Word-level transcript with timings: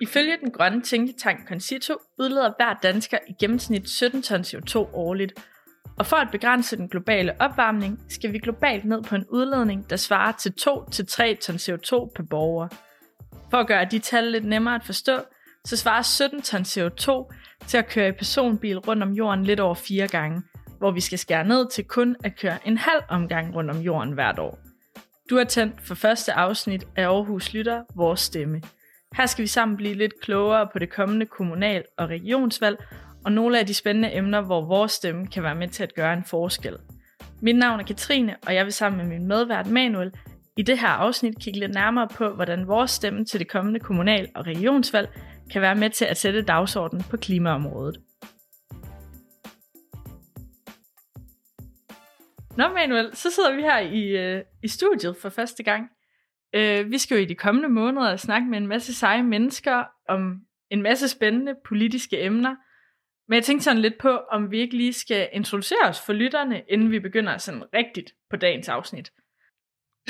Ifølge 0.00 0.36
den 0.40 0.50
grønne 0.50 0.82
tænketank 0.82 1.48
Concito 1.48 1.94
udleder 2.18 2.52
hver 2.58 2.74
dansker 2.82 3.18
i 3.28 3.32
gennemsnit 3.40 3.88
17 3.88 4.22
ton 4.22 4.40
CO2 4.40 4.78
årligt. 4.78 5.32
Og 5.98 6.06
for 6.06 6.16
at 6.16 6.28
begrænse 6.32 6.76
den 6.76 6.88
globale 6.88 7.40
opvarmning, 7.40 8.00
skal 8.08 8.32
vi 8.32 8.38
globalt 8.38 8.84
ned 8.84 9.02
på 9.02 9.14
en 9.14 9.24
udledning, 9.28 9.90
der 9.90 9.96
svarer 9.96 10.32
til 10.32 10.54
2-3 10.60 11.34
ton 11.34 11.56
CO2 11.56 12.12
per 12.16 12.22
borger. 12.30 12.68
For 13.50 13.56
at 13.56 13.66
gøre 13.66 13.84
de 13.84 13.98
tal 13.98 14.24
lidt 14.24 14.44
nemmere 14.44 14.74
at 14.74 14.84
forstå, 14.84 15.18
så 15.64 15.76
svarer 15.76 16.02
17 16.02 16.42
ton 16.42 16.60
CO2 16.60 17.34
til 17.66 17.78
at 17.78 17.88
køre 17.88 18.08
i 18.08 18.12
personbil 18.12 18.78
rundt 18.78 19.02
om 19.02 19.12
jorden 19.12 19.44
lidt 19.44 19.60
over 19.60 19.74
fire 19.74 20.08
gange, 20.08 20.42
hvor 20.78 20.90
vi 20.90 21.00
skal 21.00 21.18
skære 21.18 21.44
ned 21.44 21.70
til 21.70 21.84
kun 21.84 22.16
at 22.24 22.38
køre 22.38 22.58
en 22.68 22.78
halv 22.78 23.02
omgang 23.08 23.54
rundt 23.54 23.70
om 23.70 23.78
jorden 23.78 24.12
hvert 24.12 24.38
år. 24.38 24.58
Du 25.30 25.36
har 25.36 25.44
tændt 25.44 25.86
for 25.86 25.94
første 25.94 26.32
afsnit 26.32 26.86
af 26.96 27.02
Aarhus 27.02 27.52
Lytter, 27.52 27.82
Vores 27.96 28.20
Stemme. 28.20 28.62
Her 29.16 29.26
skal 29.26 29.42
vi 29.42 29.46
sammen 29.46 29.76
blive 29.76 29.94
lidt 29.94 30.20
klogere 30.20 30.68
på 30.72 30.78
det 30.78 30.90
kommende 30.90 31.26
kommunal- 31.26 31.84
og 31.98 32.08
regionsvalg, 32.08 32.78
og 33.24 33.32
nogle 33.32 33.58
af 33.58 33.66
de 33.66 33.74
spændende 33.74 34.14
emner, 34.14 34.40
hvor 34.40 34.64
vores 34.64 34.92
stemme 34.92 35.26
kan 35.26 35.42
være 35.42 35.54
med 35.54 35.68
til 35.68 35.82
at 35.82 35.94
gøre 35.94 36.12
en 36.12 36.24
forskel. 36.24 36.76
Mit 37.40 37.56
navn 37.56 37.80
er 37.80 37.84
Katrine, 37.84 38.36
og 38.46 38.54
jeg 38.54 38.64
vil 38.64 38.72
sammen 38.72 38.98
med 38.98 39.18
min 39.18 39.28
medvært 39.28 39.66
Manuel 39.66 40.12
i 40.56 40.62
det 40.62 40.78
her 40.78 40.88
afsnit 40.88 41.38
kigge 41.38 41.60
lidt 41.60 41.74
nærmere 41.74 42.08
på, 42.08 42.28
hvordan 42.28 42.68
vores 42.68 42.90
stemme 42.90 43.24
til 43.24 43.40
det 43.40 43.48
kommende 43.48 43.80
kommunal- 43.80 44.30
og 44.34 44.46
regionsvalg 44.46 45.08
kan 45.52 45.62
være 45.62 45.74
med 45.74 45.90
til 45.90 46.04
at 46.04 46.16
sætte 46.16 46.42
dagsordenen 46.42 47.04
på 47.10 47.16
klimaområdet. 47.16 48.00
Nå 52.56 52.68
Manuel, 52.68 53.16
så 53.16 53.30
sidder 53.30 53.56
vi 53.56 53.62
her 53.62 53.78
i, 53.78 54.02
øh, 54.08 54.44
i 54.62 54.68
studiet 54.68 55.16
for 55.22 55.28
første 55.28 55.62
gang. 55.62 55.90
Øh, 56.54 56.90
vi 56.90 56.98
skal 56.98 57.14
jo 57.14 57.20
i 57.20 57.24
de 57.24 57.34
kommende 57.34 57.68
måneder 57.68 58.16
snakke 58.16 58.48
med 58.48 58.58
en 58.58 58.66
masse 58.66 58.94
seje 58.94 59.22
mennesker 59.22 59.84
om 60.08 60.40
en 60.70 60.82
masse 60.82 61.08
spændende 61.08 61.54
politiske 61.64 62.22
emner. 62.22 62.56
Men 63.28 63.34
jeg 63.34 63.44
tænkte 63.44 63.64
sådan 63.64 63.80
lidt 63.80 63.98
på, 64.00 64.08
om 64.30 64.50
vi 64.50 64.58
ikke 64.58 64.76
lige 64.76 64.92
skal 64.92 65.28
introducere 65.32 65.88
os 65.88 66.06
for 66.06 66.12
lytterne, 66.12 66.62
inden 66.68 66.90
vi 66.90 66.98
begynder 66.98 67.38
sådan 67.38 67.62
rigtigt 67.74 68.12
på 68.30 68.36
dagens 68.36 68.68
afsnit. 68.68 69.12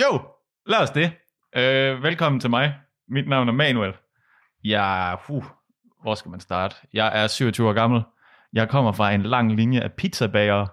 Jo, 0.01 0.21
lad 0.67 0.79
os 0.79 0.91
det. 0.91 1.13
Øh, 1.57 2.03
velkommen 2.03 2.41
til 2.41 2.51
mig. 2.51 2.75
Mit 3.09 3.29
navn 3.29 3.49
er 3.49 3.53
Manuel. 3.53 3.93
Jeg, 4.65 5.19
uh, 5.29 5.45
hvor 6.03 6.15
skal 6.15 6.31
man 6.31 6.41
starte? 6.41 6.77
Jeg 6.93 7.23
er 7.23 7.27
27 7.27 7.69
år 7.69 7.73
gammel. 7.73 8.03
Jeg 8.53 8.69
kommer 8.69 8.93
fra 8.93 9.13
en 9.13 9.23
lang 9.23 9.57
linje 9.57 9.81
af 9.81 9.93
pizzabagere. 9.93 10.69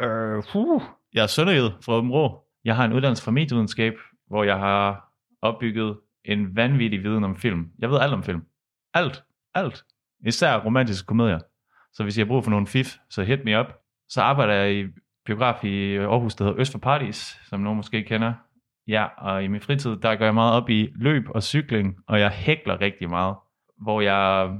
Øh, 0.00 0.56
uh, 0.56 0.82
jeg 1.12 1.22
er 1.22 1.26
sønderjyd 1.26 1.70
fra 1.84 1.92
Åben 1.92 2.10
Rå. 2.10 2.44
Jeg 2.64 2.76
har 2.76 2.84
en 2.84 2.92
uddannelse 2.92 3.24
fra 3.24 3.30
medievidenskab, 3.30 3.94
hvor 4.30 4.44
jeg 4.44 4.58
har 4.58 5.12
opbygget 5.42 5.98
en 6.24 6.56
vanvittig 6.56 7.02
viden 7.02 7.24
om 7.24 7.36
film. 7.36 7.68
Jeg 7.78 7.90
ved 7.90 7.98
alt 8.00 8.12
om 8.12 8.22
film. 8.22 8.42
Alt. 8.94 9.24
Alt. 9.54 9.84
Især 10.26 10.56
romantiske 10.56 11.06
komedier. 11.06 11.38
Så 11.92 12.02
hvis 12.02 12.18
jeg 12.18 12.24
har 12.24 12.28
brug 12.28 12.44
for 12.44 12.50
nogle 12.50 12.66
fif, 12.66 12.96
så 13.10 13.22
hit 13.22 13.44
me 13.44 13.60
up. 13.60 13.66
Så 14.08 14.22
arbejder 14.22 14.54
jeg 14.54 14.74
i 14.74 14.86
biograf 15.26 15.64
i 15.64 15.96
Aarhus, 15.96 16.34
der 16.34 16.44
hedder 16.44 16.60
Øst 16.60 16.72
for 16.72 16.78
Paradis, 16.78 17.38
som 17.48 17.60
nogen 17.60 17.76
måske 17.76 18.02
kender. 18.02 18.32
Ja, 18.88 19.06
og 19.18 19.44
i 19.44 19.48
min 19.48 19.60
fritid, 19.60 19.96
der 19.96 20.16
går 20.16 20.24
jeg 20.24 20.34
meget 20.34 20.54
op 20.54 20.70
i 20.70 20.88
løb 20.94 21.24
og 21.28 21.42
cykling, 21.42 21.96
og 22.06 22.20
jeg 22.20 22.30
hækler 22.30 22.80
rigtig 22.80 23.08
meget. 23.08 23.36
Hvor 23.82 24.00
jeg 24.00 24.50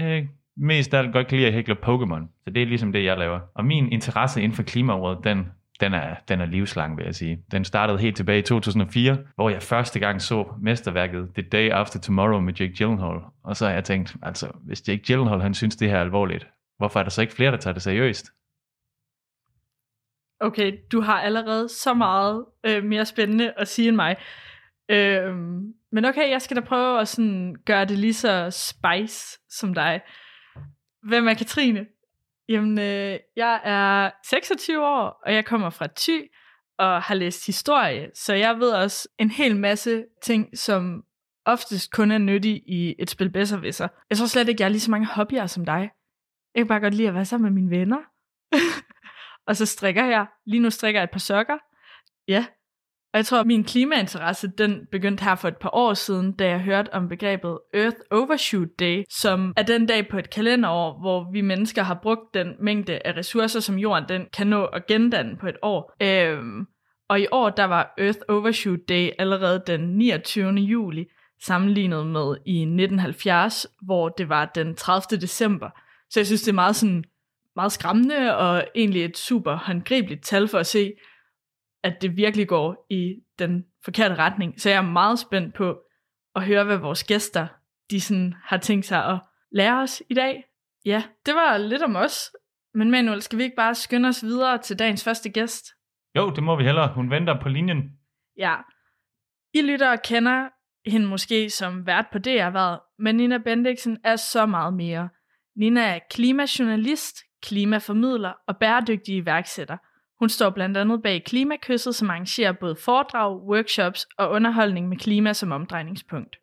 øh, 0.00 0.26
mest 0.56 0.94
af 0.94 0.98
alt 0.98 1.12
godt 1.12 1.26
kan 1.26 1.36
lide 1.36 1.48
at 1.48 1.54
hækle 1.54 1.76
Pokémon. 1.82 2.42
Så 2.44 2.50
det 2.50 2.62
er 2.62 2.66
ligesom 2.66 2.92
det, 2.92 3.04
jeg 3.04 3.18
laver. 3.18 3.40
Og 3.54 3.64
min 3.64 3.92
interesse 3.92 4.42
inden 4.42 4.56
for 4.56 4.62
klimaområdet, 4.62 5.24
den, 5.24 5.46
den 5.80 5.94
er, 5.94 6.14
den 6.28 6.40
er 6.40 6.46
livslang, 6.46 6.96
vil 6.96 7.04
jeg 7.04 7.14
sige. 7.14 7.44
Den 7.50 7.64
startede 7.64 7.98
helt 7.98 8.16
tilbage 8.16 8.38
i 8.38 8.42
2004, 8.42 9.18
hvor 9.34 9.50
jeg 9.50 9.62
første 9.62 9.98
gang 10.00 10.22
så 10.22 10.54
mesterværket 10.62 11.28
The 11.34 11.42
Day 11.42 11.70
After 11.70 12.00
Tomorrow 12.00 12.40
med 12.40 12.54
Jake 12.54 12.74
Gyllenhaal. 12.78 13.20
Og 13.44 13.56
så 13.56 13.66
har 13.66 13.72
jeg 13.72 13.84
tænkt, 13.84 14.16
altså, 14.22 14.50
hvis 14.66 14.88
Jake 14.88 15.02
Gyllenhaal 15.06 15.40
han 15.40 15.54
synes, 15.54 15.76
det 15.76 15.90
her 15.90 15.96
er 15.96 16.00
alvorligt, 16.00 16.46
hvorfor 16.78 17.00
er 17.00 17.04
der 17.04 17.10
så 17.10 17.20
ikke 17.20 17.34
flere, 17.34 17.50
der 17.50 17.56
tager 17.56 17.74
det 17.74 17.82
seriøst? 17.82 18.26
Okay, 20.40 20.72
du 20.92 21.00
har 21.00 21.20
allerede 21.20 21.68
så 21.68 21.94
meget 21.94 22.44
øh, 22.66 22.84
mere 22.84 23.06
spændende 23.06 23.52
at 23.56 23.68
sige 23.68 23.88
end 23.88 23.96
mig. 23.96 24.16
Øh, 24.90 25.36
men 25.92 26.04
okay, 26.04 26.30
jeg 26.30 26.42
skal 26.42 26.56
da 26.56 26.60
prøve 26.60 27.00
at 27.00 27.08
sådan 27.08 27.56
gøre 27.66 27.84
det 27.84 27.98
lige 27.98 28.14
så 28.14 28.50
spice 28.50 29.38
som 29.50 29.74
dig. 29.74 30.00
Hvem 31.02 31.28
er 31.28 31.34
Katrine? 31.34 31.86
Jamen, 32.48 32.78
øh, 32.78 33.18
jeg 33.36 33.60
er 33.64 34.10
26 34.24 34.86
år, 34.86 35.20
og 35.26 35.34
jeg 35.34 35.44
kommer 35.44 35.70
fra 35.70 35.88
Thy 35.96 36.30
og 36.78 37.02
har 37.02 37.14
læst 37.14 37.46
historie, 37.46 38.10
så 38.14 38.34
jeg 38.34 38.58
ved 38.58 38.72
også 38.72 39.08
en 39.18 39.30
hel 39.30 39.56
masse 39.56 40.04
ting, 40.22 40.58
som 40.58 41.04
oftest 41.44 41.92
kun 41.92 42.10
er 42.10 42.18
nyttige 42.18 42.62
i 42.66 42.94
et 42.98 43.10
spil 43.10 43.30
Besserwisser. 43.30 43.88
Jeg 44.10 44.18
tror 44.18 44.26
slet 44.26 44.48
ikke, 44.48 44.60
jeg 44.60 44.66
har 44.66 44.70
lige 44.70 44.80
så 44.80 44.90
mange 44.90 45.06
hobbyer 45.06 45.46
som 45.46 45.64
dig. 45.64 45.90
Jeg 46.54 46.60
kan 46.60 46.68
bare 46.68 46.80
godt 46.80 46.94
lide 46.94 47.08
at 47.08 47.14
være 47.14 47.24
sammen 47.24 47.52
med 47.52 47.62
mine 47.62 47.78
venner. 47.78 47.98
og 49.48 49.56
så 49.56 49.66
strikker 49.66 50.04
jeg. 50.04 50.26
Lige 50.46 50.60
nu 50.60 50.70
strikker 50.70 51.00
jeg 51.00 51.04
et 51.04 51.10
par 51.10 51.18
sokker. 51.18 51.58
Ja. 52.28 52.46
Og 53.12 53.16
jeg 53.16 53.26
tror, 53.26 53.40
at 53.40 53.46
min 53.46 53.64
klimainteresse, 53.64 54.48
den 54.58 54.86
begyndte 54.92 55.24
her 55.24 55.34
for 55.34 55.48
et 55.48 55.56
par 55.56 55.70
år 55.72 55.94
siden, 55.94 56.32
da 56.32 56.48
jeg 56.48 56.60
hørte 56.60 56.94
om 56.94 57.08
begrebet 57.08 57.58
Earth 57.74 57.96
Overshoot 58.10 58.68
Day, 58.80 59.02
som 59.10 59.52
er 59.56 59.62
den 59.62 59.86
dag 59.86 60.08
på 60.08 60.18
et 60.18 60.30
kalenderår, 60.30 61.00
hvor 61.00 61.32
vi 61.32 61.40
mennesker 61.40 61.82
har 61.82 61.98
brugt 62.02 62.34
den 62.34 62.54
mængde 62.60 62.98
af 63.04 63.16
ressourcer, 63.16 63.60
som 63.60 63.78
jorden 63.78 64.04
den 64.08 64.26
kan 64.32 64.46
nå 64.46 64.64
at 64.64 64.86
gendanne 64.86 65.36
på 65.36 65.46
et 65.46 65.56
år. 65.62 65.92
Øhm, 66.02 66.66
og 67.08 67.20
i 67.20 67.26
år, 67.32 67.50
der 67.50 67.64
var 67.64 67.94
Earth 67.98 68.18
Overshoot 68.28 68.78
Day 68.88 69.10
allerede 69.18 69.62
den 69.66 69.80
29. 69.80 70.52
juli, 70.52 71.06
sammenlignet 71.44 72.06
med 72.06 72.36
i 72.46 72.60
1970, 72.60 73.66
hvor 73.82 74.08
det 74.08 74.28
var 74.28 74.44
den 74.44 74.74
30. 74.74 75.20
december. 75.20 75.70
Så 76.10 76.20
jeg 76.20 76.26
synes, 76.26 76.42
det 76.42 76.48
er 76.48 76.54
meget 76.54 76.76
sådan 76.76 77.04
meget 77.56 77.72
skræmmende, 77.72 78.36
og 78.36 78.64
egentlig 78.74 79.04
et 79.04 79.18
super 79.18 79.56
håndgribeligt 79.56 80.24
tal 80.24 80.48
for 80.48 80.58
at 80.58 80.66
se, 80.66 80.92
at 81.82 82.02
det 82.02 82.16
virkelig 82.16 82.48
går 82.48 82.86
i 82.90 83.14
den 83.38 83.64
forkerte 83.84 84.14
retning. 84.14 84.60
Så 84.60 84.70
jeg 84.70 84.76
er 84.78 84.92
meget 84.92 85.18
spændt 85.18 85.54
på 85.54 85.80
at 86.34 86.44
høre, 86.44 86.64
hvad 86.64 86.76
vores 86.76 87.04
gæster 87.04 87.46
de 87.90 88.00
sådan 88.00 88.34
har 88.44 88.58
tænkt 88.58 88.86
sig 88.86 89.04
at 89.04 89.20
lære 89.52 89.82
os 89.82 90.02
i 90.10 90.14
dag. 90.14 90.44
Ja, 90.84 91.02
det 91.26 91.34
var 91.34 91.58
lidt 91.58 91.82
om 91.82 91.96
os. 91.96 92.30
Men 92.74 92.90
Manuel, 92.90 93.22
skal 93.22 93.38
vi 93.38 93.42
ikke 93.42 93.56
bare 93.56 93.74
skynde 93.74 94.08
os 94.08 94.22
videre 94.22 94.58
til 94.58 94.78
dagens 94.78 95.04
første 95.04 95.30
gæst? 95.30 95.66
Jo, 96.16 96.30
det 96.30 96.42
må 96.42 96.56
vi 96.56 96.64
hellere. 96.64 96.94
Hun 96.94 97.10
venter 97.10 97.40
på 97.40 97.48
linjen. 97.48 97.98
Ja. 98.36 98.56
I 99.54 99.62
lyttere 99.62 99.98
kender 99.98 100.48
hende 100.90 101.06
måske 101.06 101.50
som 101.50 101.86
vært 101.86 102.06
på 102.12 102.18
DR-været, 102.18 102.80
men 102.98 103.16
Nina 103.16 103.38
Bendiksen 103.38 103.98
er 104.04 104.16
så 104.16 104.46
meget 104.46 104.74
mere. 104.74 105.08
Nina 105.56 105.94
er 105.94 105.98
klimajournalist, 106.10 107.16
klimaformidler 107.42 108.32
og 108.46 108.56
bæredygtig 108.56 109.16
iværksætter. 109.16 109.76
Hun 110.18 110.28
står 110.28 110.50
blandt 110.50 110.76
andet 110.76 111.02
bag 111.02 111.24
Klimakysset, 111.24 111.94
som 111.94 112.10
arrangerer 112.10 112.52
både 112.52 112.76
foredrag, 112.76 113.42
workshops 113.42 114.06
og 114.16 114.30
underholdning 114.30 114.88
med 114.88 114.96
klima 114.96 115.32
som 115.32 115.52
omdrejningspunkt. 115.52 116.36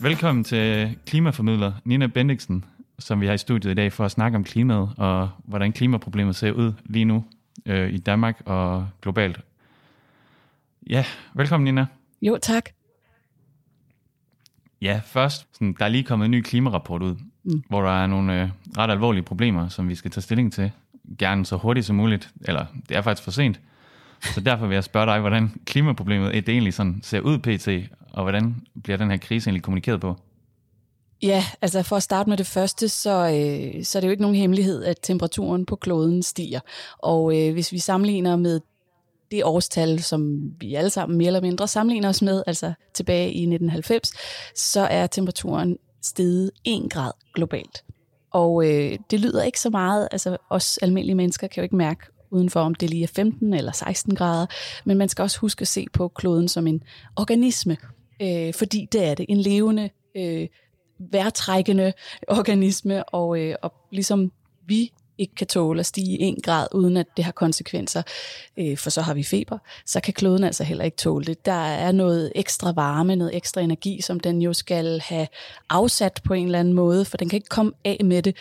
Velkommen 0.00 0.44
til 0.44 0.98
klimaformidler 1.06 1.72
Nina 1.84 2.06
Bendiksen, 2.06 2.64
som 2.98 3.20
vi 3.20 3.26
har 3.26 3.34
i 3.34 3.38
studiet 3.38 3.70
i 3.70 3.74
dag 3.74 3.92
for 3.92 4.04
at 4.04 4.10
snakke 4.10 4.36
om 4.36 4.44
klimaet 4.44 4.90
og 4.98 5.30
hvordan 5.44 5.72
klimaproblemet 5.72 6.36
ser 6.36 6.52
ud 6.52 6.72
lige 6.84 7.04
nu 7.04 7.24
øh, 7.66 7.90
i 7.90 7.98
Danmark 7.98 8.42
og 8.46 8.88
globalt. 9.02 9.40
Ja, 10.90 11.04
velkommen 11.34 11.64
Nina. 11.64 11.86
Jo, 12.22 12.38
tak. 12.42 12.70
Ja, 14.82 15.00
først, 15.04 15.48
sådan, 15.52 15.76
der 15.78 15.84
er 15.84 15.88
lige 15.88 16.04
kommet 16.04 16.24
en 16.24 16.30
ny 16.30 16.42
klimarapport 16.42 17.02
ud, 17.02 17.16
mm. 17.48 17.62
hvor 17.68 17.82
der 17.82 18.02
er 18.02 18.06
nogle 18.06 18.42
øh, 18.42 18.48
ret 18.78 18.90
alvorlige 18.90 19.22
problemer, 19.22 19.68
som 19.68 19.88
vi 19.88 19.94
skal 19.94 20.10
tage 20.10 20.22
stilling 20.22 20.52
til. 20.52 20.70
Gerne 21.18 21.46
så 21.46 21.56
hurtigt 21.56 21.86
som 21.86 21.96
muligt, 21.96 22.30
eller 22.44 22.66
det 22.88 22.96
er 22.96 23.02
faktisk 23.02 23.24
for 23.24 23.30
sent. 23.30 23.60
Så 24.22 24.40
derfor 24.40 24.66
vil 24.66 24.74
jeg 24.74 24.84
spørge 24.84 25.06
dig, 25.06 25.20
hvordan 25.20 25.52
klimaproblemet 25.66 26.32
det 26.34 26.48
egentlig 26.48 26.74
sådan 26.74 27.00
ser 27.02 27.20
ud 27.20 27.38
pt, 27.38 27.92
og 28.12 28.22
hvordan 28.22 28.56
bliver 28.84 28.96
den 28.96 29.10
her 29.10 29.16
krise 29.16 29.48
egentlig 29.48 29.62
kommunikeret 29.62 30.00
på? 30.00 30.16
Ja, 31.22 31.44
altså 31.62 31.82
for 31.82 31.96
at 31.96 32.02
starte 32.02 32.30
med 32.30 32.36
det 32.36 32.46
første, 32.46 32.88
så, 32.88 33.10
øh, 33.10 33.84
så 33.84 33.98
er 33.98 34.00
det 34.00 34.08
jo 34.08 34.10
ikke 34.10 34.22
nogen 34.22 34.36
hemmelighed, 34.36 34.84
at 34.84 34.96
temperaturen 35.02 35.66
på 35.66 35.76
kloden 35.76 36.22
stiger. 36.22 36.60
Og 36.98 37.38
øh, 37.38 37.52
hvis 37.52 37.72
vi 37.72 37.78
sammenligner 37.78 38.36
med 38.36 38.60
det 39.30 39.44
årstal, 39.44 40.02
som 40.02 40.52
vi 40.60 40.74
alle 40.74 40.90
sammen 40.90 41.18
mere 41.18 41.26
eller 41.26 41.40
mindre 41.40 41.68
sammenligner 41.68 42.08
os 42.08 42.22
med, 42.22 42.42
altså 42.46 42.72
tilbage 42.94 43.26
i 43.26 43.42
1990, 43.42 44.12
så 44.54 44.80
er 44.80 45.06
temperaturen 45.06 45.76
steget 46.02 46.50
1 46.64 46.90
grad 46.90 47.12
globalt. 47.34 47.84
Og 48.30 48.66
øh, 48.66 48.98
det 49.10 49.20
lyder 49.20 49.42
ikke 49.42 49.60
så 49.60 49.70
meget, 49.70 50.08
altså 50.12 50.36
os 50.50 50.78
almindelige 50.78 51.14
mennesker 51.14 51.46
kan 51.46 51.60
jo 51.60 51.62
ikke 51.62 51.76
mærke 51.76 52.06
udenfor, 52.30 52.60
om 52.60 52.74
det 52.74 52.90
lige 52.90 53.02
er 53.02 53.06
15 53.06 53.54
eller 53.54 53.72
16 53.72 54.14
grader, 54.14 54.46
men 54.84 54.98
man 54.98 55.08
skal 55.08 55.22
også 55.22 55.38
huske 55.40 55.62
at 55.62 55.68
se 55.68 55.86
på 55.92 56.08
kloden 56.08 56.48
som 56.48 56.66
en 56.66 56.82
organisme, 57.16 57.76
øh, 58.22 58.54
fordi 58.54 58.88
det 58.92 59.04
er 59.04 59.14
det, 59.14 59.26
en 59.28 59.40
levende, 59.40 59.90
øh, 60.16 60.48
værtrækkende 60.98 61.92
organisme, 62.28 63.08
og, 63.08 63.40
øh, 63.40 63.54
og 63.62 63.72
ligesom 63.90 64.32
vi 64.66 64.92
ikke 65.18 65.34
kan 65.34 65.46
tåle 65.46 65.80
at 65.80 65.86
stige 65.86 66.20
en 66.20 66.36
grad, 66.42 66.66
uden 66.74 66.96
at 66.96 67.06
det 67.16 67.24
har 67.24 67.32
konsekvenser, 67.32 68.02
øh, 68.56 68.76
for 68.76 68.90
så 68.90 69.02
har 69.02 69.14
vi 69.14 69.22
feber, 69.22 69.58
så 69.86 70.00
kan 70.00 70.14
kloden 70.14 70.44
altså 70.44 70.64
heller 70.64 70.84
ikke 70.84 70.96
tåle 70.96 71.24
det. 71.24 71.46
Der 71.46 71.66
er 71.66 71.92
noget 71.92 72.32
ekstra 72.34 72.72
varme, 72.72 73.16
noget 73.16 73.36
ekstra 73.36 73.60
energi, 73.60 74.00
som 74.00 74.20
den 74.20 74.42
jo 74.42 74.52
skal 74.52 75.00
have 75.00 75.26
afsat 75.70 76.20
på 76.24 76.34
en 76.34 76.44
eller 76.44 76.60
anden 76.60 76.74
måde, 76.74 77.04
for 77.04 77.16
den 77.16 77.28
kan 77.28 77.36
ikke 77.36 77.48
komme 77.48 77.72
af 77.84 78.00
med 78.04 78.22
det. 78.22 78.36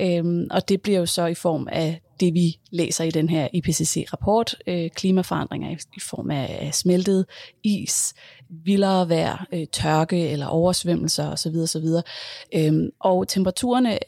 Øhm, 0.00 0.46
og 0.50 0.68
det 0.68 0.82
bliver 0.82 0.98
jo 0.98 1.06
så 1.06 1.26
i 1.26 1.34
form 1.34 1.68
af 1.72 2.00
det, 2.20 2.34
vi 2.34 2.58
læser 2.70 3.04
i 3.04 3.10
den 3.10 3.28
her 3.28 3.48
IPCC-rapport, 3.52 4.54
øh, 4.66 4.90
klimaforandringer 4.90 5.70
i, 5.70 5.76
i 5.96 6.00
form 6.00 6.30
af 6.30 6.70
smeltet 6.72 7.26
is, 7.64 8.14
vildere 8.64 9.08
vejr, 9.08 9.46
øh, 9.52 9.66
tørke 9.72 10.28
eller 10.28 10.46
oversvømmelser 10.46 11.30
osv. 11.30 11.56
osv. 11.56 11.86
Øhm, 12.54 12.90
og 13.00 13.28
temperaturerne 13.28 13.98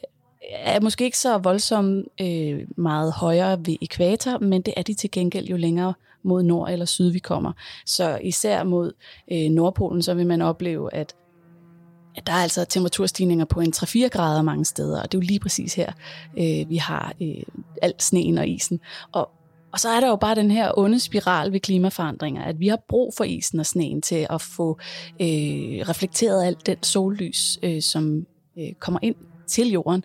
er 0.51 0.79
måske 0.79 1.05
ikke 1.05 1.17
så 1.17 1.37
voldsomt 1.37 2.07
øh, 2.21 2.59
meget 2.77 3.13
højere 3.13 3.59
ved 3.65 3.75
ekvator, 3.81 4.37
men 4.39 4.61
det 4.61 4.73
er 4.77 4.81
de 4.81 4.93
til 4.93 5.11
gengæld 5.11 5.47
jo 5.47 5.57
længere 5.57 5.93
mod 6.23 6.43
nord 6.43 6.71
eller 6.71 6.85
syd 6.85 7.11
vi 7.11 7.19
kommer. 7.19 7.51
Så 7.85 8.19
især 8.23 8.63
mod 8.63 8.91
øh, 9.31 9.49
Nordpolen, 9.49 10.01
så 10.01 10.13
vil 10.13 10.27
man 10.27 10.41
opleve, 10.41 10.93
at 10.93 11.15
at 12.15 12.27
der 12.27 12.33
er 12.33 12.37
altså 12.37 12.65
temperaturstigninger 12.65 13.45
på 13.45 13.59
en 13.59 13.73
3-4 13.75 14.07
grader 14.07 14.41
mange 14.41 14.65
steder, 14.65 15.01
og 15.01 15.11
det 15.11 15.17
er 15.17 15.21
jo 15.21 15.27
lige 15.27 15.39
præcis 15.39 15.73
her, 15.73 15.91
øh, 16.37 16.69
vi 16.69 16.75
har 16.75 17.13
øh, 17.21 17.43
alt 17.81 18.03
sneen 18.03 18.37
og 18.37 18.47
isen. 18.47 18.79
Og, 19.11 19.29
og 19.71 19.79
så 19.79 19.89
er 19.89 19.99
der 19.99 20.07
jo 20.07 20.15
bare 20.15 20.35
den 20.35 20.51
her 20.51 20.71
onde 20.77 20.99
spiral 20.99 21.51
ved 21.51 21.59
klimaforandringer, 21.59 22.43
at 22.43 22.59
vi 22.59 22.67
har 22.67 22.79
brug 22.87 23.13
for 23.17 23.23
isen 23.23 23.59
og 23.59 23.65
sneen 23.65 24.01
til 24.01 24.27
at 24.29 24.41
få 24.41 24.79
øh, 25.21 25.27
reflekteret 25.89 26.45
alt 26.45 26.65
den 26.65 26.83
sollys, 26.83 27.59
øh, 27.63 27.81
som 27.81 28.25
øh, 28.59 28.73
kommer 28.79 28.99
ind 29.03 29.15
til 29.49 29.71
jorden. 29.71 30.03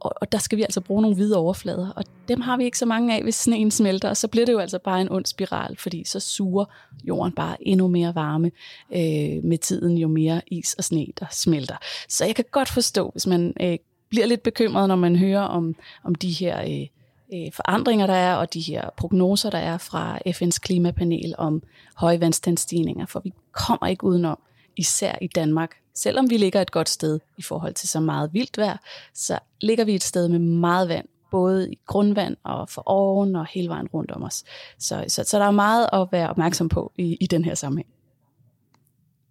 Og, 0.00 0.12
og 0.20 0.32
der 0.32 0.38
skal 0.38 0.58
vi 0.58 0.62
altså 0.62 0.80
bruge 0.80 1.02
nogle 1.02 1.16
hvide 1.16 1.36
overflader, 1.36 1.90
og 1.96 2.04
dem 2.28 2.40
har 2.40 2.56
vi 2.56 2.64
ikke 2.64 2.78
så 2.78 2.86
mange 2.86 3.16
af, 3.16 3.22
hvis 3.22 3.34
sneen 3.34 3.70
smelter, 3.70 4.08
og 4.08 4.16
så 4.16 4.28
bliver 4.28 4.46
det 4.46 4.52
jo 4.52 4.58
altså 4.58 4.78
bare 4.78 5.00
en 5.00 5.12
ond 5.12 5.26
spiral, 5.26 5.76
fordi 5.76 6.04
så 6.04 6.20
suger 6.20 6.64
jorden 7.04 7.32
bare 7.32 7.56
endnu 7.60 7.88
mere 7.88 8.14
varme 8.14 8.50
øh, 8.92 9.44
med 9.44 9.58
tiden, 9.58 9.98
jo 9.98 10.08
mere 10.08 10.40
is 10.46 10.74
og 10.74 10.84
sne, 10.84 11.06
der 11.20 11.26
smelter. 11.30 11.76
Så 12.08 12.24
jeg 12.24 12.34
kan 12.34 12.44
godt 12.50 12.68
forstå, 12.68 13.10
hvis 13.10 13.26
man 13.26 13.54
øh, 13.60 13.78
bliver 14.08 14.26
lidt 14.26 14.42
bekymret, 14.42 14.88
når 14.88 14.96
man 14.96 15.16
hører 15.16 15.42
om, 15.42 15.74
om 16.04 16.14
de 16.14 16.30
her 16.30 16.62
øh, 16.62 16.86
øh 17.32 17.52
forandringer, 17.52 18.06
der 18.06 18.14
er, 18.14 18.34
og 18.34 18.54
de 18.54 18.60
her 18.60 18.90
prognoser, 18.96 19.50
der 19.50 19.58
er 19.58 19.78
fra 19.78 20.18
FN's 20.28 20.58
klimapanel 20.58 21.34
om 21.38 21.62
højvandstandsstigninger, 21.96 23.06
for 23.06 23.20
vi 23.20 23.32
kommer 23.52 23.86
ikke 23.86 24.04
udenom, 24.04 24.38
især 24.76 25.18
i 25.20 25.26
Danmark, 25.26 25.76
selvom 25.94 26.30
vi 26.30 26.36
ligger 26.36 26.60
et 26.60 26.70
godt 26.70 26.88
sted 26.88 27.20
i 27.36 27.42
forhold 27.42 27.74
til 27.74 27.88
så 27.88 28.00
meget 28.00 28.34
vildt 28.34 28.58
vejr, 28.58 28.76
så 29.14 29.38
ligger 29.60 29.84
vi 29.84 29.94
et 29.94 30.02
sted 30.02 30.28
med 30.28 30.38
meget 30.38 30.88
vand, 30.88 31.06
både 31.30 31.72
i 31.72 31.78
grundvand 31.86 32.36
og 32.44 32.68
for 32.68 32.82
oven 32.86 33.36
og 33.36 33.46
hele 33.46 33.68
vejen 33.68 33.86
rundt 33.86 34.10
om 34.10 34.22
os. 34.22 34.44
Så, 34.78 35.04
så, 35.08 35.24
så 35.24 35.38
der 35.38 35.44
er 35.44 35.50
meget 35.50 35.88
at 35.92 36.08
være 36.12 36.30
opmærksom 36.30 36.68
på 36.68 36.92
i, 36.96 37.16
i 37.20 37.26
den 37.26 37.44
her 37.44 37.54
sammenhæng. 37.54 37.88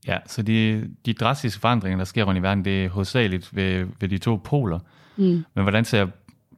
Ja, 0.07 0.17
så 0.25 0.41
de, 0.41 0.89
de 1.05 1.13
drastiske 1.13 1.61
forandringer, 1.61 1.97
der 1.97 2.05
sker 2.05 2.23
rundt 2.23 2.39
i 2.39 2.41
verden, 2.41 2.65
det 2.65 2.85
er 2.85 2.89
hovedsageligt 2.89 3.55
ved, 3.55 3.87
ved 3.99 4.09
de 4.09 4.17
to 4.17 4.35
poler. 4.35 4.79
Mm. 5.17 5.23
Men 5.23 5.63
hvordan 5.63 5.85
ser 5.85 6.07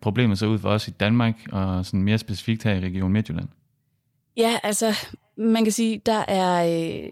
problemet 0.01 0.39
så 0.39 0.45
ud 0.45 0.59
for 0.59 0.69
os 0.69 0.87
i 0.87 0.91
Danmark, 0.91 1.35
og 1.51 1.85
sådan 1.85 2.01
mere 2.01 2.17
specifikt 2.17 2.63
her 2.63 2.73
i 2.73 2.79
Region 2.79 3.11
Midtjylland? 3.11 3.47
Ja, 4.37 4.59
altså, 4.63 5.07
man 5.37 5.63
kan 5.63 5.71
sige, 5.71 6.01
der 6.05 6.25
er 6.27 6.65
øh, 6.65 7.09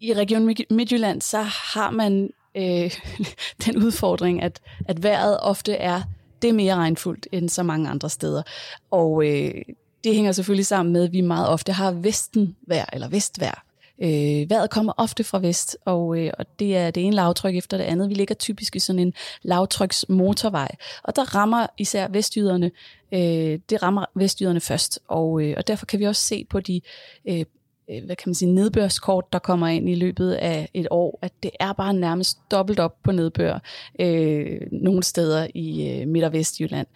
i 0.00 0.14
Region 0.14 0.54
Midtjylland, 0.70 1.22
så 1.22 1.42
har 1.42 1.90
man 1.90 2.30
øh, 2.56 2.90
den 3.66 3.76
udfordring, 3.76 4.42
at, 4.42 4.60
at 4.88 5.02
vejret 5.02 5.38
ofte 5.40 5.72
er 5.72 6.02
det 6.42 6.54
mere 6.54 6.74
regnfuldt 6.74 7.28
end 7.32 7.48
så 7.48 7.62
mange 7.62 7.88
andre 7.88 8.10
steder. 8.10 8.42
Og 8.90 9.26
øh, 9.26 9.62
det 10.04 10.14
hænger 10.14 10.32
selvfølgelig 10.32 10.66
sammen 10.66 10.92
med, 10.92 11.04
at 11.04 11.12
vi 11.12 11.20
meget 11.20 11.48
ofte 11.48 11.72
har 11.72 11.90
vesten 11.90 12.56
vejr 12.66 12.86
eller 12.92 13.08
vestvejr. 13.08 13.62
Øh, 14.02 14.50
vejret 14.50 14.70
kommer 14.70 14.92
ofte 14.96 15.24
fra 15.24 15.38
vest, 15.38 15.76
og, 15.84 16.18
øh, 16.18 16.32
og 16.38 16.46
det 16.58 16.76
er 16.76 16.90
det 16.90 17.04
ene 17.04 17.16
lavtryk 17.16 17.56
efter 17.56 17.76
det 17.76 17.84
andet. 17.84 18.08
Vi 18.08 18.14
ligger 18.14 18.34
typisk 18.34 18.76
i 18.76 18.78
sådan 18.78 18.98
en 18.98 19.12
lavtryksmotorvej, 19.42 20.68
og 21.02 21.16
der 21.16 21.34
rammer 21.34 21.66
især 21.78 22.08
vestjyderne, 22.08 22.70
øh, 23.12 23.58
det 23.70 23.82
rammer 23.82 24.04
vestjyderne 24.14 24.60
først, 24.60 24.98
og, 25.08 25.42
øh, 25.42 25.54
og 25.56 25.66
derfor 25.66 25.86
kan 25.86 26.00
vi 26.00 26.04
også 26.04 26.22
se 26.22 26.46
på 26.50 26.60
de 26.60 26.80
Øh, 27.28 27.44
Øh, 27.90 28.04
hvad 28.04 28.16
kan 28.16 28.28
man 28.28 28.34
sige, 28.34 28.52
nedbørskort, 28.52 29.32
der 29.32 29.38
kommer 29.38 29.68
ind 29.68 29.88
i 29.88 29.94
løbet 29.94 30.32
af 30.32 30.68
et 30.74 30.86
år, 30.90 31.18
at 31.22 31.32
det 31.42 31.50
er 31.60 31.72
bare 31.72 31.94
nærmest 31.94 32.38
dobbelt 32.50 32.80
op 32.80 32.94
på 33.02 33.12
nedbør 33.12 33.58
øh, 34.00 34.60
nogle 34.72 35.02
steder 35.02 35.46
i 35.54 35.90
øh, 35.90 36.08
Midt- 36.08 36.24
og 36.24 36.32
Vestjylland. 36.32 36.86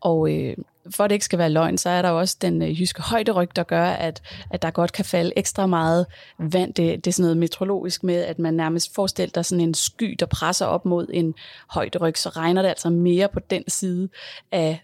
Og 0.00 0.34
øh, 0.34 0.56
for 0.90 1.04
at 1.04 1.10
det 1.10 1.14
ikke 1.14 1.24
skal 1.24 1.38
være 1.38 1.50
løgn, 1.50 1.78
så 1.78 1.90
er 1.90 2.02
der 2.02 2.10
også 2.10 2.36
den 2.40 2.62
øh, 2.62 2.80
jyske 2.80 3.02
højderyg, 3.02 3.56
der 3.56 3.62
gør, 3.62 3.86
at, 3.86 4.22
at 4.50 4.62
der 4.62 4.70
godt 4.70 4.92
kan 4.92 5.04
falde 5.04 5.32
ekstra 5.36 5.66
meget 5.66 6.06
vand. 6.38 6.74
Det, 6.74 7.04
det 7.04 7.10
er 7.10 7.12
sådan 7.12 7.22
noget 7.22 7.36
metrologisk 7.36 8.02
med, 8.02 8.24
at 8.24 8.38
man 8.38 8.54
nærmest 8.54 8.94
forestiller 8.94 9.32
sig 9.34 9.44
sådan 9.44 9.64
en 9.64 9.74
sky, 9.74 10.16
der 10.20 10.26
presser 10.26 10.66
op 10.66 10.84
mod 10.84 11.06
en 11.12 11.34
højderyg, 11.70 12.18
så 12.18 12.28
regner 12.28 12.62
det 12.62 12.68
altså 12.68 12.90
mere 12.90 13.28
på 13.28 13.40
den 13.40 13.64
side 13.68 14.08
af 14.52 14.80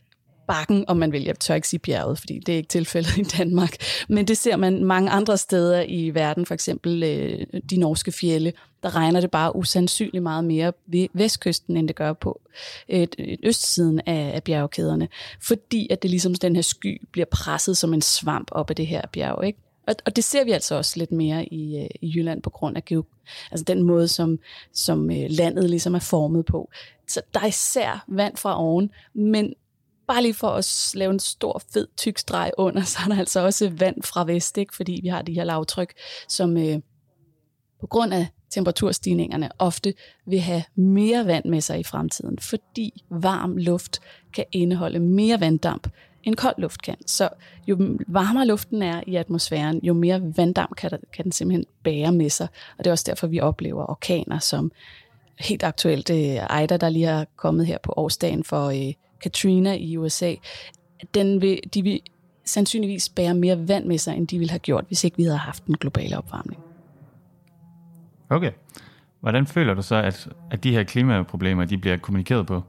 bakken, 0.47 0.85
om 0.89 0.97
man 0.97 1.13
vil. 1.13 1.25
Jeg 1.25 1.39
tør 1.39 1.55
ikke 1.55 1.69
sige 1.69 1.81
bjerget, 1.81 2.19
fordi 2.19 2.39
det 2.39 2.53
er 2.53 2.57
ikke 2.57 2.69
tilfældet 2.69 3.17
i 3.17 3.23
Danmark. 3.39 3.77
Men 4.09 4.29
det 4.29 4.39
ser 4.39 4.57
man 4.57 4.85
mange 4.85 5.11
andre 5.11 5.39
steder 5.39 5.85
i 5.89 6.11
verden, 6.11 6.47
for 6.47 6.55
eksempel 6.55 7.03
øh, 7.03 7.61
de 7.71 7.77
norske 7.77 8.13
fjelle. 8.13 8.53
Der 8.83 8.97
regner 8.97 9.21
det 9.21 9.31
bare 9.31 9.57
usandsynligt 9.57 10.23
meget 10.23 10.45
mere 10.45 10.73
ved 10.87 11.09
vestkysten, 11.13 11.77
end 11.77 11.89
det 11.89 11.97
gør 11.97 12.13
på 12.13 12.41
øh, 12.89 13.07
øh, 13.19 13.39
østsiden 13.43 14.01
af, 14.07 14.33
af 14.35 14.43
bjergkæderne. 14.43 15.09
Fordi 15.43 15.89
at 15.91 16.03
det 16.03 16.11
ligesom 16.11 16.35
den 16.35 16.55
her 16.55 16.63
sky 16.63 17.07
bliver 17.13 17.27
presset 17.31 17.77
som 17.77 17.95
en 17.95 18.03
svamp 18.03 18.49
op 18.53 18.71
af 18.71 18.77
det 18.77 18.87
her 18.87 19.03
bjerg. 19.13 19.47
Ikke? 19.47 19.59
Og, 19.87 19.95
og 20.07 20.17
det 20.17 20.25
ser 20.25 20.45
vi 20.45 20.51
altså 20.51 20.75
også 20.75 20.99
lidt 20.99 21.13
mere 21.13 21.45
i, 21.45 21.79
øh, 21.79 21.89
i 22.01 22.13
Jylland 22.17 22.43
på 22.43 22.51
grund 22.51 22.77
af 22.77 22.83
altså 23.51 23.65
den 23.65 23.83
måde, 23.83 24.09
som, 24.09 24.39
som 24.73 25.11
øh, 25.11 25.27
landet 25.31 25.71
ligesom 25.71 25.95
er 25.95 25.99
formet 25.99 26.47
på. 26.47 26.71
Så 27.09 27.21
der 27.35 27.41
er 27.41 27.47
især 27.47 28.05
vand 28.09 28.37
fra 28.37 28.61
oven, 28.61 28.91
men 29.15 29.55
bare 30.07 30.23
lige 30.23 30.35
for 30.35 30.49
at 30.49 30.91
lave 30.95 31.13
en 31.13 31.19
stor, 31.19 31.63
fed, 31.73 31.87
tyk 31.97 32.19
streg 32.19 32.51
under, 32.59 32.83
så 32.93 32.99
er 33.05 33.09
der 33.09 33.19
altså 33.19 33.41
også 33.41 33.69
vand 33.69 34.03
fra 34.03 34.25
vest, 34.25 34.59
ikke? 34.59 34.77
fordi 34.77 35.01
vi 35.03 35.09
har 35.09 35.23
de 35.23 35.35
her 35.35 35.45
lavtryk, 35.45 35.93
som 36.29 36.57
øh, 36.57 36.79
på 37.81 37.87
grund 37.87 38.15
af 38.15 38.27
temperaturstigningerne 38.51 39.51
ofte 39.59 39.95
vil 40.27 40.41
have 40.41 40.63
mere 40.75 41.27
vand 41.27 41.45
med 41.45 41.61
sig 41.61 41.81
i 41.81 41.85
fremtiden, 41.85 42.39
fordi 42.39 43.05
varm 43.11 43.57
luft 43.57 44.01
kan 44.33 44.45
indeholde 44.53 45.01
mere 45.01 45.41
vanddamp, 45.41 45.89
end 46.23 46.35
kold 46.35 46.55
luft 46.59 46.83
kan. 46.83 46.97
Så 47.07 47.29
jo 47.67 47.77
varmere 48.09 48.47
luften 48.47 48.83
er 48.83 49.01
i 49.07 49.17
atmosfæren, 49.17 49.81
jo 49.83 49.95
mere 49.95 50.37
vanddamp 50.37 50.77
kan, 50.77 50.91
der, 50.91 50.97
kan 51.13 51.25
den 51.25 51.33
simpelthen 51.33 51.65
bære 51.83 52.13
med 52.13 52.31
sig. 52.31 52.49
Og 52.79 52.85
det 52.85 52.87
er 52.87 52.93
også 52.93 53.05
derfor, 53.09 53.27
vi 53.27 53.41
oplever 53.41 53.91
orkaner 53.91 54.39
som 54.39 54.73
helt 55.41 55.63
aktuelt 55.63 56.11
øh, 56.11 56.63
Ida, 56.63 56.77
der 56.77 56.89
lige 56.89 57.07
har 57.07 57.27
kommet 57.37 57.67
her 57.67 57.79
på 57.83 57.95
årsdagen 57.97 58.45
for 58.45 58.67
øh, 58.67 58.93
Katrina 59.25 59.75
i 59.75 59.97
USA, 59.97 60.35
den 61.15 61.41
vil, 61.41 61.61
de 61.75 61.83
vil 61.83 62.01
sandsynligvis 62.45 63.09
bære 63.09 63.35
mere 63.35 63.69
vand 63.69 63.85
med 63.85 63.99
sig, 63.99 64.17
end 64.17 64.29
de 64.29 64.39
ville 64.39 64.51
have 64.51 64.59
gjort, 64.59 64.85
hvis 64.87 65.05
ikke 65.05 65.17
vi 65.17 65.23
havde 65.23 65.37
haft 65.37 65.65
en 65.65 65.77
global 65.77 66.15
opvarmning. 66.15 66.63
Okay. 68.31 68.53
Hvordan 69.21 69.47
føler 69.47 69.75
du 69.75 69.83
så, 69.83 69.95
at, 69.95 70.29
at 70.51 70.65
de 70.65 70.71
her 70.71 70.85
klimaproblemer, 70.85 71.65
de 71.65 71.79
bliver 71.79 71.97
kommunikeret 71.97 72.47
på? 72.47 72.63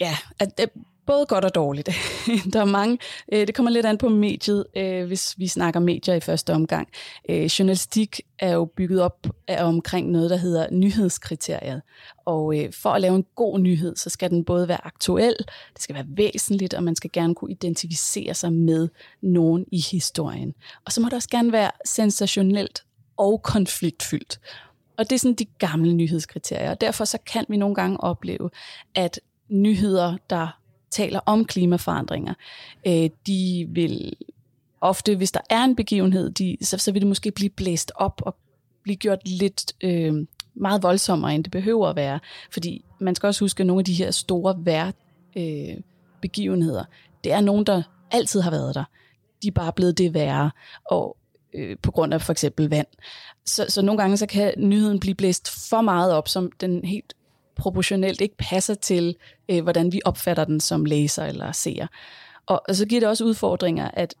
Ja, 0.00 0.16
at, 0.38 0.70
både 1.06 1.26
godt 1.26 1.44
og 1.44 1.54
dårligt. 1.54 1.88
der 2.52 2.60
er 2.60 2.64
mange, 2.64 2.98
øh, 3.32 3.46
det 3.46 3.54
kommer 3.54 3.70
lidt 3.70 3.86
an 3.86 3.98
på 3.98 4.08
mediet, 4.08 4.64
øh, 4.76 5.06
hvis 5.06 5.34
vi 5.38 5.46
snakker 5.46 5.80
medier 5.80 6.14
i 6.14 6.20
første 6.20 6.52
omgang. 6.54 6.88
Øh, 7.28 7.44
journalistik 7.44 8.20
er 8.38 8.52
jo 8.52 8.64
bygget 8.64 9.00
op 9.00 9.26
af 9.48 9.64
omkring 9.64 10.10
noget, 10.10 10.30
der 10.30 10.36
hedder 10.36 10.66
nyhedskriteriet. 10.70 11.82
Og 12.24 12.58
øh, 12.58 12.72
for 12.72 12.90
at 12.90 13.00
lave 13.00 13.16
en 13.16 13.24
god 13.34 13.58
nyhed, 13.58 13.96
så 13.96 14.10
skal 14.10 14.30
den 14.30 14.44
både 14.44 14.68
være 14.68 14.86
aktuel, 14.86 15.36
det 15.74 15.82
skal 15.82 15.94
være 15.94 16.06
væsentligt, 16.08 16.74
og 16.74 16.84
man 16.84 16.96
skal 16.96 17.10
gerne 17.12 17.34
kunne 17.34 17.50
identificere 17.50 18.34
sig 18.34 18.52
med 18.52 18.88
nogen 19.20 19.64
i 19.72 19.80
historien. 19.90 20.54
Og 20.84 20.92
så 20.92 21.00
må 21.00 21.04
det 21.04 21.14
også 21.14 21.28
gerne 21.28 21.52
være 21.52 21.70
sensationelt 21.84 22.84
og 23.16 23.42
konfliktfyldt. 23.42 24.40
Og 24.96 25.10
det 25.10 25.16
er 25.16 25.18
sådan 25.18 25.34
de 25.34 25.44
gamle 25.44 25.92
nyhedskriterier. 25.92 26.74
Derfor 26.74 27.04
så 27.04 27.18
kan 27.26 27.44
vi 27.48 27.56
nogle 27.56 27.74
gange 27.74 28.00
opleve, 28.00 28.50
at 28.94 29.20
nyheder, 29.48 30.16
der 30.30 30.61
taler 30.92 31.20
om 31.26 31.44
klimaforandringer, 31.44 32.34
øh, 32.86 33.10
de 33.26 33.66
vil 33.68 34.16
ofte, 34.80 35.16
hvis 35.16 35.32
der 35.32 35.40
er 35.50 35.64
en 35.64 35.76
begivenhed, 35.76 36.30
de, 36.30 36.56
så, 36.62 36.78
så 36.78 36.92
vil 36.92 37.02
det 37.02 37.08
måske 37.08 37.30
blive 37.30 37.50
blæst 37.50 37.92
op 37.94 38.22
og 38.26 38.36
blive 38.82 38.96
gjort 38.96 39.28
lidt 39.28 39.72
øh, 39.84 40.14
meget 40.54 40.82
voldsommere, 40.82 41.34
end 41.34 41.44
det 41.44 41.52
behøver 41.52 41.88
at 41.88 41.96
være. 41.96 42.20
Fordi 42.52 42.84
man 43.00 43.14
skal 43.14 43.26
også 43.26 43.44
huske, 43.44 43.60
at 43.60 43.66
nogle 43.66 43.80
af 43.80 43.84
de 43.84 43.92
her 43.92 44.10
store 44.10 44.54
vær, 44.58 44.90
øh, 45.36 45.76
begivenheder, 46.20 46.84
det 47.24 47.32
er 47.32 47.40
nogen, 47.40 47.66
der 47.66 47.82
altid 48.10 48.40
har 48.40 48.50
været 48.50 48.74
der. 48.74 48.84
De 49.42 49.48
er 49.48 49.52
bare 49.52 49.72
blevet 49.72 49.98
det 49.98 50.14
værre, 50.14 50.50
og 50.90 51.16
øh, 51.54 51.76
på 51.82 51.90
grund 51.90 52.14
af 52.14 52.22
for 52.22 52.32
eksempel 52.32 52.70
vand. 52.70 52.86
Så, 53.46 53.66
så 53.68 53.82
nogle 53.82 54.00
gange 54.00 54.16
så 54.16 54.26
kan 54.26 54.54
nyheden 54.56 55.00
blive 55.00 55.14
blæst 55.14 55.68
for 55.70 55.80
meget 55.80 56.12
op, 56.12 56.28
som 56.28 56.52
den 56.60 56.84
helt 56.84 57.14
proportionelt 57.62 58.20
ikke 58.20 58.36
passer 58.36 58.74
til, 58.74 59.16
øh, 59.48 59.62
hvordan 59.62 59.92
vi 59.92 60.00
opfatter 60.04 60.44
den 60.44 60.60
som 60.60 60.84
læser 60.84 61.24
eller 61.24 61.52
seer. 61.52 61.86
Og, 62.46 62.62
og 62.68 62.76
så 62.76 62.86
giver 62.86 63.00
det 63.00 63.08
også 63.08 63.24
udfordringer, 63.24 63.90
at 63.94 64.14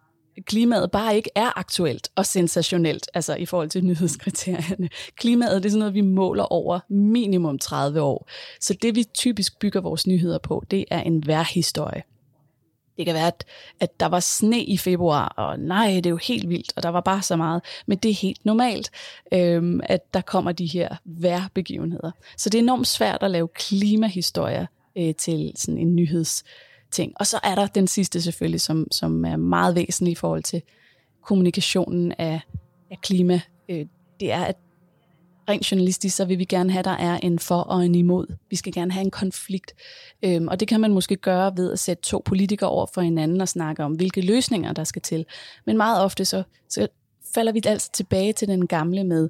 klimaet 0.46 0.90
bare 0.90 1.16
ikke 1.16 1.30
er 1.34 1.58
aktuelt 1.58 2.08
og 2.16 2.26
sensationelt, 2.26 3.10
altså 3.14 3.34
i 3.34 3.46
forhold 3.46 3.68
til 3.68 3.84
nyhedskriterierne. 3.90 4.88
Klimaet 5.16 5.62
det 5.62 5.68
er 5.68 5.70
sådan 5.70 5.78
noget, 5.78 5.94
vi 5.94 6.00
måler 6.00 6.44
over 6.44 6.80
minimum 6.88 7.58
30 7.58 8.00
år. 8.00 8.28
Så 8.60 8.74
det 8.82 8.94
vi 8.94 9.04
typisk 9.04 9.58
bygger 9.58 9.80
vores 9.80 10.06
nyheder 10.06 10.38
på, 10.38 10.64
det 10.70 10.84
er 10.90 11.00
en 11.00 11.26
værhistorie. 11.26 12.02
Det 12.96 13.06
kan 13.06 13.14
være, 13.14 13.26
at, 13.26 13.44
at 13.80 14.00
der 14.00 14.06
var 14.06 14.20
sne 14.20 14.64
i 14.64 14.76
februar, 14.76 15.28
og 15.28 15.58
nej, 15.58 15.86
det 15.94 16.06
er 16.06 16.10
jo 16.10 16.16
helt 16.16 16.48
vildt, 16.48 16.72
og 16.76 16.82
der 16.82 16.88
var 16.88 17.00
bare 17.00 17.22
så 17.22 17.36
meget. 17.36 17.62
Men 17.86 17.98
det 17.98 18.10
er 18.10 18.14
helt 18.14 18.44
normalt, 18.44 18.90
øhm, 19.32 19.80
at 19.84 20.14
der 20.14 20.20
kommer 20.20 20.52
de 20.52 20.66
her 20.66 20.96
værbegivenheder. 21.04 22.10
Så 22.36 22.50
det 22.50 22.58
er 22.58 22.62
enormt 22.62 22.86
svært 22.86 23.22
at 23.22 23.30
lave 23.30 23.48
klimahistorier 23.48 24.66
øh, 24.96 25.14
til 25.14 25.52
sådan 25.56 25.78
en 25.78 25.96
nyhedsting. 25.96 27.12
Og 27.16 27.26
så 27.26 27.40
er 27.42 27.54
der 27.54 27.66
den 27.66 27.86
sidste 27.86 28.22
selvfølgelig, 28.22 28.60
som, 28.60 28.86
som 28.90 29.24
er 29.24 29.36
meget 29.36 29.74
væsentlig 29.74 30.12
i 30.12 30.14
forhold 30.14 30.42
til 30.42 30.62
kommunikationen 31.22 32.12
af, 32.18 32.40
af 32.90 32.98
klima. 33.02 33.40
Øh, 33.68 33.86
det 34.20 34.32
er, 34.32 34.44
at 34.44 34.56
rent 35.48 35.70
journalistisk, 35.70 36.16
så 36.16 36.24
vil 36.24 36.38
vi 36.38 36.44
gerne 36.44 36.70
have, 36.70 36.78
at 36.78 36.84
der 36.84 36.90
er 36.96 37.18
en 37.18 37.38
for 37.38 37.60
og 37.60 37.84
en 37.84 37.94
imod. 37.94 38.26
Vi 38.50 38.56
skal 38.56 38.72
gerne 38.72 38.92
have 38.92 39.04
en 39.04 39.10
konflikt. 39.10 39.74
Øhm, 40.22 40.48
og 40.48 40.60
det 40.60 40.68
kan 40.68 40.80
man 40.80 40.92
måske 40.92 41.16
gøre 41.16 41.56
ved 41.56 41.72
at 41.72 41.78
sætte 41.78 42.02
to 42.02 42.22
politikere 42.24 42.70
over 42.70 42.86
for 42.94 43.00
hinanden 43.00 43.40
og 43.40 43.48
snakke 43.48 43.84
om, 43.84 43.92
hvilke 43.92 44.20
løsninger 44.20 44.72
der 44.72 44.84
skal 44.84 45.02
til. 45.02 45.26
Men 45.66 45.76
meget 45.76 46.04
ofte 46.04 46.24
så, 46.24 46.42
så 46.68 46.88
falder 47.34 47.52
vi 47.52 47.60
altså 47.66 47.90
tilbage 47.92 48.32
til 48.32 48.48
den 48.48 48.66
gamle 48.66 49.04
med, 49.04 49.28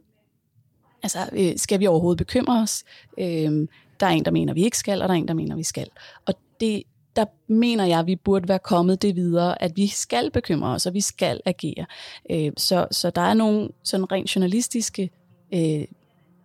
altså 1.02 1.18
øh, 1.32 1.52
skal 1.56 1.80
vi 1.80 1.86
overhovedet 1.86 2.18
bekymre 2.18 2.62
os? 2.62 2.84
Øhm, 3.18 3.68
der 4.00 4.06
er 4.06 4.10
en, 4.10 4.24
der 4.24 4.30
mener, 4.30 4.54
vi 4.54 4.64
ikke 4.64 4.78
skal, 4.78 5.02
og 5.02 5.08
der 5.08 5.14
er 5.14 5.18
en, 5.18 5.28
der 5.28 5.34
mener, 5.34 5.56
vi 5.56 5.62
skal. 5.62 5.88
Og 6.26 6.34
det, 6.60 6.82
der 7.16 7.24
mener 7.46 7.84
jeg, 7.84 7.98
at 7.98 8.06
vi 8.06 8.16
burde 8.16 8.48
være 8.48 8.58
kommet 8.58 9.02
det 9.02 9.16
videre, 9.16 9.62
at 9.62 9.72
vi 9.76 9.86
skal 9.86 10.30
bekymre 10.30 10.70
os, 10.70 10.86
og 10.86 10.94
vi 10.94 11.00
skal 11.00 11.40
agere. 11.44 11.86
Øh, 12.30 12.52
så, 12.56 12.86
så 12.90 13.10
der 13.10 13.22
er 13.22 13.34
nogle 13.34 13.68
sådan 13.82 14.12
rent 14.12 14.36
journalistiske 14.36 15.10
øh, 15.54 15.84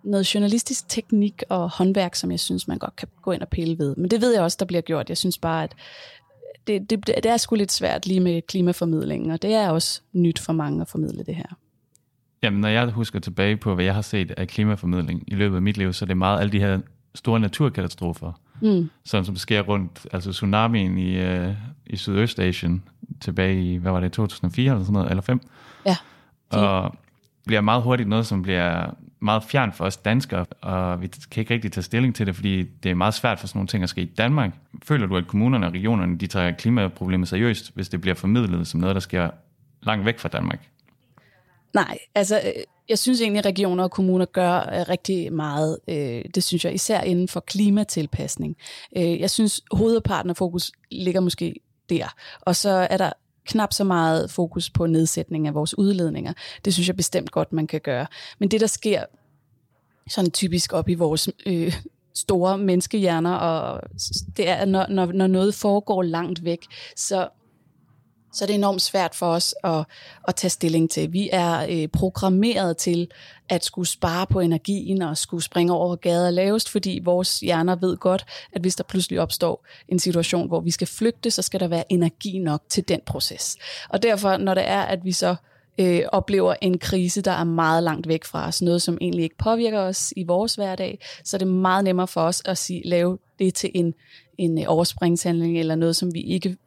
noget 0.08 0.36
journalistisk 0.36 0.90
teknik 0.90 1.44
og 1.50 1.70
håndværk, 1.70 2.16
som 2.16 2.32
jeg 2.32 2.40
synes, 2.40 2.68
man 2.68 2.78
godt 2.78 2.96
kan 2.96 3.08
gå 3.22 3.32
ind 3.32 3.42
og 3.42 3.48
pille 3.48 3.80
ved. 3.80 3.96
Men 3.96 4.12
det 4.12 4.22
ved 4.22 4.34
jeg 4.34 4.42
også, 4.42 4.58
der 4.60 4.66
bliver 4.66 4.82
gjort. 4.82 5.10
Jeg 5.10 5.18
synes 5.18 5.38
bare, 5.38 5.64
at 5.64 5.76
det, 6.68 6.90
det, 6.90 7.08
det 7.08 7.26
er 7.26 7.38
sgu 7.38 7.56
lidt 7.56 7.72
svært 7.72 8.08
lige 8.08 8.20
med 8.20 8.42
klimaformidlingen, 8.42 9.32
og 9.32 9.42
det 9.42 9.54
er 9.54 9.70
også 9.70 10.02
nyt 10.14 10.40
for 10.40 10.54
mange 10.54 10.82
at 10.82 10.88
formidle 10.88 11.24
det 11.24 11.36
her. 11.36 11.58
Jamen, 12.44 12.62
når 12.62 12.68
jeg 12.68 12.90
husker 12.90 13.20
tilbage 13.20 13.58
på, 13.58 13.76
hvad 13.76 13.86
jeg 13.86 13.96
har 13.96 14.02
set 14.02 14.32
af 14.32 14.48
klimaformidling 14.48 15.24
i 15.28 15.36
løbet 15.36 15.56
af 15.56 15.62
mit 15.62 15.78
liv, 15.78 15.94
så 15.94 16.06
er 16.06 16.08
det 16.08 16.18
meget 16.18 16.40
alle 16.40 16.52
de 16.52 16.60
her 16.60 16.80
store 17.16 17.40
naturkatastrofer, 17.40 18.42
mm. 18.62 18.90
sådan 19.06 19.26
som 19.26 19.36
sker 19.36 19.62
rundt, 19.62 20.08
altså 20.12 20.32
tsunamien 20.32 20.98
i, 20.98 21.18
øh, 21.18 21.54
i 21.86 21.98
Sydøstasien 21.98 22.84
tilbage 23.22 23.64
i, 23.64 23.76
hvad 23.76 23.92
var 23.92 24.00
det, 24.00 24.12
2004 24.12 24.72
eller 24.72 24.84
sådan 24.84 24.94
noget, 24.94 25.10
eller 25.10 25.22
5? 25.22 25.40
Ja. 25.86 25.96
Og 26.50 26.96
bliver 27.46 27.62
meget 27.62 27.84
hurtigt 27.84 28.10
noget, 28.10 28.26
som 28.26 28.42
bliver 28.42 28.94
meget 29.20 29.44
fjern 29.44 29.74
for 29.74 29.86
os 29.86 29.98
danskere, 29.98 30.46
og 30.62 31.02
vi 31.02 31.08
kan 31.08 31.42
ikke 31.42 31.54
rigtig 31.54 31.72
tage 31.72 31.84
stilling 31.84 32.16
til 32.16 32.28
det, 32.28 32.36
fordi 32.36 32.64
det 32.64 32.92
er 32.92 32.96
meget 32.96 33.14
svært 33.14 33.40
for 33.40 33.48
sådan 33.48 33.58
nogle 33.58 33.68
ting 33.68 33.84
at 33.84 33.90
ske 33.90 34.02
i 34.02 34.06
Danmark. 34.06 34.52
Føler 34.84 35.08
du, 35.08 35.18
at 35.18 35.28
kommunerne 35.28 35.68
og 35.68 35.74
regionerne 35.74 36.18
de 36.18 36.28
tager 36.28 36.52
klimaproblemet 36.52 37.28
seriøst, 37.28 37.72
hvis 37.76 37.90
det 37.90 38.02
bliver 38.02 38.16
formidlet 38.16 38.68
som 38.68 38.80
noget, 38.80 38.96
der 38.96 39.00
sker 39.00 39.30
langt 39.82 40.06
væk 40.06 40.20
fra 40.20 40.30
Danmark? 40.30 40.70
Nej, 41.74 41.98
altså 42.16 42.38
øh, 42.38 42.64
jeg 42.90 43.00
synes 43.00 43.22
egentlig, 43.22 43.40
at 43.40 43.46
regioner 43.46 43.84
og 43.84 43.92
kommuner 43.92 44.26
gør 44.26 44.58
øh, 44.58 44.90
rigtig 44.90 45.34
meget. 45.34 45.78
Øh, 45.88 46.24
det 46.36 46.44
synes 46.44 46.66
jeg 46.66 46.74
især 46.74 47.02
inden 47.02 47.28
for 47.28 47.40
klimatilpasning. 47.40 48.56
Jeg 48.96 49.30
synes, 49.30 49.62
hovedparten 49.72 50.30
af 50.30 50.38
fokus 50.38 50.72
ligger 50.92 51.22
måske 51.22 51.56
der. 51.90 52.16
Og 52.42 52.56
så 52.56 52.88
er 52.90 52.98
der 52.98 53.12
knap 53.48 53.74
så 53.74 53.84
meget 53.84 54.32
fokus 54.32 54.70
på 54.70 54.86
nedsætning 54.86 55.48
af 55.48 55.54
vores 55.54 55.78
udledninger. 55.78 56.34
Det 56.66 56.74
synes 56.74 56.88
jeg 56.88 56.96
bestemt 56.96 57.32
godt, 57.32 57.54
man 57.54 57.68
kan 57.68 57.82
gøre. 57.82 58.08
Men 58.40 58.52
det, 58.52 58.62
der 58.62 58.68
sker 58.68 59.04
sådan 60.10 60.32
typisk 60.32 60.74
op 60.74 60.90
i 60.90 60.94
vores 60.94 61.30
øh, 61.46 61.74
store 62.16 62.58
menneskehjerner, 62.58 63.34
og 63.34 63.82
det 64.38 64.50
er, 64.50 64.66
når, 64.66 64.86
når, 64.90 65.06
når 65.06 65.28
noget 65.28 65.56
foregår 65.56 66.02
langt 66.02 66.44
væk, 66.44 66.66
så 66.96 67.30
så 68.34 68.46
er 68.46 68.48
det 68.48 68.56
enormt 68.56 68.82
svært 68.82 69.16
for 69.16 69.26
os 69.26 69.56
at, 69.64 69.86
at 70.28 70.36
tage 70.36 70.50
stilling 70.50 70.90
til. 70.90 71.14
Vi 71.14 71.30
er 71.32 71.66
øh, 71.70 71.88
programmeret 71.88 72.78
til 72.78 73.12
at 73.50 73.66
skulle 73.66 73.88
spare 73.88 74.28
på 74.28 74.40
energien 74.40 75.02
og 75.02 75.18
skulle 75.18 75.44
springe 75.44 75.74
over 75.74 75.96
gader 75.96 76.32
lavest, 76.32 76.70
fordi 76.70 77.00
vores 77.04 77.40
hjerner 77.40 77.76
ved 77.76 77.98
godt, 77.98 78.26
at 78.54 78.62
hvis 78.62 78.76
der 78.76 78.84
pludselig 78.84 79.20
opstår 79.20 79.66
en 79.88 80.00
situation, 80.00 80.48
hvor 80.48 80.60
vi 80.60 80.72
skal 80.72 80.88
flygte, 80.88 81.32
så 81.32 81.42
skal 81.42 81.60
der 81.60 81.68
være 81.68 81.92
energi 81.92 82.40
nok 82.40 82.62
til 82.70 82.88
den 82.88 83.00
proces. 83.06 83.58
Og 83.90 84.04
derfor, 84.04 84.38
når 84.38 84.54
det 84.54 84.68
er, 84.68 84.82
at 84.82 85.06
vi 85.06 85.12
så 85.12 85.36
øh, 85.78 86.02
oplever 86.12 86.56
en 86.62 86.78
krise, 86.78 87.22
der 87.22 87.32
er 87.32 87.44
meget 87.44 87.84
langt 87.84 88.08
væk 88.08 88.24
fra 88.24 88.48
os, 88.48 88.62
noget 88.62 88.82
som 88.82 88.98
egentlig 89.02 89.24
ikke 89.24 89.38
påvirker 89.38 89.80
os 89.80 90.14
i 90.16 90.24
vores 90.24 90.56
hverdag, 90.56 91.00
så 91.24 91.38
er 91.38 91.40
det 91.40 91.48
meget 91.48 91.84
nemmere 91.84 92.08
for 92.08 92.22
os 92.22 92.42
at 92.46 92.58
sige, 92.58 92.82
lave 92.86 93.18
det 93.40 93.54
til 93.54 93.72
en, 93.74 93.94
en 94.38 94.60
øh, 94.60 94.66
overspringshandling 94.68 95.60
eller 95.60 95.76
noget, 95.76 95.96
som 95.96 96.14
vi 96.14 96.22
ikke 96.22 96.58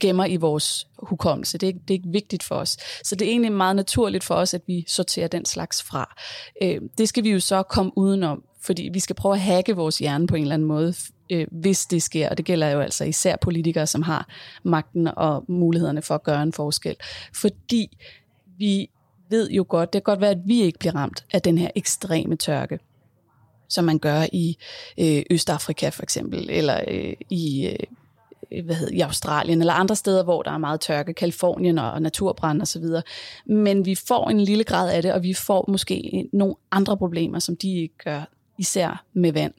gemmer 0.00 0.26
i 0.26 0.36
vores 0.36 0.86
hukommelse. 0.98 1.58
Det 1.58 1.68
er, 1.68 1.72
det 1.72 1.90
er 1.90 1.94
ikke 1.94 2.08
vigtigt 2.08 2.42
for 2.42 2.54
os. 2.54 2.76
Så 3.04 3.14
det 3.16 3.26
er 3.26 3.30
egentlig 3.30 3.52
meget 3.52 3.76
naturligt 3.76 4.24
for 4.24 4.34
os, 4.34 4.54
at 4.54 4.62
vi 4.66 4.84
sorterer 4.88 5.28
den 5.28 5.44
slags 5.44 5.82
fra. 5.82 6.16
Øh, 6.62 6.80
det 6.98 7.08
skal 7.08 7.24
vi 7.24 7.30
jo 7.30 7.40
så 7.40 7.62
komme 7.62 7.92
udenom, 7.96 8.42
fordi 8.62 8.90
vi 8.92 9.00
skal 9.00 9.16
prøve 9.16 9.34
at 9.34 9.40
hacke 9.40 9.76
vores 9.76 9.98
hjerne 9.98 10.26
på 10.26 10.36
en 10.36 10.42
eller 10.42 10.54
anden 10.54 10.68
måde, 10.68 10.94
øh, 11.30 11.46
hvis 11.50 11.86
det 11.86 12.02
sker. 12.02 12.28
Og 12.28 12.36
det 12.36 12.44
gælder 12.44 12.70
jo 12.70 12.80
altså 12.80 13.04
især 13.04 13.36
politikere, 13.40 13.86
som 13.86 14.02
har 14.02 14.28
magten 14.62 15.08
og 15.16 15.44
mulighederne 15.48 16.02
for 16.02 16.14
at 16.14 16.22
gøre 16.22 16.42
en 16.42 16.52
forskel. 16.52 16.96
Fordi 17.34 17.98
vi 18.58 18.90
ved 19.30 19.50
jo 19.50 19.66
godt, 19.68 19.92
det 19.92 20.04
kan 20.04 20.12
godt 20.12 20.20
være, 20.20 20.30
at 20.30 20.42
vi 20.46 20.62
ikke 20.62 20.78
bliver 20.78 20.94
ramt 20.94 21.24
af 21.32 21.42
den 21.42 21.58
her 21.58 21.70
ekstreme 21.74 22.36
tørke 22.36 22.78
som 23.68 23.84
man 23.84 23.98
gør 23.98 24.26
i 24.32 24.56
øh, 24.98 25.22
Østafrika 25.30 25.88
for 25.88 26.02
eksempel, 26.02 26.50
eller 26.50 26.80
øh, 26.88 27.14
i 27.30 27.66
øh, 27.66 27.72
Øh, 27.72 27.86
Øh, 28.54 28.64
hvad 28.64 28.74
hedder, 28.74 28.94
i 28.94 29.00
Australien 29.00 29.60
eller 29.60 29.72
andre 29.72 29.96
steder, 29.96 30.24
hvor 30.24 30.42
der 30.42 30.50
er 30.50 30.58
meget 30.58 30.80
tørke, 30.80 31.14
Kalifornien 31.14 31.78
og 31.78 32.02
naturbrand 32.02 32.60
og 32.60 32.68
så 32.68 32.78
videre. 32.78 33.02
Men 33.46 33.86
vi 33.86 33.94
får 33.94 34.30
en 34.30 34.40
lille 34.40 34.64
grad 34.64 34.90
af 34.90 35.02
det, 35.02 35.12
og 35.12 35.22
vi 35.22 35.34
får 35.34 35.64
måske 35.68 36.28
nogle 36.32 36.54
andre 36.70 36.96
problemer, 36.96 37.38
som 37.38 37.56
de 37.56 37.76
ikke 37.76 37.98
gør, 38.04 38.22
især 38.58 39.04
med 39.12 39.32
vand. 39.32 39.54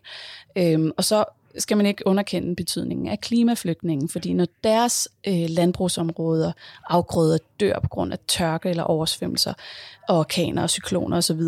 Øhm, 0.58 0.92
og 0.98 1.04
så 1.04 1.26
skal 1.58 1.78
man 1.78 1.86
ikke 1.86 2.08
underkende 2.08 2.56
betydningen 2.56 3.08
af 3.08 3.20
klimaflygtningen, 3.20 4.10
fordi 4.10 4.34
når 4.34 4.48
deres 4.64 5.08
øh, 5.28 5.46
landbrugsområder, 5.50 6.52
afgrøder 6.90 7.38
dør 7.60 7.80
på 7.80 7.90
grund 7.90 8.14
af 8.14 8.20
tørke 8.28 8.70
eller 8.70 8.84
oversvømmelser, 8.84 9.54
og 10.10 10.20
orkaner 10.20 10.62
og 10.62 10.70
cykloner 10.70 11.18
osv., 11.18 11.42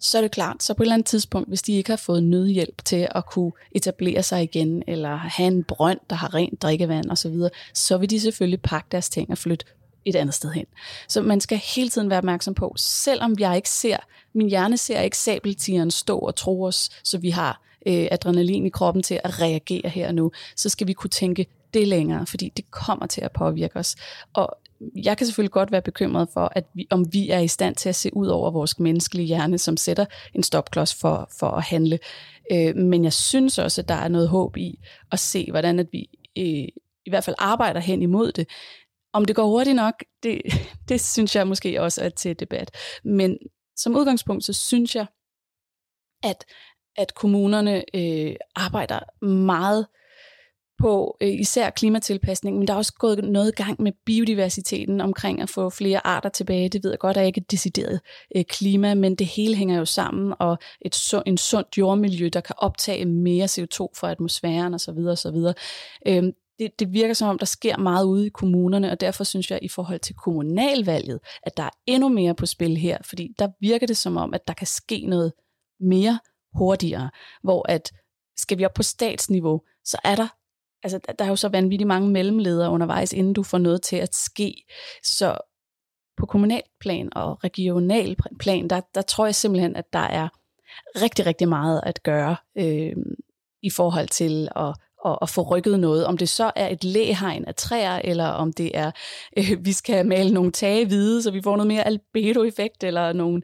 så 0.00 0.18
er 0.18 0.22
det 0.22 0.30
klart, 0.30 0.62
så 0.62 0.74
på 0.74 0.82
et 0.82 0.84
eller 0.84 0.94
andet 0.94 1.06
tidspunkt, 1.06 1.48
hvis 1.48 1.62
de 1.62 1.72
ikke 1.72 1.90
har 1.90 1.96
fået 1.96 2.22
nødhjælp 2.22 2.84
til 2.84 3.08
at 3.10 3.26
kunne 3.26 3.52
etablere 3.72 4.22
sig 4.22 4.42
igen, 4.42 4.82
eller 4.86 5.16
have 5.16 5.46
en 5.46 5.64
brønd, 5.64 6.00
der 6.10 6.16
har 6.16 6.34
rent 6.34 6.62
drikkevand 6.62 7.10
osv., 7.10 7.16
så, 7.16 7.28
videre, 7.28 7.50
så 7.74 7.98
vil 7.98 8.10
de 8.10 8.20
selvfølgelig 8.20 8.60
pakke 8.60 8.88
deres 8.92 9.08
ting 9.08 9.30
og 9.30 9.38
flytte 9.38 9.66
et 10.04 10.16
andet 10.16 10.34
sted 10.34 10.50
hen. 10.50 10.66
Så 11.08 11.22
man 11.22 11.40
skal 11.40 11.60
hele 11.76 11.88
tiden 11.88 12.10
være 12.10 12.18
opmærksom 12.18 12.54
på, 12.54 12.74
selvom 12.76 13.36
jeg 13.38 13.56
ikke 13.56 13.70
ser, 13.70 13.96
min 14.34 14.48
hjerne 14.48 14.76
ser 14.76 15.00
ikke 15.00 15.18
sabeltigeren 15.18 15.90
stå 15.90 16.18
og 16.18 16.36
tro 16.36 16.62
os, 16.62 16.90
så 17.04 17.18
vi 17.18 17.30
har 17.30 17.62
øh, 17.86 18.08
adrenalin 18.10 18.66
i 18.66 18.68
kroppen 18.68 19.02
til 19.02 19.20
at 19.24 19.40
reagere 19.40 19.88
her 19.88 20.08
og 20.08 20.14
nu, 20.14 20.32
så 20.56 20.68
skal 20.68 20.86
vi 20.86 20.92
kunne 20.92 21.10
tænke 21.10 21.46
det 21.74 21.88
længere, 21.88 22.26
fordi 22.26 22.52
det 22.56 22.70
kommer 22.70 23.06
til 23.06 23.20
at 23.20 23.32
påvirke 23.32 23.78
os. 23.78 23.96
Og 24.32 24.58
jeg 24.94 25.18
kan 25.18 25.26
selvfølgelig 25.26 25.52
godt 25.52 25.72
være 25.72 25.82
bekymret 25.82 26.28
for, 26.32 26.52
at 26.54 26.64
vi, 26.74 26.86
om 26.90 27.12
vi 27.12 27.30
er 27.30 27.38
i 27.38 27.48
stand 27.48 27.74
til 27.76 27.88
at 27.88 27.94
se 27.94 28.16
ud 28.16 28.26
over 28.26 28.50
vores 28.50 28.78
menneskelige 28.78 29.26
hjerne, 29.26 29.58
som 29.58 29.76
sætter 29.76 30.06
en 30.34 30.42
stopklods 30.42 30.94
for, 30.94 31.30
for 31.38 31.48
at 31.48 31.62
handle. 31.62 31.98
Øh, 32.52 32.76
men 32.76 33.04
jeg 33.04 33.12
synes 33.12 33.58
også, 33.58 33.80
at 33.80 33.88
der 33.88 33.94
er 33.94 34.08
noget 34.08 34.28
håb 34.28 34.56
i 34.56 34.78
at 35.12 35.18
se, 35.18 35.50
hvordan 35.50 35.78
at 35.78 35.86
vi 35.92 36.08
øh, 36.38 36.68
i 37.06 37.10
hvert 37.10 37.24
fald 37.24 37.36
arbejder 37.38 37.80
hen 37.80 38.02
imod 38.02 38.32
det. 38.32 38.48
Om 39.12 39.24
det 39.24 39.36
går 39.36 39.46
hurtigt 39.46 39.76
nok, 39.76 39.94
det, 40.22 40.42
det 40.88 41.00
synes 41.00 41.36
jeg 41.36 41.46
måske 41.46 41.82
også 41.82 42.04
er 42.04 42.08
til 42.08 42.40
debat. 42.40 42.70
Men 43.04 43.38
som 43.76 43.96
udgangspunkt, 43.96 44.44
så 44.44 44.52
synes 44.52 44.96
jeg, 44.96 45.06
at, 46.22 46.44
at 46.96 47.14
kommunerne 47.14 47.84
øh, 47.94 48.36
arbejder 48.54 49.24
meget 49.24 49.86
på 50.78 51.16
øh, 51.20 51.28
især 51.28 51.70
klimatilpasning, 51.70 52.58
men 52.58 52.68
der 52.68 52.74
er 52.74 52.78
også 52.78 52.92
gået 52.92 53.24
noget 53.24 53.54
gang 53.54 53.82
med 53.82 53.92
biodiversiteten 54.06 55.00
omkring 55.00 55.40
at 55.40 55.50
få 55.50 55.70
flere 55.70 56.06
arter 56.06 56.28
tilbage. 56.28 56.68
Det 56.68 56.84
ved 56.84 56.90
jeg 56.90 56.98
godt 56.98 57.16
er 57.16 57.22
ikke 57.22 57.40
et 57.40 57.50
decideret 57.50 58.00
øh, 58.36 58.44
klima, 58.44 58.94
men 58.94 59.14
det 59.14 59.26
hele 59.26 59.54
hænger 59.54 59.78
jo 59.78 59.84
sammen, 59.84 60.34
og 60.40 60.58
et 60.80 61.14
en 61.26 61.38
sundt 61.38 61.78
jordmiljø, 61.78 62.28
der 62.32 62.40
kan 62.40 62.54
optage 62.58 63.04
mere 63.04 63.44
CO2 63.44 63.88
fra 63.96 64.10
atmosfæren 64.10 64.74
osv. 64.74 64.98
osv. 64.98 65.36
Øh, 66.06 66.22
det, 66.58 66.80
det 66.80 66.92
virker 66.92 67.14
som 67.14 67.28
om, 67.28 67.38
der 67.38 67.46
sker 67.46 67.76
meget 67.76 68.04
ude 68.04 68.26
i 68.26 68.30
kommunerne, 68.30 68.90
og 68.90 69.00
derfor 69.00 69.24
synes 69.24 69.50
jeg 69.50 69.58
i 69.62 69.68
forhold 69.68 70.00
til 70.00 70.14
kommunalvalget, 70.14 71.20
at 71.42 71.56
der 71.56 71.62
er 71.62 71.70
endnu 71.86 72.08
mere 72.08 72.34
på 72.34 72.46
spil 72.46 72.76
her, 72.76 72.98
fordi 73.04 73.28
der 73.38 73.48
virker 73.60 73.86
det 73.86 73.96
som 73.96 74.16
om, 74.16 74.34
at 74.34 74.48
der 74.48 74.54
kan 74.54 74.66
ske 74.66 75.06
noget 75.06 75.32
mere 75.80 76.18
hurtigere. 76.54 77.10
Hvor 77.42 77.70
at 77.70 77.92
skal 78.36 78.58
vi 78.58 78.64
op 78.64 78.74
på 78.74 78.82
statsniveau, 78.82 79.60
så 79.84 79.98
er 80.04 80.16
der 80.16 80.28
altså, 80.82 81.00
der 81.18 81.24
er 81.24 81.28
jo 81.28 81.36
så 81.36 81.48
vanvittigt 81.48 81.88
mange 81.88 82.10
mellemledere 82.10 82.70
undervejs, 82.70 83.12
inden 83.12 83.32
du 83.32 83.42
får 83.42 83.58
noget 83.58 83.82
til 83.82 83.96
at 83.96 84.14
ske. 84.14 84.64
Så 85.02 85.38
på 86.16 86.26
kommunalplan 86.26 87.08
og 87.16 87.44
regional 87.44 88.16
plan, 88.40 88.68
der, 88.68 88.80
der 88.94 89.02
tror 89.02 89.24
jeg 89.24 89.34
simpelthen, 89.34 89.76
at 89.76 89.92
der 89.92 89.98
er 89.98 90.28
rigtig, 91.02 91.26
rigtig 91.26 91.48
meget 91.48 91.80
at 91.82 92.02
gøre 92.02 92.36
øh, 92.58 92.92
i 93.62 93.70
forhold 93.70 94.08
til 94.08 94.48
at, 94.56 94.74
at, 95.06 95.18
at 95.22 95.28
få 95.28 95.42
rykket 95.42 95.80
noget. 95.80 96.06
Om 96.06 96.16
det 96.18 96.28
så 96.28 96.52
er 96.56 96.68
et 96.68 96.84
læhegn 96.84 97.44
af 97.44 97.54
træer, 97.54 98.00
eller 98.04 98.26
om 98.26 98.52
det 98.52 98.70
er, 98.74 98.90
øh, 99.38 99.64
vi 99.64 99.72
skal 99.72 100.06
male 100.06 100.34
nogle 100.34 100.52
tage 100.52 100.86
hvide, 100.86 101.22
så 101.22 101.30
vi 101.30 101.42
får 101.42 101.56
noget 101.56 101.68
mere 101.68 101.86
albedo-effekt, 101.86 102.84
eller 102.84 103.12
nogle 103.12 103.42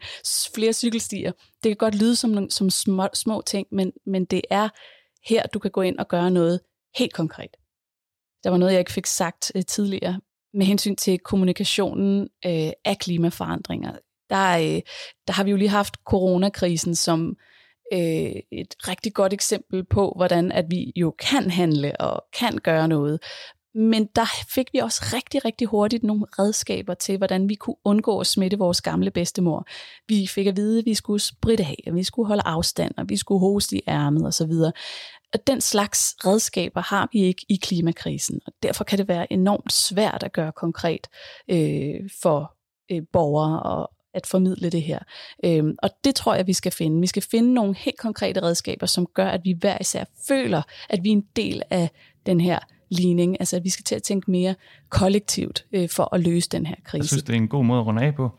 flere 0.54 0.72
cykelstier. 0.72 1.32
Det 1.62 1.70
kan 1.70 1.76
godt 1.76 1.94
lyde 1.94 2.16
som, 2.16 2.50
som 2.50 2.70
små, 2.70 3.08
små 3.14 3.42
ting, 3.46 3.66
men, 3.72 3.92
men 4.06 4.24
det 4.24 4.42
er 4.50 4.68
her, 5.28 5.46
du 5.46 5.58
kan 5.58 5.70
gå 5.70 5.80
ind 5.80 5.98
og 5.98 6.08
gøre 6.08 6.30
noget 6.30 6.60
helt 6.96 7.12
konkret. 7.12 7.56
Der 8.44 8.50
var 8.50 8.56
noget, 8.56 8.72
jeg 8.72 8.80
ikke 8.80 8.92
fik 8.92 9.06
sagt 9.06 9.52
øh, 9.54 9.62
tidligere, 9.64 10.20
med 10.54 10.66
hensyn 10.66 10.96
til 10.96 11.18
kommunikationen 11.18 12.28
øh, 12.46 12.70
af 12.84 12.98
klimaforandringer. 13.00 13.92
Der, 14.30 14.58
øh, 14.58 14.80
der 15.26 15.32
har 15.32 15.44
vi 15.44 15.50
jo 15.50 15.56
lige 15.56 15.68
haft 15.68 15.96
coronakrisen 16.04 16.94
som 16.94 17.36
øh, 17.92 18.36
et 18.52 18.74
rigtig 18.88 19.14
godt 19.14 19.32
eksempel 19.32 19.84
på, 19.84 20.12
hvordan 20.16 20.52
at 20.52 20.64
vi 20.70 20.92
jo 20.96 21.14
kan 21.18 21.50
handle 21.50 22.00
og 22.00 22.24
kan 22.38 22.58
gøre 22.58 22.88
noget. 22.88 23.20
Men 23.74 24.08
der 24.16 24.24
fik 24.54 24.72
vi 24.72 24.78
også 24.78 25.02
rigtig, 25.14 25.44
rigtig 25.44 25.66
hurtigt 25.66 26.02
nogle 26.02 26.24
redskaber 26.38 26.94
til, 26.94 27.18
hvordan 27.18 27.48
vi 27.48 27.54
kunne 27.54 27.76
undgå 27.84 28.18
at 28.18 28.26
smitte 28.26 28.58
vores 28.58 28.80
gamle 28.80 29.10
bedstemor. 29.10 29.66
Vi 30.08 30.26
fik 30.26 30.46
at 30.46 30.56
vide, 30.56 30.78
at 30.78 30.84
vi 30.84 30.94
skulle 30.94 31.20
spritte 31.20 31.64
af, 31.64 31.82
at 31.86 31.94
vi 31.94 32.02
skulle 32.02 32.26
holde 32.26 32.42
afstand, 32.44 32.94
og 32.96 33.08
vi 33.08 33.16
skulle 33.16 33.40
hoste 33.40 33.76
i 33.76 33.82
ærmet 33.88 34.26
osv. 34.26 34.52
Og 35.32 35.46
den 35.46 35.60
slags 35.60 36.16
redskaber 36.24 36.80
har 36.80 37.08
vi 37.12 37.22
ikke 37.22 37.46
i 37.48 37.56
klimakrisen, 37.62 38.40
og 38.46 38.52
derfor 38.62 38.84
kan 38.84 38.98
det 38.98 39.08
være 39.08 39.32
enormt 39.32 39.72
svært 39.72 40.22
at 40.22 40.32
gøre 40.32 40.52
konkret 40.52 41.06
øh, 41.48 42.10
for 42.22 42.56
øh, 42.90 43.02
borgere 43.12 43.62
og 43.62 43.90
at 44.14 44.26
formidle 44.26 44.70
det 44.70 44.82
her. 44.82 44.98
Øhm, 45.44 45.76
og 45.82 45.90
det 46.04 46.14
tror 46.14 46.34
jeg, 46.34 46.46
vi 46.46 46.52
skal 46.52 46.72
finde. 46.72 47.00
Vi 47.00 47.06
skal 47.06 47.22
finde 47.22 47.54
nogle 47.54 47.74
helt 47.74 47.98
konkrete 47.98 48.42
redskaber, 48.42 48.86
som 48.86 49.06
gør, 49.06 49.26
at 49.26 49.40
vi 49.44 49.52
hver 49.60 49.78
især 49.80 50.04
føler, 50.28 50.62
at 50.88 51.00
vi 51.02 51.08
er 51.08 51.12
en 51.12 51.26
del 51.36 51.62
af 51.70 51.90
den 52.26 52.40
her 52.40 52.58
ligning. 52.92 53.36
Altså, 53.40 53.56
at 53.56 53.64
vi 53.64 53.70
skal 53.70 53.84
til 53.84 53.94
at 53.94 54.02
tænke 54.02 54.30
mere 54.30 54.54
kollektivt 54.88 55.64
øh, 55.72 55.88
for 55.88 56.14
at 56.14 56.20
løse 56.20 56.48
den 56.48 56.66
her 56.66 56.74
krise. 56.84 57.02
Jeg 57.02 57.08
synes, 57.08 57.22
det 57.22 57.32
er 57.32 57.36
en 57.36 57.48
god 57.48 57.64
måde 57.64 57.80
at 57.80 57.86
runde 57.86 58.02
af 58.02 58.14
på. 58.14 58.30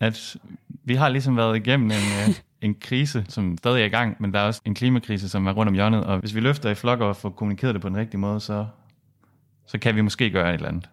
At 0.00 0.36
vi 0.84 0.94
har 0.94 1.08
ligesom 1.08 1.36
været 1.36 1.56
igennem 1.56 1.90
en, 1.90 1.96
øh, 1.96 2.34
en 2.68 2.74
krise, 2.74 3.24
som 3.28 3.58
stadig 3.58 3.80
er 3.80 3.84
i 3.84 3.88
gang, 3.88 4.16
men 4.20 4.32
der 4.32 4.40
er 4.40 4.44
også 4.44 4.60
en 4.64 4.74
klimakrise, 4.74 5.28
som 5.28 5.46
er 5.46 5.52
rundt 5.52 5.68
om 5.68 5.74
hjørnet. 5.74 6.04
Og 6.04 6.18
hvis 6.18 6.34
vi 6.34 6.40
løfter 6.40 6.70
i 6.70 6.74
flok 6.74 7.00
og 7.00 7.16
får 7.16 7.30
kommunikeret 7.30 7.74
det 7.74 7.82
på 7.82 7.88
den 7.88 7.96
rigtige 7.96 8.20
måde, 8.20 8.40
så, 8.40 8.66
så 9.66 9.78
kan 9.78 9.96
vi 9.96 10.00
måske 10.00 10.30
gøre 10.30 10.48
et 10.48 10.54
eller 10.54 10.68
andet. 10.68 10.88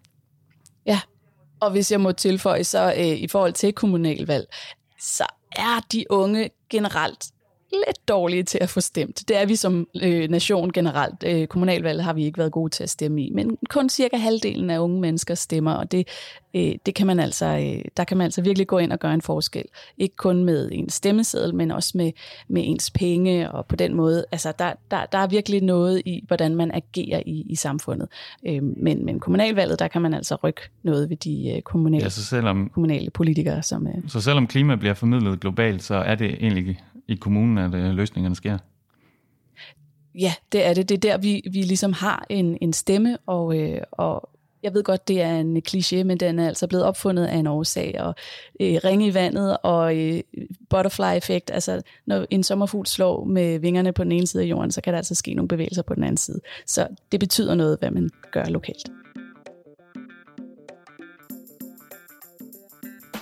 Ja, 0.86 1.00
og 1.60 1.72
hvis 1.72 1.92
jeg 1.92 2.01
må 2.01 2.12
tilføje, 2.12 2.63
så 2.63 2.94
øh, 2.98 3.06
i 3.06 3.27
forhold 3.27 3.54
til 3.54 3.74
kommunalvalg, 3.74 4.48
så 5.00 5.25
er 5.56 5.86
de 5.92 6.06
unge 6.10 6.50
generelt 6.70 7.32
lidt 7.72 8.08
dårlige 8.08 8.44
til 8.44 8.58
at 8.62 8.70
få 8.70 8.82
stemt. 8.82 9.24
Det 9.28 9.38
er 9.38 9.46
vi 9.46 9.56
som 9.56 9.88
øh, 10.02 10.30
nation 10.30 10.72
generelt. 10.72 11.24
Øh, 11.26 11.48
kommunalvalget 11.48 12.04
har 12.04 12.14
vi 12.14 12.26
ikke 12.26 12.38
været 12.38 12.52
gode 12.52 12.70
til 12.70 12.84
at 12.84 12.90
stemme 12.90 13.24
i, 13.24 13.30
men 13.30 13.58
kun 13.70 13.90
cirka 13.90 14.18
halvdelen 14.18 14.70
af 14.70 14.80
unge 14.80 15.02
mennesker 15.02 15.36
stemmer, 15.36 15.74
og 15.74 15.92
det, 15.92 16.08
øh, 16.54 16.76
det 16.86 16.96
kan 16.96 17.08
man 17.08 17.20
altså, 17.20 17.46
øh, 17.46 17.86
der 17.98 18.04
kan 18.04 18.18
man 18.18 18.26
altså 18.26 18.42
virkelig 18.42 18.68
gå 18.68 18.78
ind 18.78 18.92
og 18.92 19.00
gøre 19.00 19.14
en 19.14 19.22
forskel. 19.22 19.66
Ikke 19.98 20.16
kun 20.16 20.44
med 20.44 20.70
en 20.72 20.90
stemmeseddel, 20.90 21.56
men 21.56 21.72
også 21.72 21.92
med, 21.96 22.12
med 22.48 22.62
ens 22.66 22.92
penge, 22.92 23.52
og 23.52 23.66
på 23.66 23.76
den 23.76 23.94
måde, 23.94 24.26
altså 24.32 24.54
der, 24.60 24.74
der, 24.92 25.06
der 25.06 25.18
er 25.18 25.28
virkelig 25.28 25.62
noget 25.62 26.02
i, 26.06 26.24
hvordan 26.28 26.56
man 26.56 26.72
agerer 26.72 27.22
i, 27.26 27.46
i 27.50 27.56
samfundet. 27.56 28.08
Øh, 28.48 28.64
men, 28.64 29.06
men 29.06 29.20
kommunalvalget, 29.20 29.80
der 29.80 29.88
kan 29.88 30.02
man 30.02 30.14
altså 30.14 30.36
rykke 30.44 30.62
noget 30.84 31.10
ved 31.10 31.18
de 31.18 31.54
øh, 31.56 31.62
kommunale, 31.62 32.04
ja, 32.04 32.10
så 32.10 32.26
selvom, 32.26 32.70
kommunale 32.74 33.10
politikere. 33.10 33.64
Som, 33.64 33.88
øh, 33.88 33.94
så 34.08 34.22
selvom 34.22 34.48
klima 34.48 34.75
bliver 34.75 34.94
formidlet 34.94 35.40
globalt, 35.40 35.84
så 35.84 35.96
er 35.96 36.16
det 36.16 36.34
egentlig 36.34 36.80
i 37.07 37.15
kommunen, 37.15 37.57
at 37.57 37.74
øh, 37.74 37.93
løsningerne 37.93 38.35
sker? 38.35 38.57
Ja, 40.15 40.33
det 40.51 40.65
er 40.65 40.74
det. 40.74 40.89
Det 40.89 40.96
er 40.96 41.11
der, 41.11 41.17
vi, 41.17 41.41
vi 41.51 41.61
ligesom 41.61 41.93
har 41.93 42.25
en, 42.29 42.57
en 42.61 42.74
stemme, 42.74 43.17
og, 43.25 43.59
øh, 43.59 43.81
og 43.91 44.29
jeg 44.63 44.74
ved 44.74 44.83
godt, 44.83 45.07
det 45.07 45.22
er 45.22 45.39
en 45.39 45.61
kliché, 45.70 46.03
men 46.03 46.17
den 46.17 46.39
er 46.39 46.48
altså 46.48 46.67
blevet 46.67 46.85
opfundet 46.85 47.25
af 47.25 47.37
en 47.37 47.48
årsag, 47.48 47.96
og 48.00 48.15
øh, 48.59 48.79
ring 48.83 49.05
i 49.05 49.13
vandet 49.13 49.57
og 49.63 49.98
øh, 49.98 50.22
butterfly-effekt, 50.70 51.51
altså 51.53 51.81
når 52.05 52.25
en 52.29 52.43
sommerfugl 52.43 52.85
slår 52.85 53.24
med 53.24 53.59
vingerne 53.59 53.93
på 53.93 54.03
den 54.03 54.11
ene 54.11 54.27
side 54.27 54.43
af 54.43 54.48
jorden, 54.48 54.72
så 54.72 54.81
kan 54.81 54.93
der 54.93 54.98
altså 54.98 55.15
ske 55.15 55.33
nogle 55.33 55.48
bevægelser 55.48 55.81
på 55.81 55.96
den 55.96 56.03
anden 56.03 56.17
side. 56.17 56.39
Så 56.65 56.87
det 57.11 57.20
betyder 57.20 57.55
noget, 57.55 57.79
hvad 57.79 57.91
man 57.91 58.09
gør 58.31 58.46
lokalt. 58.46 58.89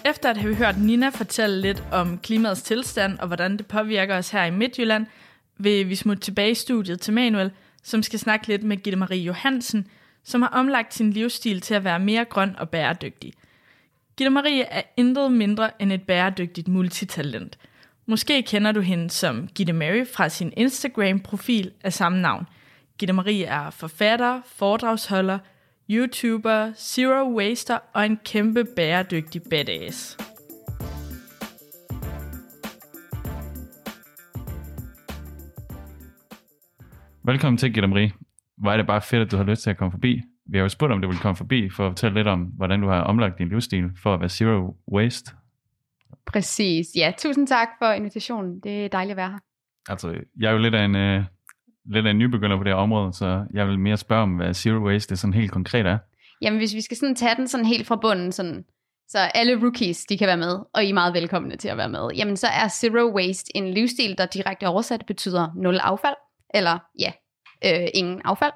Efter 0.06 0.30
at 0.30 0.38
have 0.38 0.56
hørt 0.56 0.78
Nina 0.78 1.10
fortælle 1.10 1.62
lidt 1.62 1.84
om 1.92 2.18
klimaets 2.18 2.62
tilstand 2.62 3.20
og 3.20 3.28
hvordan 3.28 3.58
det 3.58 3.68
påvirker 3.68 4.18
os 4.18 4.30
her 4.30 4.44
i 4.44 4.52
Midtjylland, 4.52 5.06
vil 5.58 5.90
vi 5.90 5.96
smutte 5.96 6.22
tilbage 6.22 6.52
i 6.52 6.56
studiet 6.56 7.02
til 7.02 7.14
Manuel, 7.14 7.52
som 7.84 8.04
skal 8.04 8.20
snakke 8.20 8.48
lidt 8.48 8.64
med 8.64 8.78
Gitte 8.78 9.00
Marie 9.00 9.22
Johansen, 9.22 9.88
som 10.24 10.42
har 10.42 10.50
omlagt 10.50 10.94
sin 10.94 11.12
livsstil 11.12 11.62
til 11.62 11.74
at 11.74 11.84
være 11.84 12.00
mere 12.00 12.26
grøn 12.26 12.56
og 12.58 12.70
bæredygtig. 12.70 13.34
Gitte 14.18 14.30
Marie 14.30 14.64
er 14.64 14.82
intet 14.98 15.32
mindre 15.32 15.82
end 15.82 15.94
et 15.94 16.02
bæredygtigt 16.02 16.68
multitalent. 16.68 17.58
Måske 18.06 18.44
kender 18.44 18.72
du 18.72 18.82
hende 18.82 19.10
som 19.10 19.48
Gitte 19.56 19.74
Mary 19.74 20.06
fra 20.14 20.30
sin 20.30 20.54
Instagram-profil 20.58 21.72
af 21.84 21.94
samme 21.94 22.22
navn. 22.22 22.46
Gitte 22.98 23.14
Marie 23.14 23.46
er 23.46 23.70
forfatter, 23.70 24.42
foredragsholder, 24.46 25.40
YouTuber, 25.90 26.74
zero 26.74 27.36
waster 27.38 27.78
og 27.94 28.06
en 28.06 28.18
kæmpe 28.26 28.66
bæredygtig 28.76 29.42
badass. 29.50 30.18
Velkommen 37.24 37.58
til, 37.58 37.74
Gitte 37.74 37.88
Marie. 37.88 38.12
Hvor 38.58 38.72
er 38.72 38.78
det 38.78 38.88
bare 38.88 39.02
fedt, 39.02 39.22
at 39.22 39.32
du 39.32 39.38
har 39.38 39.44
lyst 39.44 39.64
til 39.64 39.70
at 39.70 39.78
komme 39.78 39.92
forbi. 39.92 40.22
Vi 40.46 40.58
har 40.58 40.64
jo 40.64 40.70
spurgt, 40.70 40.94
om 40.94 41.02
du 41.02 41.08
vil 41.08 41.20
komme 41.20 41.36
forbi 41.36 41.70
for 41.70 41.88
at 41.88 41.92
fortælle 41.92 42.20
lidt 42.20 42.28
om, 42.28 42.42
hvordan 42.42 42.82
du 42.82 42.88
har 42.88 43.02
omlagt 43.02 43.38
din 43.38 43.50
livsstil 43.50 43.90
for 44.04 44.14
at 44.14 44.20
være 44.20 44.30
zero 44.30 44.78
waste. 44.92 45.32
Præcis. 46.26 46.88
Ja, 46.96 47.14
tusind 47.18 47.48
tak 47.48 47.68
for 47.80 47.92
invitationen. 47.92 48.60
Det 48.60 48.86
er 48.86 48.90
dejligt 48.90 49.12
at 49.12 49.18
være 49.18 49.32
her. 49.32 49.40
Altså, 49.90 50.16
jeg 50.40 50.48
er 50.48 50.52
jo 50.52 50.58
lidt 50.58 50.76
af 50.76 50.86
en, 50.86 50.96
uh, 50.96 51.26
lidt 51.86 52.06
af 52.06 52.12
en 52.12 52.18
nybegynder 52.18 52.58
på 52.58 52.64
det 52.64 52.72
her 52.72 52.78
område, 52.78 53.14
så 53.14 53.46
jeg 53.54 53.68
vil 53.68 53.80
mere 53.80 53.98
spørge 53.98 54.24
om, 54.24 54.36
hvad 54.36 54.54
zero 54.54 54.86
waste 54.86 55.10
det 55.10 55.20
sådan 55.20 55.34
helt 55.34 55.52
konkret 55.52 55.86
er. 55.86 55.98
Jamen, 56.42 56.60
hvis 56.60 56.76
vi 56.76 56.82
skal 56.82 56.98
sådan 56.98 57.16
tage 57.16 57.36
den 57.36 57.48
sådan 57.48 57.66
helt 57.66 57.88
fra 57.88 57.96
bunden, 57.96 58.32
sådan, 58.32 58.66
så 59.08 59.18
alle 59.20 59.62
rookies, 59.62 60.06
de 60.06 60.18
kan 60.18 60.28
være 60.28 60.38
med, 60.38 60.60
og 60.74 60.84
I 60.84 60.90
er 60.90 60.94
meget 60.94 61.14
velkomne 61.14 61.56
til 61.56 61.68
at 61.68 61.78
være 61.78 61.90
med. 61.90 62.10
Jamen, 62.16 62.38
så 62.38 62.48
er 62.48 62.68
zero 62.68 63.16
waste 63.16 63.58
en 63.58 63.74
livsstil, 63.74 64.18
der 64.18 64.26
direkte 64.26 64.68
oversat 64.68 65.06
betyder 65.08 65.48
nul 65.56 65.78
affald, 65.78 66.16
eller 66.54 66.80
ja, 67.00 67.12
øh, 67.66 67.88
ingen 67.94 68.22
affald. 68.26 68.54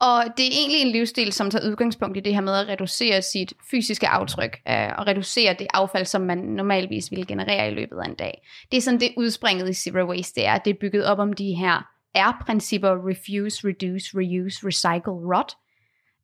Og 0.00 0.24
det 0.36 0.46
er 0.46 0.50
egentlig 0.52 0.80
en 0.80 0.92
livsstil, 0.92 1.32
som 1.32 1.50
tager 1.50 1.70
udgangspunkt 1.70 2.16
i 2.16 2.20
det 2.20 2.34
her 2.34 2.40
med 2.40 2.54
at 2.54 2.68
reducere 2.68 3.22
sit 3.22 3.52
fysiske 3.70 4.08
aftryk, 4.08 4.58
øh, 4.68 4.88
og 4.98 5.06
reducere 5.06 5.54
det 5.58 5.66
affald, 5.74 6.04
som 6.04 6.22
man 6.22 6.38
normalvis 6.38 7.10
ville 7.10 7.26
generere 7.26 7.70
i 7.70 7.74
løbet 7.74 7.96
af 8.04 8.08
en 8.08 8.14
dag. 8.14 8.42
Det 8.70 8.76
er 8.76 8.80
sådan 8.80 9.00
det 9.00 9.14
udspringet 9.16 9.68
i 9.68 9.74
Zero 9.74 10.10
Waste, 10.10 10.40
det 10.40 10.46
er, 10.46 10.58
det 10.58 10.70
er 10.70 10.78
bygget 10.80 11.06
op 11.06 11.18
om 11.18 11.32
de 11.32 11.54
her 11.54 11.90
R-principper, 12.16 13.08
refuse, 13.08 13.68
reduce, 13.68 14.10
reuse, 14.14 14.66
recycle, 14.66 15.12
rot, 15.12 15.52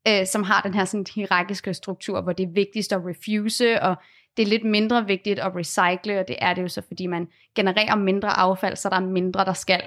øh, 0.08 0.26
som 0.26 0.42
har 0.42 0.60
den 0.60 0.74
her 0.74 0.84
sådan 0.84 1.06
hierarkiske 1.14 1.74
struktur, 1.74 2.20
hvor 2.20 2.32
det 2.32 2.44
er 2.44 2.52
vigtigst 2.52 2.92
at 2.92 3.00
refuse, 3.04 3.82
og 3.82 3.96
det 4.36 4.42
er 4.42 4.46
lidt 4.46 4.64
mindre 4.64 5.06
vigtigt 5.06 5.38
at 5.38 5.52
recycle, 5.56 6.20
og 6.20 6.28
det 6.28 6.36
er 6.38 6.54
det 6.54 6.62
jo 6.62 6.68
så, 6.68 6.82
fordi 6.88 7.06
man 7.06 7.28
genererer 7.54 7.96
mindre 7.96 8.38
affald, 8.38 8.76
så 8.76 8.88
der 8.88 8.96
er 8.96 9.00
mindre, 9.00 9.44
der 9.44 9.52
skal 9.52 9.82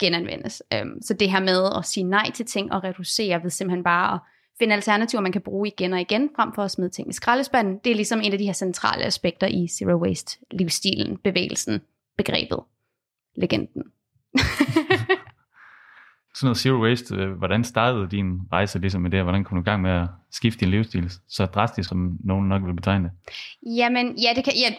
genanvendes. 0.00 0.62
Um, 0.82 1.02
så 1.02 1.14
det 1.14 1.30
her 1.30 1.40
med 1.40 1.68
at 1.78 1.84
sige 1.84 2.04
nej 2.04 2.30
til 2.30 2.46
ting 2.46 2.72
og 2.72 2.84
reducere 2.84 3.42
ved 3.42 3.50
simpelthen 3.50 3.84
bare 3.84 4.14
at 4.14 4.20
finde 4.58 4.74
alternativer, 4.74 5.20
man 5.20 5.32
kan 5.32 5.40
bruge 5.40 5.68
igen 5.68 5.92
og 5.92 6.00
igen, 6.00 6.30
frem 6.36 6.52
for 6.54 6.62
at 6.62 6.70
smide 6.70 6.90
ting 6.90 7.08
i 7.08 7.12
skraldespanden, 7.12 7.78
det 7.84 7.90
er 7.90 7.96
ligesom 7.96 8.20
en 8.20 8.32
af 8.32 8.38
de 8.38 8.44
her 8.44 8.52
centrale 8.52 9.04
aspekter 9.04 9.46
i 9.46 9.68
Zero 9.68 9.96
Waste 9.96 10.38
livsstilen, 10.50 11.16
bevægelsen, 11.16 11.80
begrebet, 12.16 12.60
legenden. 13.36 13.82
sådan 16.34 16.46
noget 16.46 16.58
zero 16.58 16.82
waste, 16.82 17.14
øh, 17.14 17.30
hvordan 17.30 17.64
startede 17.64 18.08
din 18.10 18.40
rejse 18.52 18.78
ligesom 18.78 19.02
med 19.02 19.10
det, 19.10 19.22
hvordan 19.22 19.44
kom 19.44 19.56
du 19.56 19.62
i 19.62 19.64
gang 19.64 19.82
med 19.82 19.90
at 19.90 20.08
skifte 20.30 20.60
din 20.60 20.70
livsstil 20.70 21.10
så 21.28 21.46
drastisk, 21.46 21.88
som 21.88 22.18
nogen 22.24 22.48
nok 22.48 22.62
vil 22.66 22.74
betegne 22.74 23.04
det? 23.04 23.36
Jamen, 23.76 24.18
ja, 24.18 24.28
det 24.36 24.44
kan, 24.44 24.52
ja, 24.56 24.74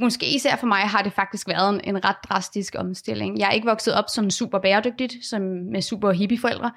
måske 0.00 0.34
især 0.36 0.56
for 0.56 0.66
mig 0.66 0.80
har 0.80 1.02
det 1.02 1.12
faktisk 1.12 1.48
været 1.48 1.74
en, 1.74 1.80
en 1.84 2.04
ret 2.04 2.16
drastisk 2.28 2.74
omstilling. 2.78 3.38
Jeg 3.38 3.48
er 3.48 3.52
ikke 3.52 3.66
vokset 3.66 3.94
op 3.94 4.04
sådan 4.08 4.30
super 4.30 4.58
bæredygtigt, 4.58 5.14
som 5.24 5.42
med 5.42 5.82
super 5.82 6.12
hippie 6.12 6.38
forældre. 6.40 6.70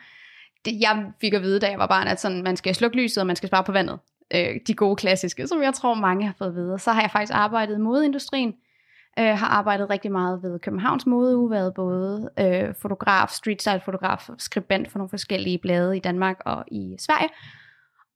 Det, 0.66 0.82
jeg 0.82 1.06
fik 1.22 1.34
at 1.34 1.42
vide, 1.42 1.60
da 1.60 1.70
jeg 1.70 1.80
var 1.80 1.88
barn, 1.88 2.08
at 2.08 2.22
sådan, 2.22 2.44
man 2.44 2.58
skal 2.58 2.76
slukke 2.76 2.98
lyset, 2.98 3.22
og 3.22 3.28
man 3.28 3.36
skal 3.36 3.48
spare 3.48 3.64
på 3.64 3.72
vandet. 3.72 4.00
Øh, 4.34 4.48
de 4.68 4.74
gode 4.74 4.96
klassiske, 4.96 5.48
som 5.48 5.62
jeg 5.62 5.74
tror 5.74 5.94
mange 5.94 6.26
har 6.26 6.36
fået 6.38 6.56
videre. 6.56 6.80
Så 6.80 6.92
har 6.92 7.02
jeg 7.02 7.12
faktisk 7.12 7.34
arbejdet 7.36 7.76
i 7.76 7.82
modeindustrien, 7.82 8.54
Øh, 9.20 9.38
har 9.38 9.48
arbejdet 9.48 9.90
rigtig 9.90 10.12
meget 10.12 10.44
ved 10.44 10.60
Københavns 10.60 11.06
Modeuge, 11.06 11.52
været 11.52 11.74
både 11.74 12.30
øh, 12.40 12.74
fotograf, 12.82 13.30
street 13.30 13.62
style 13.62 13.82
fotograf, 13.86 14.30
skribent 14.38 14.92
for 14.92 14.98
nogle 15.00 15.10
forskellige 15.10 15.58
blade 15.58 15.98
i 15.98 16.00
Danmark 16.00 16.38
og 16.46 16.64
i 16.68 16.96
Sverige. 17.00 17.30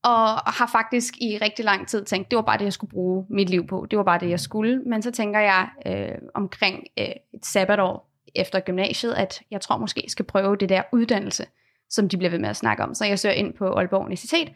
Og 0.03 0.27
har 0.29 0.69
faktisk 0.71 1.13
i 1.21 1.37
rigtig 1.41 1.65
lang 1.65 1.87
tid 1.87 2.05
tænkt, 2.05 2.31
det 2.31 2.35
var 2.35 2.41
bare 2.41 2.57
det, 2.57 2.63
jeg 2.63 2.73
skulle 2.73 2.91
bruge 2.91 3.25
mit 3.29 3.49
liv 3.49 3.67
på. 3.67 3.87
Det 3.91 3.97
var 3.97 4.03
bare 4.03 4.19
det, 4.19 4.29
jeg 4.29 4.39
skulle. 4.39 4.81
Men 4.85 5.01
så 5.01 5.11
tænker 5.11 5.39
jeg 5.39 5.69
øh, 5.85 6.17
omkring 6.35 6.83
øh, 6.99 7.05
et 7.33 7.45
sabbatår 7.45 8.09
efter 8.35 8.59
gymnasiet, 8.59 9.13
at 9.13 9.41
jeg 9.51 9.61
tror 9.61 9.77
måske 9.77 10.05
skal 10.07 10.25
prøve 10.25 10.55
det 10.55 10.69
der 10.69 10.81
uddannelse, 10.93 11.45
som 11.89 12.09
de 12.09 12.17
bliver 12.17 12.31
ved 12.31 12.39
med 12.39 12.49
at 12.49 12.55
snakke 12.55 12.83
om. 12.83 12.93
Så 12.93 13.05
jeg 13.05 13.19
søger 13.19 13.35
ind 13.35 13.53
på 13.53 13.73
Aalborg 13.73 14.01
Universitet, 14.01 14.49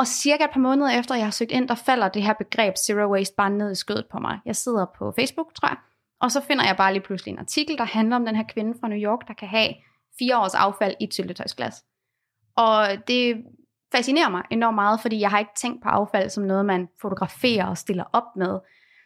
og 0.00 0.06
cirka 0.06 0.44
et 0.44 0.50
par 0.50 0.60
måneder 0.60 0.98
efter, 0.98 1.14
jeg 1.14 1.26
har 1.26 1.30
søgt 1.30 1.50
ind, 1.50 1.68
der 1.68 1.74
falder 1.74 2.08
det 2.08 2.22
her 2.22 2.32
begreb 2.32 2.74
Zero 2.76 3.12
Waste 3.12 3.34
bare 3.36 3.50
ned 3.50 3.72
i 3.72 3.74
skødet 3.74 4.06
på 4.10 4.18
mig. 4.18 4.38
Jeg 4.46 4.56
sidder 4.56 4.86
på 4.98 5.12
Facebook, 5.18 5.54
tror 5.54 5.68
jeg, 5.68 5.76
og 6.20 6.30
så 6.32 6.40
finder 6.40 6.64
jeg 6.64 6.76
bare 6.76 6.92
lige 6.92 7.02
pludselig 7.02 7.32
en 7.32 7.38
artikel, 7.38 7.78
der 7.78 7.84
handler 7.84 8.16
om 8.16 8.26
den 8.26 8.36
her 8.36 8.44
kvinde 8.48 8.78
fra 8.80 8.88
New 8.88 8.98
York, 8.98 9.28
der 9.28 9.34
kan 9.34 9.48
have 9.48 9.74
fire 10.18 10.38
års 10.38 10.54
affald 10.54 10.94
i 11.00 11.04
et 11.04 11.14
syltetøjsglas. 11.14 11.84
Og 12.56 12.86
det 13.08 13.44
fascinerer 13.92 14.28
mig 14.28 14.42
enormt 14.50 14.74
meget, 14.74 15.00
fordi 15.00 15.20
jeg 15.20 15.30
har 15.30 15.38
ikke 15.38 15.54
tænkt 15.56 15.82
på 15.82 15.88
affald 15.88 16.30
som 16.30 16.44
noget, 16.44 16.66
man 16.66 16.88
fotograferer 17.00 17.66
og 17.66 17.78
stiller 17.78 18.04
op 18.12 18.36
med. 18.36 18.58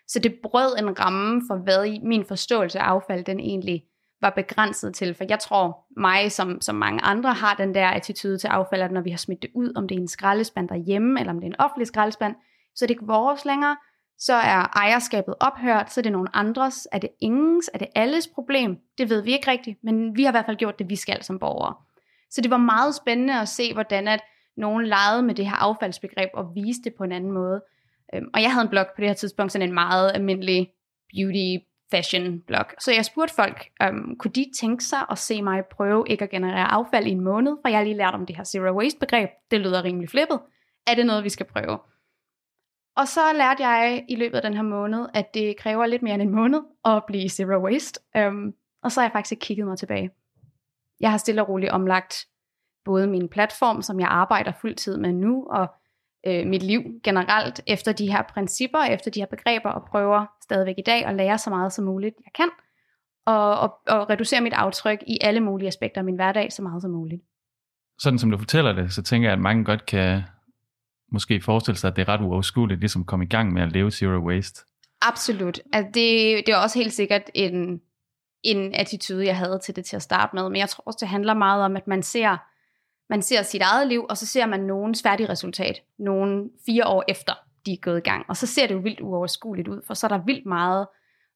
Så 0.08 0.18
det 0.18 0.38
brød 0.42 0.78
en 0.78 1.00
ramme 1.00 1.42
for, 1.48 1.56
hvad 1.56 2.00
min 2.02 2.24
forståelse 2.24 2.78
af 2.80 2.84
affald 2.84 3.24
den 3.24 3.40
egentlig 3.40 3.84
var 4.24 4.30
begrænset 4.30 4.94
til. 4.94 5.14
For 5.14 5.24
jeg 5.28 5.38
tror, 5.38 5.86
mig 5.96 6.32
som, 6.32 6.60
som 6.60 6.74
mange 6.74 7.00
andre 7.02 7.32
har 7.32 7.54
den 7.54 7.74
der 7.74 7.88
attitude 7.88 8.38
til 8.38 8.48
affald, 8.48 8.82
at 8.82 8.92
når 8.92 9.00
vi 9.00 9.10
har 9.10 9.16
smidt 9.16 9.42
det 9.42 9.50
ud, 9.54 9.72
om 9.76 9.88
det 9.88 9.96
er 9.96 10.00
en 10.00 10.08
skraldespand 10.08 10.68
derhjemme, 10.68 11.20
eller 11.20 11.32
om 11.32 11.40
det 11.40 11.46
er 11.46 11.50
en 11.50 11.60
offentlig 11.60 11.86
skraldespand, 11.86 12.34
så 12.74 12.84
er 12.84 12.86
det 12.86 12.94
ikke 12.94 13.06
vores 13.06 13.44
længere. 13.44 13.76
Så 14.18 14.34
er 14.34 14.78
ejerskabet 14.78 15.34
ophørt, 15.40 15.92
så 15.92 16.00
er 16.00 16.02
det 16.02 16.12
nogen 16.12 16.28
andres. 16.32 16.88
Er 16.92 16.98
det 16.98 17.10
ingens? 17.20 17.70
Er 17.74 17.78
det 17.78 17.88
alles 17.94 18.28
problem? 18.28 18.76
Det 18.98 19.10
ved 19.10 19.22
vi 19.22 19.32
ikke 19.32 19.50
rigtigt, 19.50 19.78
men 19.82 20.16
vi 20.16 20.22
har 20.22 20.30
i 20.30 20.32
hvert 20.32 20.46
fald 20.46 20.56
gjort 20.56 20.78
det, 20.78 20.88
vi 20.88 20.96
skal 20.96 21.22
som 21.22 21.38
borgere. 21.38 21.74
Så 22.30 22.40
det 22.40 22.50
var 22.50 22.56
meget 22.56 22.94
spændende 22.94 23.40
at 23.40 23.48
se, 23.48 23.72
hvordan 23.72 24.08
at 24.08 24.20
nogen 24.56 24.86
legede 24.86 25.22
med 25.22 25.34
det 25.34 25.46
her 25.46 25.56
affaldsbegreb 25.56 26.28
og 26.34 26.54
viste 26.54 26.84
det 26.84 26.94
på 26.94 27.04
en 27.04 27.12
anden 27.12 27.32
måde. 27.32 27.62
Øhm, 28.14 28.30
og 28.34 28.42
jeg 28.42 28.52
havde 28.52 28.62
en 28.62 28.68
blog 28.68 28.86
på 28.86 29.00
det 29.00 29.08
her 29.08 29.14
tidspunkt, 29.14 29.52
sådan 29.52 29.68
en 29.68 29.74
meget 29.74 30.12
almindelig 30.14 30.70
beauty 31.14 31.64
fashion 31.94 32.40
blog. 32.40 32.64
Så 32.78 32.92
jeg 32.92 33.04
spurgte 33.04 33.34
folk, 33.34 33.68
um, 33.88 34.16
kunne 34.18 34.30
de 34.30 34.46
tænke 34.60 34.84
sig 34.84 34.98
at 35.10 35.18
se 35.18 35.42
mig 35.42 35.62
prøve 35.70 36.04
ikke 36.08 36.24
at 36.24 36.30
generere 36.30 36.72
affald 36.72 37.06
i 37.06 37.10
en 37.10 37.20
måned, 37.20 37.56
for 37.62 37.68
jeg 37.68 37.78
har 37.78 37.84
lige 37.84 37.96
lært 37.96 38.14
om 38.14 38.26
det 38.26 38.36
her 38.36 38.44
zero 38.44 38.76
waste 38.76 38.98
begreb. 38.98 39.30
Det 39.50 39.60
lyder 39.60 39.84
rimelig 39.84 40.10
flippet. 40.10 40.40
Er 40.86 40.94
det 40.94 41.06
noget, 41.06 41.24
vi 41.24 41.28
skal 41.28 41.46
prøve? 41.46 41.78
Og 42.96 43.08
så 43.08 43.20
lærte 43.34 43.66
jeg 43.66 44.04
i 44.08 44.16
løbet 44.16 44.36
af 44.36 44.42
den 44.42 44.54
her 44.54 44.62
måned, 44.62 45.06
at 45.14 45.34
det 45.34 45.56
kræver 45.56 45.86
lidt 45.86 46.02
mere 46.02 46.14
end 46.14 46.22
en 46.22 46.34
måned 46.34 46.60
at 46.84 47.04
blive 47.06 47.28
zero 47.28 47.64
waste. 47.64 48.00
Um, 48.18 48.54
og 48.82 48.92
så 48.92 49.00
har 49.00 49.06
jeg 49.06 49.12
faktisk 49.12 49.32
ikke 49.32 49.46
kigget 49.46 49.66
mig 49.66 49.78
tilbage. 49.78 50.10
Jeg 51.00 51.10
har 51.10 51.18
stille 51.18 51.42
og 51.42 51.48
roligt 51.48 51.72
omlagt 51.72 52.26
både 52.84 53.06
min 53.06 53.28
platform, 53.28 53.82
som 53.82 54.00
jeg 54.00 54.08
arbejder 54.08 54.52
fuldtid 54.60 54.96
med 54.96 55.12
nu, 55.12 55.46
og 55.50 55.66
øh, 56.26 56.46
mit 56.46 56.62
liv 56.62 56.82
generelt 57.04 57.60
efter 57.66 57.92
de 57.92 58.12
her 58.12 58.22
principper, 58.22 58.78
efter 58.78 59.10
de 59.10 59.20
her 59.20 59.26
begreber, 59.26 59.70
og 59.70 59.84
prøver 59.90 60.26
stadigvæk 60.42 60.74
i 60.78 60.82
dag 60.86 61.04
at 61.04 61.14
lære 61.14 61.38
så 61.38 61.50
meget 61.50 61.72
som 61.72 61.84
muligt, 61.84 62.14
jeg 62.24 62.32
kan, 62.34 62.48
og, 63.26 63.58
og, 63.58 63.80
og 63.86 64.10
reducere 64.10 64.40
mit 64.40 64.52
aftryk 64.52 64.98
i 65.06 65.18
alle 65.20 65.40
mulige 65.40 65.68
aspekter 65.68 66.00
af 66.00 66.04
min 66.04 66.14
hverdag 66.14 66.52
så 66.52 66.62
meget 66.62 66.82
som 66.82 66.90
muligt. 66.90 67.22
Sådan 67.98 68.18
som 68.18 68.30
du 68.30 68.38
fortæller 68.38 68.72
det, 68.72 68.92
så 68.92 69.02
tænker 69.02 69.28
jeg, 69.28 69.32
at 69.32 69.42
mange 69.42 69.64
godt 69.64 69.86
kan 69.86 70.22
måske 71.12 71.40
forestille 71.40 71.78
sig, 71.78 71.88
at 71.88 71.96
det 71.96 72.02
er 72.02 72.08
ret 72.08 72.20
uoverskueligt, 72.20 72.80
ligesom 72.80 73.02
at 73.02 73.06
komme 73.06 73.24
i 73.24 73.28
gang 73.28 73.52
med 73.52 73.62
at 73.62 73.72
leve 73.72 73.90
zero 73.90 74.18
waste. 74.26 74.64
Absolut. 75.02 75.60
Altså 75.72 75.90
det, 75.94 76.46
det 76.46 76.48
er 76.48 76.56
også 76.56 76.78
helt 76.78 76.92
sikkert 76.92 77.22
en, 77.34 77.80
en 78.42 78.74
attitude, 78.74 79.26
jeg 79.26 79.36
havde 79.36 79.58
til 79.64 79.76
det 79.76 79.84
til 79.84 79.96
at 79.96 80.02
starte 80.02 80.36
med, 80.36 80.48
men 80.48 80.56
jeg 80.56 80.68
tror 80.68 80.82
også, 80.86 80.98
det 81.00 81.08
handler 81.08 81.34
meget 81.34 81.64
om, 81.64 81.76
at 81.76 81.86
man 81.86 82.02
ser 82.02 82.36
man 83.14 83.22
ser 83.22 83.42
sit 83.42 83.62
eget 83.62 83.88
liv, 83.88 84.06
og 84.08 84.16
så 84.16 84.26
ser 84.26 84.46
man 84.46 84.60
nogens 84.60 85.02
færdige 85.02 85.28
resultat, 85.28 85.82
nogen 85.98 86.50
fire 86.66 86.86
år 86.86 87.04
efter, 87.08 87.32
de 87.66 87.72
er 87.72 87.76
gået 87.82 87.98
i 87.98 88.08
gang. 88.10 88.24
Og 88.28 88.36
så 88.36 88.46
ser 88.46 88.66
det 88.66 88.74
jo 88.74 88.78
vildt 88.78 89.00
uoverskueligt 89.00 89.68
ud, 89.68 89.80
for 89.86 89.94
så 89.94 90.06
er 90.06 90.08
der 90.08 90.24
vildt 90.24 90.46
meget 90.46 90.86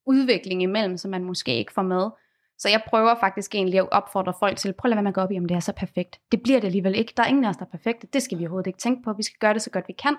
udvikling 0.07 0.63
imellem, 0.63 0.97
som 0.97 1.11
man 1.11 1.25
måske 1.25 1.55
ikke 1.57 1.73
får 1.73 1.83
med. 1.83 2.11
Så 2.59 2.69
jeg 2.69 2.83
prøver 2.89 3.15
faktisk 3.21 3.55
egentlig 3.55 3.81
at 3.81 3.89
opfordre 3.91 4.35
folk 4.41 4.57
til, 4.57 4.73
prøv 4.73 4.89
at 4.89 4.91
lade 4.91 4.97
være 4.97 5.03
med 5.03 5.11
at 5.11 5.15
gå 5.15 5.21
op 5.21 5.33
i, 5.33 5.39
om 5.39 5.47
det 5.47 5.55
er 5.55 5.61
så 5.61 5.73
perfekt. 5.73 6.21
Det 6.33 6.43
bliver 6.43 6.61
det 6.61 6.67
alligevel 6.67 6.95
ikke. 6.95 7.13
Der 7.17 7.23
er 7.23 7.27
ingen 7.27 7.45
af 7.45 7.49
os, 7.49 7.57
der 7.57 7.65
er 7.65 7.77
perfekte. 7.77 8.07
Det 8.13 8.23
skal 8.23 8.39
vi 8.39 8.45
overhovedet 8.45 8.67
ikke 8.67 8.79
tænke 8.79 9.03
på. 9.03 9.13
Vi 9.13 9.23
skal 9.23 9.39
gøre 9.39 9.55
det 9.55 9.63
så 9.63 9.71
godt 9.71 9.89
vi 9.89 9.93
kan. 9.93 10.17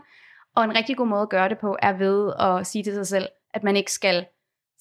Og 0.56 0.64
en 0.64 0.76
rigtig 0.76 0.98
god 0.98 1.08
måde 1.08 1.22
at 1.22 1.30
gøre 1.30 1.50
det 1.50 1.58
på, 1.58 1.78
er 1.82 1.94
ved 1.94 2.34
at 2.40 2.68
sige 2.68 2.84
til 2.84 2.94
sig 2.94 3.08
selv, 3.08 3.28
at 3.54 3.64
man 3.64 3.76
ikke 3.76 3.92
skal 3.92 4.26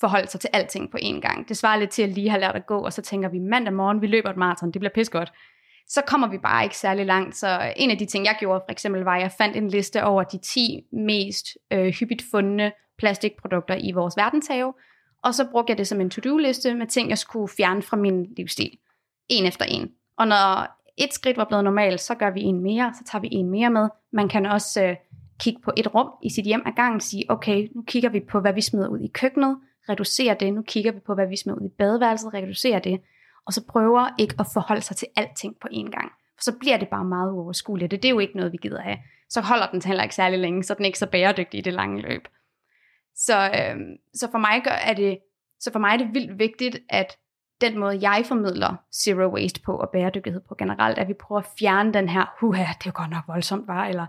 forholde 0.00 0.28
sig 0.28 0.40
til 0.40 0.50
alting 0.52 0.90
på 0.90 0.98
én 1.02 1.20
gang. 1.20 1.48
Det 1.48 1.56
svarer 1.56 1.78
lidt 1.78 1.90
til 1.90 2.02
at 2.02 2.08
lige 2.08 2.30
have 2.30 2.40
lært 2.40 2.56
at 2.56 2.66
gå, 2.66 2.78
og 2.78 2.92
så 2.92 3.02
tænker 3.02 3.28
vi, 3.28 3.38
mandag 3.38 3.74
morgen, 3.74 4.02
vi 4.02 4.06
løber 4.06 4.30
et 4.30 4.36
maraton, 4.36 4.70
det 4.70 4.80
bliver 4.80 4.92
pis 4.94 5.10
godt 5.10 5.32
så 5.88 6.02
kommer 6.06 6.28
vi 6.28 6.38
bare 6.38 6.64
ikke 6.64 6.76
særlig 6.76 7.06
langt. 7.06 7.36
Så 7.36 7.72
en 7.76 7.90
af 7.90 7.98
de 7.98 8.06
ting, 8.06 8.24
jeg 8.24 8.36
gjorde 8.40 8.62
for 8.66 8.72
eksempel, 8.72 9.02
var, 9.02 9.16
at 9.16 9.22
jeg 9.22 9.32
fandt 9.38 9.56
en 9.56 9.68
liste 9.68 10.04
over 10.04 10.22
de 10.22 10.38
10 10.38 10.84
mest 10.92 11.46
øh, 11.70 11.86
hyppigt 11.86 12.22
fundne 12.30 12.72
plastikprodukter 12.98 13.74
i 13.80 13.92
vores 13.92 14.16
verdenshave, 14.16 14.74
og 15.22 15.34
så 15.34 15.46
brugte 15.50 15.70
jeg 15.70 15.78
det 15.78 15.86
som 15.86 16.00
en 16.00 16.10
to-do-liste 16.10 16.74
med 16.74 16.86
ting, 16.86 17.08
jeg 17.10 17.18
skulle 17.18 17.48
fjerne 17.56 17.82
fra 17.82 17.96
min 17.96 18.26
livsstil. 18.36 18.78
En 19.28 19.46
efter 19.46 19.64
en. 19.64 19.90
Og 20.18 20.28
når 20.28 20.78
et 20.96 21.14
skridt 21.14 21.36
var 21.36 21.44
blevet 21.44 21.64
normalt, 21.64 22.00
så 22.00 22.14
gør 22.14 22.30
vi 22.30 22.40
en 22.40 22.60
mere, 22.60 22.94
så 22.98 23.04
tager 23.04 23.20
vi 23.22 23.28
en 23.32 23.50
mere 23.50 23.70
med. 23.70 23.88
Man 24.12 24.28
kan 24.28 24.46
også 24.46 24.84
øh, 24.84 24.96
kigge 25.40 25.60
på 25.64 25.72
et 25.76 25.94
rum 25.94 26.10
i 26.22 26.30
sit 26.30 26.44
hjem 26.44 26.62
ad 26.66 26.72
gangen 26.72 26.96
og 26.96 27.02
sige, 27.02 27.24
okay, 27.28 27.68
nu 27.74 27.82
kigger 27.82 28.08
vi 28.08 28.20
på, 28.20 28.40
hvad 28.40 28.52
vi 28.52 28.60
smider 28.60 28.88
ud 28.88 29.00
i 29.00 29.06
køkkenet, 29.06 29.58
reducerer 29.88 30.34
det, 30.34 30.54
nu 30.54 30.62
kigger 30.62 30.92
vi 30.92 31.00
på, 31.06 31.14
hvad 31.14 31.26
vi 31.26 31.36
smider 31.36 31.58
ud 31.58 31.66
i 31.66 31.74
badeværelset, 31.78 32.34
reducerer 32.34 32.78
det 32.78 33.00
og 33.48 33.54
så 33.54 33.64
prøver 33.68 34.08
ikke 34.18 34.34
at 34.38 34.46
forholde 34.52 34.82
sig 34.82 34.96
til 34.96 35.08
alting 35.16 35.56
på 35.60 35.68
én 35.72 35.90
gang. 35.90 36.12
For 36.36 36.42
så 36.42 36.52
bliver 36.60 36.76
det 36.76 36.88
bare 36.88 37.04
meget 37.04 37.32
uoverskueligt. 37.32 37.90
Det, 37.90 38.02
det 38.02 38.08
er 38.08 38.12
jo 38.12 38.18
ikke 38.18 38.36
noget, 38.36 38.52
vi 38.52 38.58
gider 38.62 38.80
have. 38.80 38.98
Så 39.28 39.40
holder 39.40 39.66
den 39.70 39.82
heller 39.84 40.02
ikke 40.02 40.14
særlig 40.14 40.38
længe, 40.38 40.64
så 40.64 40.74
den 40.74 40.84
er 40.84 40.86
ikke 40.86 40.98
så 40.98 41.06
bæredygtig 41.06 41.58
i 41.58 41.60
det 41.60 41.72
lange 41.72 42.02
løb. 42.02 42.28
Så, 43.14 43.44
øh, 43.44 43.76
så, 44.14 44.30
for 44.30 44.38
mig 44.38 44.62
gør, 44.64 44.70
er 44.70 44.94
det, 44.94 45.18
så 45.60 45.72
for 45.72 45.78
mig 45.78 45.92
er 45.92 45.96
det 45.96 46.14
vildt 46.14 46.38
vigtigt, 46.38 46.78
at 46.88 47.16
den 47.60 47.78
måde, 47.78 47.98
jeg 48.10 48.24
formidler 48.26 48.76
zero 48.94 49.34
waste 49.34 49.60
på 49.60 49.76
og 49.76 49.90
bæredygtighed 49.92 50.40
på 50.48 50.54
generelt, 50.58 50.98
at 50.98 51.08
vi 51.08 51.14
prøver 51.14 51.40
at 51.40 51.48
fjerne 51.58 51.92
den 51.92 52.08
her, 52.08 52.36
huha, 52.40 52.62
det 52.62 52.86
er 52.86 52.86
jo 52.86 52.92
godt 52.94 53.10
nok 53.10 53.24
voldsomt, 53.28 53.68
var, 53.68 53.84
eller 53.84 54.06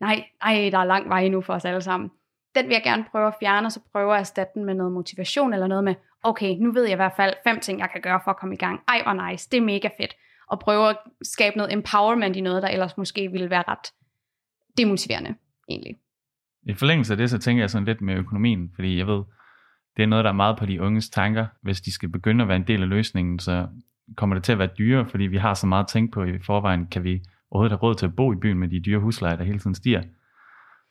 nej, 0.00 0.24
nej, 0.44 0.70
der 0.72 0.78
er 0.78 0.84
lang 0.84 1.08
vej 1.08 1.20
endnu 1.20 1.40
for 1.40 1.54
os 1.54 1.64
alle 1.64 1.82
sammen. 1.82 2.10
Den 2.54 2.64
vil 2.66 2.72
jeg 2.72 2.82
gerne 2.84 3.04
prøve 3.10 3.26
at 3.26 3.34
fjerne, 3.40 3.66
og 3.66 3.72
så 3.72 3.80
prøve 3.92 4.14
at 4.14 4.20
erstatte 4.20 4.52
den 4.54 4.64
med 4.64 4.74
noget 4.74 4.92
motivation 4.92 5.52
eller 5.52 5.66
noget 5.66 5.84
med, 5.84 5.94
okay, 6.22 6.56
nu 6.58 6.72
ved 6.72 6.82
jeg 6.82 6.92
i 6.92 6.96
hvert 6.96 7.16
fald 7.16 7.34
fem 7.46 7.60
ting, 7.60 7.78
jeg 7.80 7.90
kan 7.92 8.00
gøre 8.00 8.20
for 8.24 8.30
at 8.30 8.36
komme 8.36 8.54
i 8.54 8.58
gang. 8.58 8.80
Ej, 8.88 9.02
hvor 9.02 9.30
nice, 9.30 9.50
det 9.50 9.56
er 9.56 9.62
mega 9.62 9.88
fedt. 10.00 10.14
Og 10.48 10.60
prøve 10.60 10.88
at 10.88 10.96
skabe 11.22 11.56
noget 11.56 11.72
empowerment 11.72 12.36
i 12.36 12.40
noget, 12.40 12.62
der 12.62 12.68
ellers 12.68 12.96
måske 12.96 13.30
ville 13.30 13.50
være 13.50 13.64
ret 13.68 13.92
demotiverende, 14.78 15.34
egentlig. 15.68 15.96
I 16.62 16.74
forlængelse 16.74 17.12
af 17.12 17.16
det, 17.16 17.30
så 17.30 17.38
tænker 17.38 17.62
jeg 17.62 17.70
sådan 17.70 17.86
lidt 17.86 18.00
med 18.00 18.14
økonomien, 18.14 18.70
fordi 18.74 18.98
jeg 18.98 19.06
ved, 19.06 19.22
det 19.96 20.02
er 20.02 20.06
noget, 20.06 20.24
der 20.24 20.30
er 20.30 20.34
meget 20.34 20.58
på 20.58 20.66
de 20.66 20.80
unges 20.80 21.10
tanker. 21.10 21.46
Hvis 21.62 21.80
de 21.80 21.92
skal 21.92 22.08
begynde 22.08 22.42
at 22.42 22.48
være 22.48 22.56
en 22.56 22.66
del 22.66 22.82
af 22.82 22.88
løsningen, 22.88 23.38
så 23.38 23.66
kommer 24.16 24.34
det 24.34 24.44
til 24.44 24.52
at 24.52 24.58
være 24.58 24.70
dyrere, 24.78 25.06
fordi 25.06 25.24
vi 25.24 25.36
har 25.36 25.54
så 25.54 25.66
meget 25.66 25.84
at 25.84 25.88
tænke 25.88 26.12
på 26.12 26.24
i 26.24 26.38
forvejen. 26.38 26.86
Kan 26.86 27.04
vi 27.04 27.22
overhovedet 27.50 27.72
have 27.72 27.82
råd 27.82 27.94
til 27.94 28.06
at 28.06 28.16
bo 28.16 28.32
i 28.32 28.36
byen 28.36 28.58
med 28.58 28.68
de 28.68 28.80
dyre 28.80 28.98
huslejer, 28.98 29.36
der 29.36 29.44
hele 29.44 29.58
tiden 29.58 29.74
stiger? 29.74 30.02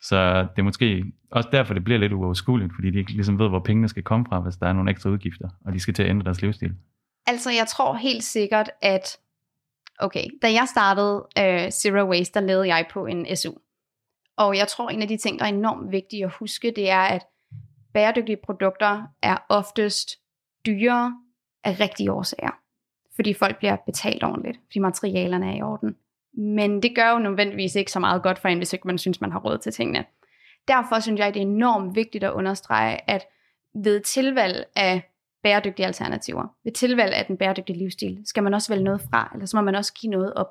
Så 0.02 0.42
det 0.42 0.60
er 0.60 0.64
måske 0.64 1.06
også 1.32 1.50
derfor, 1.52 1.74
det 1.74 1.84
bliver 1.84 2.00
lidt 2.00 2.14
uoverskueligt, 2.14 2.72
fordi 2.76 2.90
de 2.90 3.00
ikke 3.00 3.12
ligesom 3.12 3.40
ved, 3.40 3.50
hvor 3.50 3.60
pengene 3.60 3.90
skal 3.90 4.04
komme 4.04 4.26
fra, 4.30 4.40
hvis 4.40 4.56
der 4.56 4.68
er 4.68 4.74
nogle 4.74 4.92
ekstra 4.92 5.10
udgifter, 5.10 5.50
og 5.66 5.74
de 5.74 5.80
skal 5.80 5.94
til 5.94 6.04
at 6.04 6.10
ændre 6.10 6.24
deres 6.24 6.42
livsstil. 6.42 6.74
Altså, 7.28 7.52
jeg 7.52 7.68
tror 7.68 7.94
helt 7.94 8.24
sikkert, 8.24 8.70
at 8.82 9.18
okay, 10.00 10.26
da 10.42 10.48
jeg 10.54 10.68
startede 10.68 11.16
uh, 11.16 11.72
Zero 11.72 12.10
Waste, 12.10 12.40
der 12.40 12.46
levede 12.46 12.68
jeg 12.68 12.86
på 12.94 13.06
en 13.06 13.36
SU. 13.36 13.52
Og 14.38 14.58
jeg 14.58 14.68
tror, 14.68 14.90
en 14.90 15.02
af 15.02 15.08
de 15.08 15.18
ting, 15.18 15.40
der 15.40 15.46
er 15.46 15.50
enormt 15.50 15.92
vigtige 15.92 16.26
at 16.26 16.32
huske, 16.40 16.74
det 16.76 16.90
er, 16.90 17.02
at 17.02 17.22
bæredygtige 17.94 18.38
produkter 18.44 19.04
er 19.22 19.38
oftest 19.50 20.10
dyrere 20.66 21.16
af 21.64 21.80
rigtige 21.80 22.12
årsager. 22.12 22.52
Fordi 23.16 23.34
folk 23.34 23.58
bliver 23.58 23.76
betalt 23.86 24.24
ordentligt, 24.24 24.60
fordi 24.66 24.80
materialerne 24.80 25.52
er 25.52 25.56
i 25.58 25.62
orden. 25.62 25.96
Men 26.34 26.84
det 26.84 26.96
gør 26.96 27.12
jo 27.12 27.20
nødvendigvis 27.20 27.76
ikke 27.76 27.92
så 27.92 28.00
meget 28.00 28.24
godt 28.24 28.40
for 28.40 28.48
en, 28.48 28.58
hvis 28.58 28.74
ikke 28.74 28.88
man 28.88 28.98
synes, 28.98 29.22
man 29.22 29.32
har 29.32 29.40
råd 29.40 29.58
til 29.58 29.72
tingene. 29.72 30.06
Derfor 30.68 31.00
synes 31.00 31.20
jeg, 31.20 31.34
det 31.34 31.40
er 31.40 31.46
enormt 31.46 31.96
vigtigt 31.96 32.24
at 32.24 32.32
understrege, 32.32 33.10
at 33.10 33.26
ved 33.74 34.00
tilvalg 34.00 34.66
af 34.76 35.12
bæredygtige 35.44 35.86
alternativer, 35.86 36.48
ved 36.64 36.72
tilvalg 36.72 37.14
af 37.14 37.26
den 37.26 37.38
bæredygtige 37.38 37.78
livsstil, 37.78 38.22
skal 38.26 38.44
man 38.44 38.54
også 38.54 38.74
vælge 38.74 38.84
noget 38.84 39.02
fra, 39.02 39.32
eller 39.34 39.46
så 39.46 39.58
må 39.58 39.62
man 39.62 39.76
også 39.76 39.94
give 39.94 40.12
noget 40.12 40.34
op. 40.34 40.48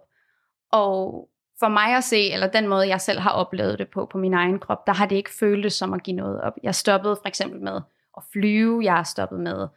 Og 0.73 1.29
for 1.61 1.69
mig 1.69 1.97
at 1.97 2.05
se, 2.05 2.31
eller 2.33 2.47
den 2.47 2.69
måde, 2.69 2.89
jeg 2.89 3.01
selv 3.01 3.19
har 3.19 3.31
oplevet 3.31 3.79
det 3.79 3.89
på, 3.89 4.07
på 4.13 4.19
min 4.19 4.35
egen 4.35 4.59
krop, 4.59 4.87
der 4.87 4.93
har 4.93 5.07
det 5.07 5.17
ikke 5.17 5.31
føltes 5.41 5.73
som 5.73 5.93
at 5.93 6.03
give 6.03 6.17
noget 6.17 6.41
op. 6.41 6.53
Jeg 6.63 6.75
stoppede 6.75 7.17
for 7.17 7.29
eksempel 7.29 7.61
med 7.61 7.81
at 8.17 8.23
flyve, 8.33 8.85
jeg 8.85 8.95
har 8.95 9.03
stoppet 9.03 9.41
med 9.41 9.69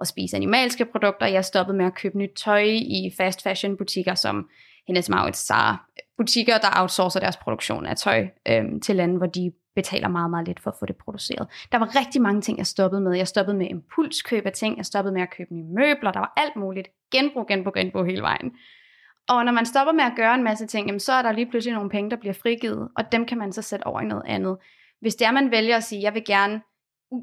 at 0.00 0.06
spise 0.06 0.36
animalske 0.36 0.84
produkter, 0.84 1.26
jeg 1.26 1.36
har 1.36 1.42
stoppet 1.42 1.74
med 1.74 1.86
at 1.86 1.94
købe 1.94 2.18
nyt 2.18 2.30
tøj 2.36 2.62
i 2.68 3.12
fast 3.16 3.42
fashion 3.42 3.76
butikker, 3.76 4.14
som 4.14 4.48
Hennes 4.86 5.08
Maurits 5.08 5.46
Zara, 5.46 5.76
butikker, 6.16 6.58
der 6.58 6.68
outsourcer 6.80 7.20
deres 7.20 7.36
produktion 7.36 7.86
af 7.86 7.96
tøj 7.96 8.28
øhm, 8.48 8.80
til 8.80 8.96
lande, 8.96 9.16
hvor 9.16 9.26
de 9.26 9.52
betaler 9.74 10.08
meget, 10.08 10.30
meget 10.30 10.46
lidt 10.46 10.60
for 10.60 10.70
at 10.70 10.76
få 10.78 10.86
det 10.86 10.96
produceret. 10.96 11.48
Der 11.72 11.78
var 11.78 11.96
rigtig 12.00 12.22
mange 12.22 12.40
ting, 12.40 12.58
jeg 12.58 12.66
stoppede 12.66 13.02
med. 13.02 13.16
Jeg 13.16 13.28
stoppede 13.28 13.56
med 13.56 13.66
impulskøb 13.70 14.46
af 14.46 14.52
ting, 14.52 14.76
jeg 14.76 14.86
stoppede 14.86 15.14
med 15.14 15.22
at 15.22 15.30
købe 15.30 15.54
nye 15.54 15.64
møbler, 15.64 16.12
der 16.12 16.20
var 16.20 16.32
alt 16.36 16.56
muligt. 16.56 16.88
Genbrug, 17.12 17.46
genbrug, 17.46 17.74
genbrug 17.74 18.04
hele 18.04 18.22
vejen. 18.22 18.52
Og 19.28 19.44
når 19.44 19.52
man 19.52 19.66
stopper 19.66 19.92
med 19.92 20.04
at 20.04 20.12
gøre 20.16 20.34
en 20.34 20.42
masse 20.42 20.66
ting, 20.66 20.86
jamen, 20.86 21.00
så 21.00 21.12
er 21.12 21.22
der 21.22 21.32
lige 21.32 21.50
pludselig 21.50 21.74
nogle 21.74 21.90
penge, 21.90 22.10
der 22.10 22.16
bliver 22.16 22.32
frigivet, 22.32 22.88
og 22.96 23.12
dem 23.12 23.26
kan 23.26 23.38
man 23.38 23.52
så 23.52 23.62
sætte 23.62 23.86
over 23.86 24.00
i 24.00 24.04
noget 24.04 24.22
andet. 24.26 24.56
Hvis 25.00 25.14
det 25.14 25.26
er, 25.26 25.30
man 25.30 25.50
vælger 25.50 25.76
at 25.76 25.84
sige, 25.84 26.02
jeg 26.02 26.14
vil 26.14 26.24
gerne 26.24 26.60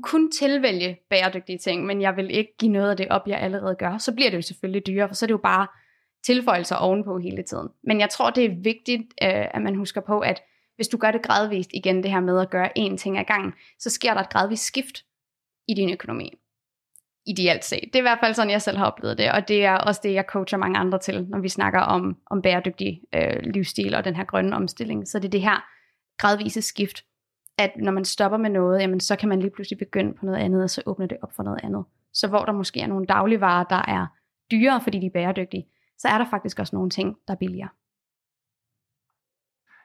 kun 0.04 0.32
tilvælge 0.32 0.98
bæredygtige 1.10 1.58
ting, 1.58 1.86
men 1.86 2.02
jeg 2.02 2.16
vil 2.16 2.32
ikke 2.32 2.52
give 2.60 2.72
noget 2.72 2.90
af 2.90 2.98
det 2.98 3.08
op, 3.10 3.28
jeg 3.28 3.40
allerede 3.40 3.76
gør, 3.76 3.98
så 3.98 4.16
bliver 4.16 4.30
det 4.30 4.38
jo 4.38 4.42
selvfølgelig 4.42 4.88
dyrere, 4.88 5.08
for 5.08 5.16
så 5.16 5.26
er 5.26 5.28
det 5.28 5.32
jo 5.32 5.38
bare 5.44 5.68
tilføjelser 6.26 6.76
ovenpå 6.76 7.18
hele 7.18 7.44
tiden. 7.44 7.70
Men 7.84 8.00
jeg 8.00 8.10
tror, 8.10 8.30
det 8.30 8.46
er 8.46 8.56
vigtigt, 8.64 9.02
øh, 9.02 9.46
at 9.54 9.62
man 9.62 9.76
husker 9.76 10.02
på, 10.02 10.20
at 10.20 10.42
hvis 10.76 10.88
du 10.88 10.98
gør 10.98 11.12
det 11.12 11.22
gradvist 11.22 11.70
igen, 11.74 12.04
det 12.04 12.12
her 12.12 12.20
med 12.20 12.40
at 12.40 12.50
gøre 12.50 12.70
én 12.80 12.98
ting 12.98 13.18
ad 13.18 13.26
gangen, 13.26 13.54
så 13.80 13.90
sker 13.90 14.14
der 14.14 14.22
et 14.22 14.30
gradvist 14.30 14.64
skift 14.64 15.04
i 15.68 15.74
din 15.74 15.90
økonomi. 15.94 16.34
Ideelt 17.26 17.66
set. 17.66 17.84
Det 17.84 17.96
er 17.96 18.00
i 18.00 18.10
hvert 18.10 18.20
fald 18.20 18.34
sådan, 18.34 18.52
jeg 18.52 18.62
selv 18.62 18.78
har 18.78 18.86
oplevet 18.86 19.18
det, 19.18 19.32
og 19.32 19.48
det 19.48 19.66
er 19.66 19.78
også 19.78 20.02
det, 20.04 20.14
jeg 20.14 20.26
coacher 20.28 20.58
mange 20.58 20.80
andre 20.80 21.00
til, 21.00 21.28
når 21.30 21.40
vi 21.40 21.50
snakker 21.50 21.80
om, 21.80 22.18
om 22.32 22.42
bæredygtig 22.42 23.02
øh, 23.16 23.40
livsstil 23.44 23.96
og 23.96 24.06
den 24.06 24.16
her 24.16 24.24
grønne 24.24 24.56
omstilling. 24.56 25.08
Så 25.08 25.20
det 25.20 25.26
er 25.26 25.30
det 25.30 25.42
her 25.42 25.66
gradvise 26.18 26.62
skift, 26.62 27.04
at 27.58 27.72
når 27.78 27.92
man 27.92 28.06
stopper 28.06 28.38
med 28.38 28.50
noget, 28.50 28.82
jamen, 28.82 29.00
så 29.00 29.16
kan 29.16 29.30
man 29.30 29.40
lige 29.40 29.52
pludselig 29.52 29.78
begynde 29.80 30.14
på 30.14 30.26
noget 30.26 30.40
andet, 30.40 30.64
og 30.64 30.70
så 30.70 30.82
åbner 30.86 31.06
det 31.06 31.18
op 31.22 31.34
for 31.36 31.44
noget 31.44 31.60
andet. 31.64 31.86
Så 32.14 32.28
hvor 32.28 32.46
der 32.46 32.52
måske 32.52 32.80
er 32.80 32.88
nogle 32.88 33.06
dagligvarer, 33.06 33.64
der 33.64 33.82
er 33.88 34.08
dyrere, 34.52 34.82
fordi 34.82 35.00
de 35.00 35.06
er 35.06 35.12
bæredygtige, 35.14 35.66
så 35.98 36.08
er 36.08 36.18
der 36.18 36.30
faktisk 36.30 36.60
også 36.60 36.76
nogle 36.76 36.90
ting, 36.90 37.16
der 37.28 37.34
er 37.34 37.38
billigere. 37.38 37.70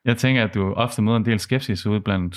Jeg 0.04 0.16
tænker, 0.16 0.44
at 0.44 0.54
du 0.54 0.72
ofte 0.72 1.02
møder 1.02 1.16
en 1.16 1.24
del 1.24 1.40
skepsis 1.40 1.86
ude 1.86 2.00
blandt 2.00 2.36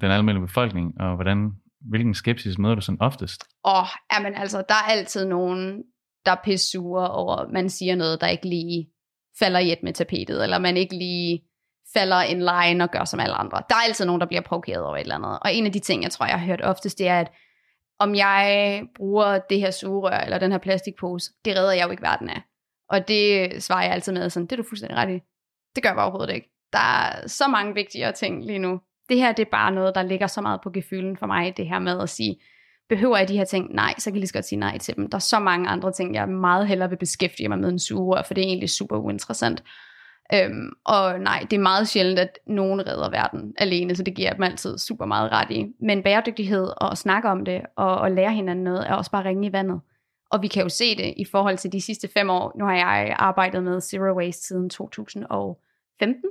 den 0.00 0.10
almindelige 0.10 0.46
befolkning, 0.46 1.00
og 1.00 1.14
hvordan, 1.14 1.52
hvilken 1.80 2.14
skepsis 2.14 2.58
møder 2.58 2.74
du 2.74 2.80
sådan 2.80 3.02
oftest? 3.02 3.44
Åh, 3.64 3.80
oh, 3.80 3.86
jamen 4.12 4.34
altså, 4.34 4.64
der 4.68 4.74
er 4.74 4.90
altid 4.90 5.26
nogen, 5.26 5.82
der 6.26 6.32
er 6.32 6.40
pissure 6.44 7.10
over, 7.10 7.36
at 7.36 7.50
man 7.52 7.70
siger 7.70 7.96
noget, 7.96 8.20
der 8.20 8.26
ikke 8.26 8.48
lige 8.48 8.88
falder 9.38 9.58
i 9.58 9.72
et 9.72 9.82
med 9.82 9.92
tapetet, 9.92 10.42
eller 10.42 10.58
man 10.58 10.76
ikke 10.76 10.96
lige 10.96 11.42
falder 11.94 12.16
en 12.16 12.38
line 12.38 12.84
og 12.84 12.90
gør 12.90 13.04
som 13.04 13.20
alle 13.20 13.34
andre. 13.34 13.62
Der 13.68 13.74
er 13.74 13.86
altid 13.86 14.04
nogen, 14.04 14.20
der 14.20 14.26
bliver 14.26 14.40
provokeret 14.40 14.82
over 14.82 14.96
et 14.96 15.00
eller 15.00 15.14
andet. 15.14 15.38
Og 15.42 15.54
en 15.54 15.66
af 15.66 15.72
de 15.72 15.78
ting, 15.78 16.02
jeg 16.02 16.10
tror, 16.10 16.26
jeg 16.26 16.38
har 16.40 16.46
hørt 16.46 16.64
oftest, 16.64 16.98
det 16.98 17.08
er, 17.08 17.20
at 17.20 17.32
om 17.98 18.14
jeg 18.14 18.82
bruger 18.96 19.38
det 19.38 19.60
her 19.60 19.70
sugerør 19.70 20.20
eller 20.20 20.38
den 20.38 20.52
her 20.52 20.58
plastikpose, 20.58 21.32
det 21.44 21.56
redder 21.56 21.72
jeg 21.72 21.86
jo 21.86 21.90
ikke 21.90 22.02
verden 22.02 22.28
af. 22.28 22.42
Og 22.88 23.08
det 23.08 23.62
svarer 23.62 23.82
jeg 23.82 23.92
altid 23.92 24.12
med 24.12 24.30
sådan, 24.30 24.46
det 24.46 24.52
er 24.52 24.56
du 24.56 24.68
fuldstændig 24.68 24.96
ret 24.96 25.10
i. 25.10 25.20
Det 25.74 25.82
gør 25.82 25.90
jeg 25.90 25.98
overhovedet 25.98 26.34
ikke. 26.34 26.50
Der 26.72 26.78
er 26.78 27.28
så 27.28 27.48
mange 27.48 27.74
vigtigere 27.74 28.12
ting 28.12 28.44
lige 28.44 28.58
nu. 28.58 28.80
Det 29.08 29.16
her, 29.16 29.32
det 29.32 29.46
er 29.46 29.50
bare 29.50 29.72
noget, 29.72 29.94
der 29.94 30.02
ligger 30.02 30.26
så 30.26 30.40
meget 30.40 30.60
på 30.60 30.70
gefylden 30.70 31.16
for 31.16 31.26
mig, 31.26 31.56
det 31.56 31.68
her 31.68 31.78
med 31.78 32.00
at 32.00 32.08
sige, 32.08 32.36
behøver 32.88 33.16
jeg 33.16 33.28
de 33.28 33.36
her 33.36 33.44
ting? 33.44 33.74
Nej, 33.74 33.94
så 33.98 34.04
kan 34.04 34.14
jeg 34.14 34.20
lige 34.20 34.28
så 34.28 34.34
godt 34.34 34.44
sige 34.44 34.58
nej 34.58 34.78
til 34.78 34.96
dem. 34.96 35.10
Der 35.10 35.16
er 35.16 35.20
så 35.20 35.38
mange 35.38 35.68
andre 35.68 35.92
ting, 35.92 36.14
jeg 36.14 36.28
meget 36.28 36.66
hellere 36.66 36.88
vil 36.88 36.96
beskæftige 36.96 37.48
mig 37.48 37.58
med 37.58 37.68
en 37.68 37.78
sugerør, 37.78 38.22
for 38.22 38.34
det 38.34 38.42
er 38.42 38.48
egentlig 38.48 38.70
super 38.70 38.96
uinteressant. 38.96 39.62
Øhm, 40.34 40.72
og 40.84 41.20
nej, 41.20 41.46
det 41.50 41.56
er 41.56 41.60
meget 41.60 41.88
sjældent, 41.88 42.18
at 42.18 42.38
nogen 42.46 42.86
redder 42.86 43.10
verden 43.10 43.54
alene, 43.58 43.96
så 43.96 44.02
det 44.02 44.14
giver 44.14 44.32
dem 44.32 44.42
altid 44.42 44.78
super 44.78 45.04
meget 45.04 45.32
ret 45.32 45.50
i. 45.50 45.66
Men 45.80 46.02
bæredygtighed 46.02 46.64
og 46.76 46.92
at 46.92 46.98
snakke 46.98 47.28
om 47.28 47.44
det 47.44 47.62
og, 47.76 47.98
og 47.98 48.10
lære 48.10 48.32
hinanden 48.32 48.64
noget, 48.64 48.88
er 48.88 48.94
også 48.94 49.10
bare 49.10 49.24
ringe 49.24 49.48
i 49.48 49.52
vandet. 49.52 49.80
Og 50.30 50.42
vi 50.42 50.48
kan 50.48 50.62
jo 50.62 50.68
se 50.68 50.96
det 50.96 51.14
i 51.16 51.24
forhold 51.24 51.58
til 51.58 51.72
de 51.72 51.80
sidste 51.80 52.08
fem 52.14 52.30
år. 52.30 52.52
Nu 52.58 52.64
har 52.64 52.74
jeg 52.74 53.16
arbejdet 53.18 53.62
med 53.62 53.80
Zero 53.80 54.16
Waste 54.16 54.46
siden 54.46 54.70
2015, 54.70 56.22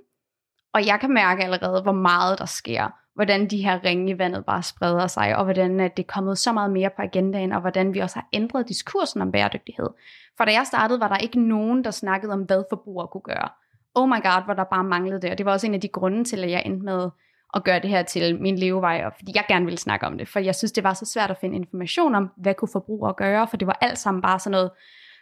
og 0.73 0.85
jeg 0.85 0.99
kan 0.99 1.13
mærke 1.13 1.43
allerede, 1.43 1.81
hvor 1.81 1.91
meget 1.91 2.39
der 2.39 2.45
sker. 2.45 2.89
Hvordan 3.13 3.49
de 3.49 3.63
her 3.63 3.83
ringe 3.83 4.11
i 4.11 4.19
vandet 4.19 4.45
bare 4.45 4.63
spreder 4.63 5.07
sig, 5.07 5.35
og 5.35 5.43
hvordan 5.43 5.79
det 5.79 5.99
er 5.99 6.03
kommet 6.07 6.37
så 6.37 6.53
meget 6.53 6.71
mere 6.71 6.89
på 6.89 7.01
agendaen, 7.01 7.51
og 7.51 7.61
hvordan 7.61 7.93
vi 7.93 7.99
også 7.99 8.15
har 8.15 8.27
ændret 8.33 8.69
diskursen 8.69 9.21
om 9.21 9.31
bæredygtighed. 9.31 9.89
For 10.37 10.45
da 10.45 10.51
jeg 10.51 10.67
startede, 10.67 10.99
var 10.99 11.07
der 11.07 11.17
ikke 11.17 11.39
nogen, 11.39 11.83
der 11.83 11.91
snakkede 11.91 12.33
om, 12.33 12.41
hvad 12.41 12.63
forbrugere 12.69 13.07
kunne 13.07 13.21
gøre 13.21 13.49
oh 13.95 14.07
my 14.09 14.21
god, 14.23 14.45
hvor 14.45 14.53
der 14.53 14.63
bare 14.63 14.83
manglede 14.83 15.21
det. 15.21 15.31
Og 15.31 15.37
det 15.37 15.45
var 15.45 15.51
også 15.51 15.67
en 15.67 15.73
af 15.73 15.81
de 15.81 15.87
grunde 15.87 16.23
til, 16.23 16.43
at 16.43 16.51
jeg 16.51 16.63
endte 16.65 16.85
med 16.85 17.09
at 17.53 17.63
gøre 17.63 17.79
det 17.79 17.89
her 17.89 18.03
til 18.03 18.41
min 18.41 18.55
levevej, 18.55 19.01
og 19.05 19.11
fordi 19.17 19.31
jeg 19.35 19.45
gerne 19.47 19.65
ville 19.65 19.77
snakke 19.77 20.05
om 20.05 20.17
det. 20.17 20.27
For 20.27 20.39
jeg 20.39 20.55
synes, 20.55 20.71
det 20.71 20.83
var 20.83 20.93
så 20.93 21.05
svært 21.05 21.31
at 21.31 21.37
finde 21.37 21.55
information 21.55 22.15
om, 22.15 22.29
hvad 22.37 22.53
kunne 22.53 22.69
forbrugere 22.71 23.13
gøre, 23.13 23.47
for 23.47 23.57
det 23.57 23.67
var 23.67 23.77
alt 23.81 23.97
sammen 23.97 24.21
bare 24.21 24.39
sådan 24.39 24.51
noget 24.51 24.71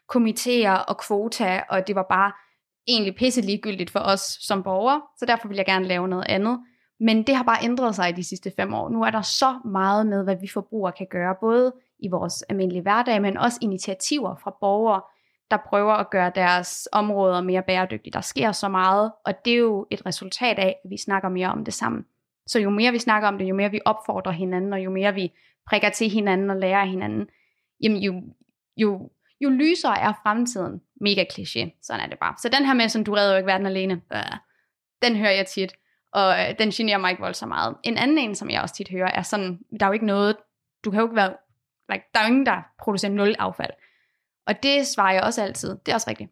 komiteer 0.07 0.73
og 0.73 0.97
kvota, 0.97 1.63
og 1.69 1.87
det 1.87 1.95
var 1.95 2.05
bare 2.09 2.31
egentlig 2.87 3.15
pisse 3.15 3.41
ligegyldigt 3.41 3.89
for 3.89 3.99
os 3.99 4.37
som 4.41 4.63
borgere, 4.63 5.01
så 5.17 5.25
derfor 5.25 5.47
vil 5.47 5.57
jeg 5.57 5.65
gerne 5.65 5.85
lave 5.85 6.07
noget 6.07 6.25
andet. 6.29 6.59
Men 6.99 7.23
det 7.23 7.35
har 7.35 7.43
bare 7.43 7.63
ændret 7.63 7.95
sig 7.95 8.09
i 8.09 8.11
de 8.11 8.23
sidste 8.23 8.51
fem 8.55 8.73
år. 8.73 8.89
Nu 8.89 9.03
er 9.03 9.09
der 9.09 9.21
så 9.21 9.59
meget 9.65 10.07
med, 10.07 10.23
hvad 10.23 10.35
vi 10.41 10.47
forbrugere 10.47 10.91
kan 10.91 11.07
gøre, 11.09 11.35
både 11.41 11.73
i 11.99 12.07
vores 12.07 12.41
almindelige 12.41 12.81
hverdag, 12.81 13.21
men 13.21 13.37
også 13.37 13.57
initiativer 13.61 14.35
fra 14.35 14.55
borgere, 14.61 15.01
der 15.51 15.57
prøver 15.69 15.93
at 15.93 16.09
gøre 16.09 16.31
deres 16.35 16.87
områder 16.91 17.41
mere 17.41 17.61
bæredygtige. 17.61 18.13
Der 18.13 18.21
sker 18.21 18.51
så 18.51 18.69
meget, 18.69 19.11
og 19.25 19.45
det 19.45 19.53
er 19.53 19.57
jo 19.57 19.87
et 19.91 20.05
resultat 20.05 20.59
af, 20.59 20.75
at 20.83 20.89
vi 20.89 20.97
snakker 20.97 21.29
mere 21.29 21.47
om 21.47 21.65
det 21.65 21.73
sammen. 21.73 22.05
Så 22.47 22.59
jo 22.59 22.69
mere 22.69 22.91
vi 22.91 22.99
snakker 22.99 23.27
om 23.27 23.37
det, 23.37 23.45
jo 23.45 23.55
mere 23.55 23.71
vi 23.71 23.79
opfordrer 23.85 24.31
hinanden, 24.31 24.73
og 24.73 24.83
jo 24.83 24.89
mere 24.89 25.13
vi 25.13 25.31
prikker 25.67 25.89
til 25.89 26.09
hinanden 26.09 26.49
og 26.49 26.57
lærer 26.57 26.85
hinanden, 26.85 27.27
jamen 27.83 27.97
jo, 27.97 28.23
jo, 28.77 29.09
jo 29.41 29.49
lysere 29.49 29.99
er 29.99 30.13
fremtiden. 30.23 30.81
Mega 31.01 31.25
kliché, 31.33 31.79
sådan 31.81 32.01
er 32.01 32.07
det 32.09 32.19
bare. 32.19 32.35
Så 32.37 32.49
den 32.49 32.65
her 32.65 32.73
med, 32.73 32.89
som 32.89 33.03
du 33.03 33.13
redder 33.13 33.31
jo 33.31 33.37
ikke 33.37 33.47
verden 33.47 33.67
alene, 33.67 34.01
øh, 34.13 34.37
den 35.01 35.15
hører 35.15 35.31
jeg 35.31 35.45
tit, 35.45 35.73
og 36.13 36.39
øh, 36.39 36.59
den 36.59 36.69
generer 36.69 36.97
mig 36.97 37.11
ikke 37.11 37.23
voldsomt 37.23 37.49
meget. 37.49 37.75
En 37.83 37.97
anden 37.97 38.17
en, 38.17 38.35
som 38.35 38.49
jeg 38.49 38.61
også 38.61 38.75
tit 38.75 38.89
hører, 38.89 39.11
er 39.11 39.21
sådan, 39.21 39.59
der 39.79 39.85
er 39.85 39.89
jo 39.89 39.93
ikke 39.93 40.05
noget, 40.05 40.37
du 40.85 40.91
kan 40.91 40.99
jo 40.99 41.05
ikke 41.05 41.15
være, 41.15 41.33
like, 41.91 42.05
der 42.13 42.19
er 42.19 42.23
jo 42.23 42.27
ingen, 42.27 42.45
der 42.45 42.61
producerer 42.79 43.11
nul 43.11 43.35
affald. 43.39 43.71
Og 44.47 44.63
det 44.63 44.87
svarer 44.87 45.13
jeg 45.13 45.23
også 45.23 45.43
altid. 45.43 45.77
Det 45.85 45.91
er 45.91 45.95
også 45.95 46.09
rigtigt. 46.09 46.31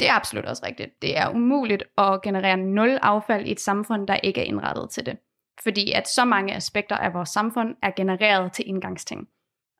Det 0.00 0.08
er 0.08 0.12
absolut 0.12 0.44
også 0.44 0.66
rigtigt. 0.66 1.02
Det 1.02 1.18
er 1.18 1.30
umuligt 1.30 1.84
at 1.98 2.22
generere 2.22 2.56
nul 2.56 2.98
affald 3.02 3.46
i 3.46 3.52
et 3.52 3.60
samfund, 3.60 4.06
der 4.06 4.16
ikke 4.16 4.40
er 4.40 4.44
indrettet 4.44 4.90
til 4.90 5.06
det. 5.06 5.18
Fordi 5.62 5.92
at 5.92 6.08
så 6.08 6.24
mange 6.24 6.54
aspekter 6.54 6.96
af 6.96 7.14
vores 7.14 7.28
samfund 7.28 7.76
er 7.82 7.90
genereret 7.96 8.52
til 8.52 8.68
indgangsting. 8.68 9.28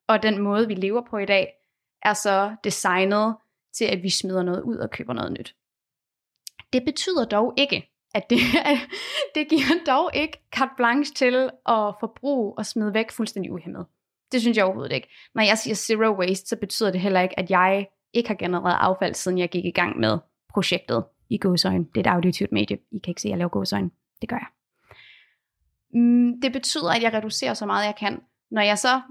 Og 0.07 0.23
den 0.23 0.41
måde, 0.41 0.67
vi 0.67 0.73
lever 0.73 1.01
på 1.09 1.17
i 1.17 1.25
dag, 1.25 1.53
er 2.01 2.13
så 2.13 2.55
designet 2.63 3.35
til, 3.73 3.85
at 3.85 4.03
vi 4.03 4.09
smider 4.09 4.43
noget 4.43 4.61
ud 4.61 4.77
og 4.77 4.89
køber 4.89 5.13
noget 5.13 5.31
nyt. 5.31 5.55
Det 6.73 6.85
betyder 6.85 7.25
dog 7.25 7.53
ikke, 7.57 7.89
at 8.15 8.29
det, 8.29 8.39
det 9.35 9.49
giver 9.49 9.83
dog 9.87 10.09
ikke 10.13 10.47
carte 10.55 10.71
blanche 10.77 11.13
til 11.13 11.35
at 11.65 11.93
forbruge 11.99 12.53
og 12.57 12.65
smide 12.65 12.93
væk 12.93 13.11
fuldstændig 13.11 13.51
uhemmet. 13.51 13.85
Det 14.31 14.41
synes 14.41 14.57
jeg 14.57 14.65
overhovedet 14.65 14.95
ikke. 14.95 15.09
Når 15.35 15.43
jeg 15.43 15.57
siger 15.57 15.75
zero 15.75 16.19
waste, 16.19 16.47
så 16.47 16.55
betyder 16.55 16.91
det 16.91 17.01
heller 17.01 17.21
ikke, 17.21 17.39
at 17.39 17.49
jeg 17.49 17.87
ikke 18.13 18.27
har 18.27 18.35
genereret 18.35 18.77
affald, 18.79 19.13
siden 19.13 19.37
jeg 19.37 19.49
gik 19.49 19.65
i 19.65 19.71
gang 19.71 19.99
med 19.99 20.17
projektet 20.49 21.03
i 21.29 21.37
gåsøjne. 21.37 21.85
Det 21.95 22.07
er 22.07 22.11
et 22.11 22.13
auditivt 22.13 22.51
medie. 22.51 22.77
I 22.91 22.99
kan 22.99 23.11
ikke 23.11 23.21
se, 23.21 23.27
at 23.27 23.29
jeg 23.29 23.37
laver 23.37 23.49
gåsøjne. 23.49 23.89
Det 24.21 24.29
gør 24.29 24.35
jeg. 24.35 24.56
Mm, 25.93 26.41
det 26.41 26.53
betyder, 26.53 26.89
at 26.89 27.03
jeg 27.03 27.13
reducerer 27.13 27.53
så 27.53 27.65
meget, 27.65 27.85
jeg 27.85 27.95
kan. 27.95 28.21
Når 28.51 28.61
jeg 28.61 28.77
så 28.77 29.01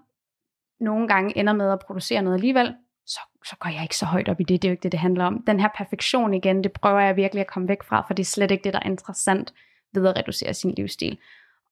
nogle 0.81 1.09
gange 1.09 1.39
ender 1.39 1.53
med 1.53 1.73
at 1.73 1.79
producere 1.79 2.23
noget 2.23 2.37
alligevel, 2.37 2.75
så, 3.07 3.21
så 3.45 3.57
går 3.57 3.71
jeg 3.71 3.83
ikke 3.83 3.97
så 3.97 4.07
højt 4.07 4.29
op 4.29 4.41
i 4.41 4.45
det. 4.45 4.63
Det 4.63 4.69
er 4.69 4.71
jo 4.71 4.73
ikke 4.73 4.83
det, 4.83 4.93
det 4.93 5.01
handler 5.01 5.25
om. 5.25 5.43
Den 5.47 5.61
her 5.61 5.69
perfektion 5.77 6.35
igen, 6.35 6.65
det 6.65 6.73
prøver 6.73 7.01
jeg 7.01 7.17
virkelig 7.17 7.41
at 7.41 7.47
komme 7.47 7.69
væk 7.69 7.83
fra, 7.83 8.05
for 8.07 8.15
det 8.15 8.23
er 8.23 8.27
slet 8.27 8.51
ikke 8.51 8.65
det, 8.65 8.73
der 8.73 8.79
er 8.79 8.87
interessant 8.87 9.55
ved 9.95 10.07
at 10.07 10.17
reducere 10.17 10.55
sin 10.55 10.71
livsstil. 10.71 11.19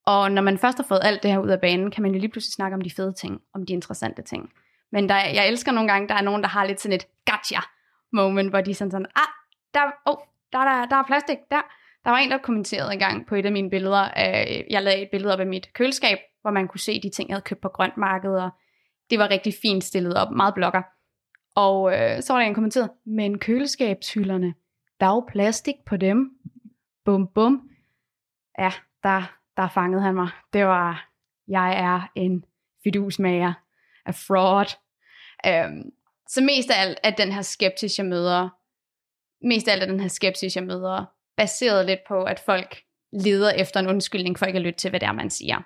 Og 0.05 0.31
når 0.31 0.41
man 0.41 0.57
først 0.57 0.77
har 0.77 0.85
fået 0.87 0.99
alt 1.03 1.23
det 1.23 1.31
her 1.31 1.39
ud 1.39 1.49
af 1.49 1.61
banen, 1.61 1.91
kan 1.91 2.01
man 2.03 2.11
jo 2.11 2.19
lige 2.19 2.31
pludselig 2.31 2.53
snakke 2.53 2.75
om 2.75 2.81
de 2.81 2.91
fede 2.91 3.13
ting, 3.13 3.41
om 3.53 3.65
de 3.65 3.73
interessante 3.73 4.21
ting. 4.21 4.53
Men 4.91 5.09
der, 5.09 5.15
jeg 5.15 5.47
elsker 5.47 5.71
nogle 5.71 5.91
gange, 5.91 6.07
der 6.07 6.15
er 6.15 6.21
nogen, 6.21 6.41
der 6.41 6.49
har 6.49 6.65
lidt 6.65 6.81
sådan 6.81 6.95
et 6.95 7.07
gotcha 7.31 7.61
moment, 8.11 8.49
hvor 8.49 8.61
de 8.61 8.73
sådan 8.73 8.91
sådan, 8.91 9.07
ah, 9.15 9.27
der, 9.73 9.81
oh, 10.05 10.17
der, 10.53 10.59
der, 10.59 10.85
der 10.85 10.95
er 10.95 11.03
plastik, 11.03 11.37
der. 11.51 11.61
Der 12.05 12.11
var 12.11 12.17
en, 12.17 12.31
der 12.31 12.37
kommenterede 12.37 12.93
en 12.93 12.99
gang 12.99 13.27
på 13.27 13.35
et 13.35 13.45
af 13.45 13.51
mine 13.51 13.69
billeder. 13.69 14.03
Øh, 14.03 14.63
jeg 14.69 14.83
lagde 14.83 15.01
et 15.01 15.09
billede 15.11 15.33
op 15.33 15.39
af 15.39 15.47
mit 15.47 15.73
køleskab, 15.73 16.17
hvor 16.41 16.51
man 16.51 16.67
kunne 16.67 16.79
se 16.79 17.01
de 17.01 17.09
ting, 17.09 17.29
jeg 17.29 17.35
havde 17.35 17.43
købt 17.43 17.61
på 17.61 17.69
grønt 17.69 17.97
marked, 17.97 18.31
og 18.31 18.49
det 19.09 19.19
var 19.19 19.29
rigtig 19.29 19.53
fint 19.61 19.83
stillet 19.83 20.17
op, 20.17 20.31
meget 20.31 20.53
blokker. 20.53 20.81
Og 21.55 21.93
øh, 21.93 22.21
så 22.21 22.33
var 22.33 22.39
der 22.39 22.47
en 22.47 22.53
kommenteret, 22.53 22.89
men 23.05 23.39
køleskabshylderne, 23.39 24.53
der 24.99 25.05
er 25.05 25.09
jo 25.09 25.25
plastik 25.27 25.75
på 25.85 25.97
dem. 25.97 26.31
Bum 27.05 27.27
bum. 27.35 27.69
Ja, 28.59 28.71
der, 29.03 29.35
der 29.57 29.67
fangede 29.67 30.01
han 30.01 30.15
mig. 30.15 30.29
Det 30.53 30.65
var, 30.65 31.09
jeg 31.47 31.79
er 31.79 32.11
en 32.15 32.45
fidusmager 32.83 33.53
af 34.05 34.15
fraud. 34.15 34.65
Øhm, 35.47 35.91
så 36.27 36.41
mest 36.41 36.71
af 36.71 36.81
alt 36.81 36.99
at 37.03 37.17
den 37.17 37.31
her 37.31 37.41
skepsis, 37.41 37.97
jeg 37.97 38.05
møder, 38.05 38.49
mest 39.47 39.67
af 39.67 39.71
alt 39.71 39.81
af 39.81 39.87
den 39.87 39.99
her 39.99 40.07
skepsis, 40.07 40.55
jeg 40.55 40.63
møder, 40.63 41.14
baseret 41.37 41.85
lidt 41.85 41.99
på, 42.07 42.23
at 42.23 42.39
folk 42.39 42.81
leder 43.13 43.51
efter 43.51 43.79
en 43.79 43.87
undskyldning 43.87 44.39
for 44.39 44.45
ikke 44.45 44.57
at 44.57 44.63
lytte 44.63 44.79
til, 44.79 44.89
hvad 44.89 44.99
det 44.99 45.07
er, 45.07 45.11
man 45.11 45.29
siger. 45.29 45.61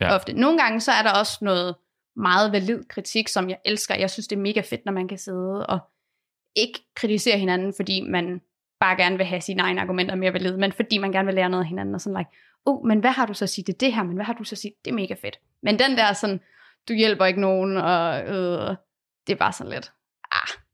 Ja. 0.00 0.14
Ofte. 0.14 0.32
Nogle 0.32 0.58
gange 0.58 0.80
så 0.80 0.92
er 0.92 1.02
der 1.02 1.12
også 1.18 1.38
noget 1.42 1.74
meget 2.16 2.52
valid 2.52 2.84
kritik, 2.88 3.28
som 3.28 3.50
jeg 3.50 3.58
elsker. 3.64 3.94
Jeg 3.94 4.10
synes, 4.10 4.28
det 4.28 4.36
er 4.36 4.40
mega 4.40 4.60
fedt, 4.60 4.84
når 4.84 4.92
man 4.92 5.08
kan 5.08 5.18
sidde 5.18 5.66
og 5.66 5.78
ikke 6.56 6.80
kritisere 6.96 7.38
hinanden, 7.38 7.74
fordi 7.76 8.00
man 8.00 8.40
bare 8.80 8.96
gerne 8.96 9.16
vil 9.16 9.26
have 9.26 9.40
sine 9.40 9.62
egne 9.62 9.80
argumenter 9.80 10.14
mere 10.14 10.32
valide, 10.32 10.58
men 10.58 10.72
fordi 10.72 10.98
man 10.98 11.12
gerne 11.12 11.26
vil 11.26 11.34
lære 11.34 11.48
noget 11.48 11.64
af 11.64 11.68
hinanden, 11.68 11.94
og 11.94 12.00
sådan 12.00 12.18
like, 12.18 12.30
oh, 12.66 12.86
men 12.86 13.00
hvad 13.00 13.10
har 13.10 13.26
du 13.26 13.34
så 13.34 13.44
at 13.44 13.48
sige 13.48 13.64
det 13.64 13.80
det 13.80 13.94
her, 13.94 14.02
men 14.02 14.14
hvad 14.14 14.24
har 14.24 14.32
du 14.32 14.44
så 14.44 14.54
at 14.54 14.58
sige, 14.58 14.72
det 14.84 14.90
er 14.90 14.94
mega 14.94 15.14
fedt. 15.14 15.38
Men 15.62 15.78
den 15.78 15.96
der 15.96 16.12
sådan, 16.12 16.40
du 16.88 16.92
hjælper 16.92 17.24
ikke 17.24 17.40
nogen, 17.40 17.76
og 17.76 18.20
øh, 18.20 18.76
det 19.26 19.32
er 19.32 19.36
bare 19.36 19.52
sådan 19.52 19.72
lidt, 19.72 19.92
ah, 20.32 20.64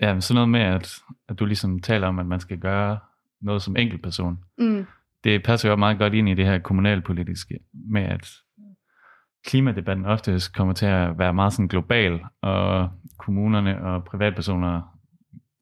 Ja, 0.00 0.12
men 0.12 0.22
sådan 0.22 0.34
noget 0.34 0.48
med, 0.48 0.60
at, 0.60 0.94
at 1.28 1.38
du 1.38 1.44
ligesom 1.44 1.80
taler 1.80 2.08
om, 2.08 2.18
at 2.18 2.26
man 2.26 2.40
skal 2.40 2.58
gøre 2.58 2.98
noget 3.42 3.62
som 3.62 3.76
enkeltperson. 3.76 4.38
mm, 4.58 4.86
Det 5.24 5.42
passer 5.44 5.68
jo 5.70 5.76
meget 5.76 5.98
godt 5.98 6.14
ind 6.14 6.28
i 6.28 6.34
det 6.34 6.46
her 6.46 6.58
kommunalpolitiske, 6.58 7.58
med 7.90 8.02
at 8.02 8.28
klimadebatten 9.46 10.06
oftest 10.06 10.54
kommer 10.54 10.74
til 10.74 10.86
at 10.86 11.18
være 11.18 11.34
meget 11.34 11.52
sådan 11.52 11.68
global, 11.68 12.20
og 12.42 12.88
kommunerne 13.18 13.82
og 13.84 14.04
privatpersoner 14.04 14.98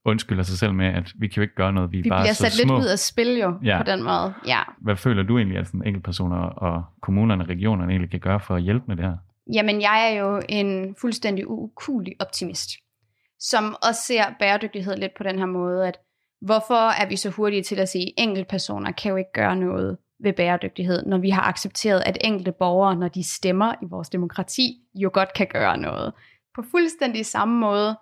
undskylder 0.05 0.43
sig 0.43 0.59
selv 0.59 0.75
med, 0.75 0.87
at 0.87 1.12
vi 1.16 1.29
kan 1.29 1.37
jo 1.37 1.43
ikke 1.43 1.55
gøre 1.55 1.73
noget, 1.73 1.93
vi, 1.93 2.01
vi 2.01 2.09
bare 2.09 2.23
bliver 2.23 2.33
så 2.33 2.43
sat 2.43 2.53
små. 2.53 2.75
lidt 2.77 2.85
ud 2.85 2.90
af 2.90 2.99
spil 2.99 3.38
jo, 3.38 3.59
Ja. 3.62 3.79
på 3.79 3.90
den 3.90 4.03
måde. 4.03 4.35
Ja. 4.47 4.61
Hvad 4.79 4.97
føler 4.97 5.23
du 5.23 5.38
egentlig, 5.38 5.59
at 5.59 5.66
sådan 5.66 5.87
enkeltpersoner 5.87 6.37
og 6.37 6.85
kommunerne 7.03 7.45
og 7.45 7.49
regionerne 7.49 7.90
egentlig 7.93 8.11
kan 8.11 8.21
gøre 8.21 8.40
for 8.40 8.55
at 8.57 8.62
hjælpe 8.62 8.85
med 8.88 8.97
det 8.97 9.05
her? 9.05 9.16
Jamen, 9.55 9.81
jeg 9.81 10.11
er 10.12 10.21
jo 10.21 10.43
en 10.49 10.95
fuldstændig 11.01 11.49
ukulig 11.51 12.12
optimist, 12.21 12.71
som 13.38 13.77
også 13.88 14.01
ser 14.07 14.25
bæredygtighed 14.38 14.97
lidt 14.97 15.12
på 15.19 15.23
den 15.23 15.38
her 15.38 15.47
måde, 15.47 15.88
at 15.88 15.97
hvorfor 16.40 16.90
er 17.03 17.09
vi 17.09 17.16
så 17.16 17.31
hurtige 17.31 17.62
til 17.62 17.81
at 17.81 17.88
sige, 17.88 18.07
at 18.07 18.12
enkeltpersoner 18.16 18.92
kan 18.92 19.11
jo 19.11 19.16
ikke 19.16 19.33
gøre 19.35 19.57
noget 19.57 19.98
ved 20.22 20.33
bæredygtighed, 20.33 21.07
når 21.07 21.18
vi 21.18 21.31
har 21.31 21.42
accepteret, 21.42 22.03
at 22.07 22.18
enkelte 22.20 22.53
borgere, 22.53 22.96
når 22.96 23.09
de 23.09 23.24
stemmer 23.24 23.74
i 23.83 23.87
vores 23.90 24.09
demokrati, 24.09 24.81
jo 24.94 25.11
godt 25.12 25.35
kan 25.35 25.46
gøre 25.46 25.79
noget. 25.79 26.12
På 26.55 26.62
fuldstændig 26.70 27.26
samme 27.26 27.61
måde, 27.61 27.98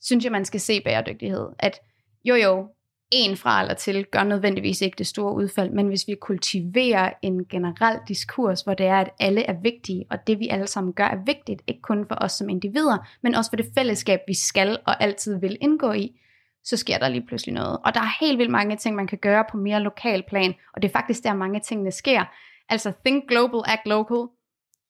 synes 0.00 0.24
jeg, 0.24 0.32
man 0.32 0.44
skal 0.44 0.60
se 0.60 0.80
bæredygtighed. 0.80 1.48
At 1.58 1.80
jo 2.24 2.34
jo, 2.34 2.68
en 3.12 3.36
fra 3.36 3.60
eller 3.60 3.74
til 3.74 4.04
gør 4.04 4.24
nødvendigvis 4.24 4.80
ikke 4.80 4.98
det 4.98 5.06
store 5.06 5.34
udfald, 5.34 5.70
men 5.70 5.88
hvis 5.88 6.08
vi 6.08 6.14
kultiverer 6.20 7.12
en 7.22 7.44
generel 7.44 7.98
diskurs, 8.08 8.60
hvor 8.60 8.74
det 8.74 8.86
er, 8.86 8.96
at 8.96 9.10
alle 9.20 9.42
er 9.42 9.60
vigtige, 9.62 10.06
og 10.10 10.26
det 10.26 10.38
vi 10.38 10.48
alle 10.48 10.66
sammen 10.66 10.92
gør 10.92 11.04
er 11.04 11.24
vigtigt, 11.26 11.62
ikke 11.66 11.80
kun 11.82 12.06
for 12.08 12.14
os 12.20 12.32
som 12.32 12.48
individer, 12.48 13.08
men 13.22 13.34
også 13.34 13.50
for 13.50 13.56
det 13.56 13.66
fællesskab, 13.74 14.20
vi 14.26 14.34
skal 14.34 14.78
og 14.86 15.02
altid 15.02 15.40
vil 15.40 15.56
indgå 15.60 15.92
i, 15.92 16.20
så 16.64 16.76
sker 16.76 16.98
der 16.98 17.08
lige 17.08 17.26
pludselig 17.26 17.54
noget. 17.54 17.78
Og 17.84 17.94
der 17.94 18.00
er 18.00 18.24
helt 18.24 18.38
vildt 18.38 18.50
mange 18.50 18.76
ting, 18.76 18.96
man 18.96 19.06
kan 19.06 19.18
gøre 19.18 19.44
på 19.50 19.56
mere 19.56 19.80
lokal 19.80 20.22
plan, 20.28 20.54
og 20.74 20.82
det 20.82 20.88
er 20.88 20.92
faktisk 20.92 21.24
der, 21.24 21.34
mange 21.34 21.60
tingene 21.60 21.90
sker. 21.90 22.24
Altså, 22.68 22.92
think 23.04 23.28
global, 23.28 23.60
act 23.64 23.86
local, 23.86 24.28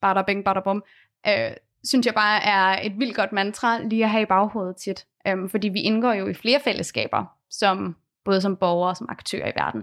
bada 0.00 0.22
bing, 0.22 0.44
bada 0.44 0.60
bum, 0.60 0.84
øh, 1.26 1.50
synes 1.84 2.06
jeg 2.06 2.14
bare 2.14 2.42
er 2.42 2.86
et 2.86 2.98
vildt 2.98 3.16
godt 3.16 3.32
mantra 3.32 3.78
lige 3.82 4.04
at 4.04 4.10
have 4.10 4.22
i 4.22 4.26
baghovedet 4.26 4.76
tit. 4.76 5.06
Øhm, 5.26 5.48
fordi 5.48 5.68
vi 5.68 5.80
indgår 5.80 6.12
jo 6.12 6.26
i 6.26 6.34
flere 6.34 6.60
fællesskaber, 6.60 7.24
som, 7.50 7.96
både 8.24 8.40
som 8.40 8.56
borgere 8.56 8.90
og 8.90 8.96
som 8.96 9.06
aktører 9.10 9.48
i 9.48 9.52
verden. 9.56 9.82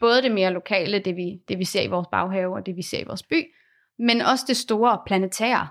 Både 0.00 0.22
det 0.22 0.32
mere 0.32 0.50
lokale, 0.50 0.98
det 0.98 1.16
vi, 1.16 1.40
det 1.48 1.58
vi 1.58 1.64
ser 1.64 1.82
i 1.82 1.86
vores 1.86 2.06
baghave 2.12 2.54
og 2.54 2.66
det 2.66 2.76
vi 2.76 2.82
ser 2.82 2.98
i 2.98 3.04
vores 3.06 3.22
by, 3.22 3.54
men 3.98 4.20
også 4.20 4.44
det 4.48 4.56
store 4.56 4.98
planetære 5.06 5.68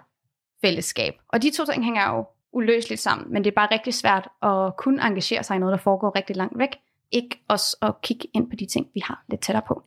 fællesskab. 0.62 1.14
Og 1.28 1.42
de 1.42 1.52
to 1.52 1.66
ting 1.66 1.84
hænger 1.84 2.10
jo 2.10 2.26
uløseligt 2.52 3.02
sammen, 3.02 3.34
men 3.34 3.44
det 3.44 3.52
er 3.52 3.56
bare 3.56 3.68
rigtig 3.72 3.94
svært 3.94 4.28
at 4.42 4.78
kun 4.78 5.00
engagere 5.00 5.44
sig 5.44 5.56
i 5.56 5.60
noget, 5.60 5.72
der 5.72 5.84
foregår 5.84 6.16
rigtig 6.16 6.36
langt 6.36 6.58
væk. 6.58 6.70
Ikke 7.12 7.40
også 7.48 7.78
at 7.82 8.02
kigge 8.02 8.28
ind 8.34 8.50
på 8.50 8.56
de 8.56 8.66
ting, 8.66 8.88
vi 8.94 9.00
har 9.04 9.24
lidt 9.30 9.42
tættere 9.42 9.64
på. 9.68 9.84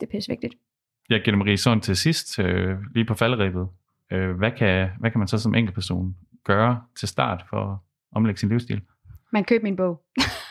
Det 0.00 0.06
er 0.06 0.10
pisse 0.10 0.32
vigtigt. 0.32 0.54
Jeg 1.10 1.22
giver 1.24 1.36
Marie 1.36 1.56
sådan 1.56 1.80
til 1.80 1.96
sidst, 1.96 2.38
øh, 2.38 2.76
lige 2.94 3.04
på 3.04 3.14
faldrebet. 3.14 3.68
Øh, 4.12 4.36
hvad, 4.36 4.50
kan, 4.50 4.90
hvad 5.00 5.10
kan 5.10 5.18
man 5.18 5.28
så 5.28 5.38
som 5.38 5.54
enkeltperson 5.54 6.16
gøre 6.44 6.82
til 6.96 7.08
start 7.08 7.44
for 7.50 7.72
at 7.72 7.78
omlægge 8.16 8.40
sin 8.40 8.48
livsstil? 8.48 8.80
Man 9.32 9.44
køber 9.44 9.62
min 9.62 9.76
bog. 9.76 10.02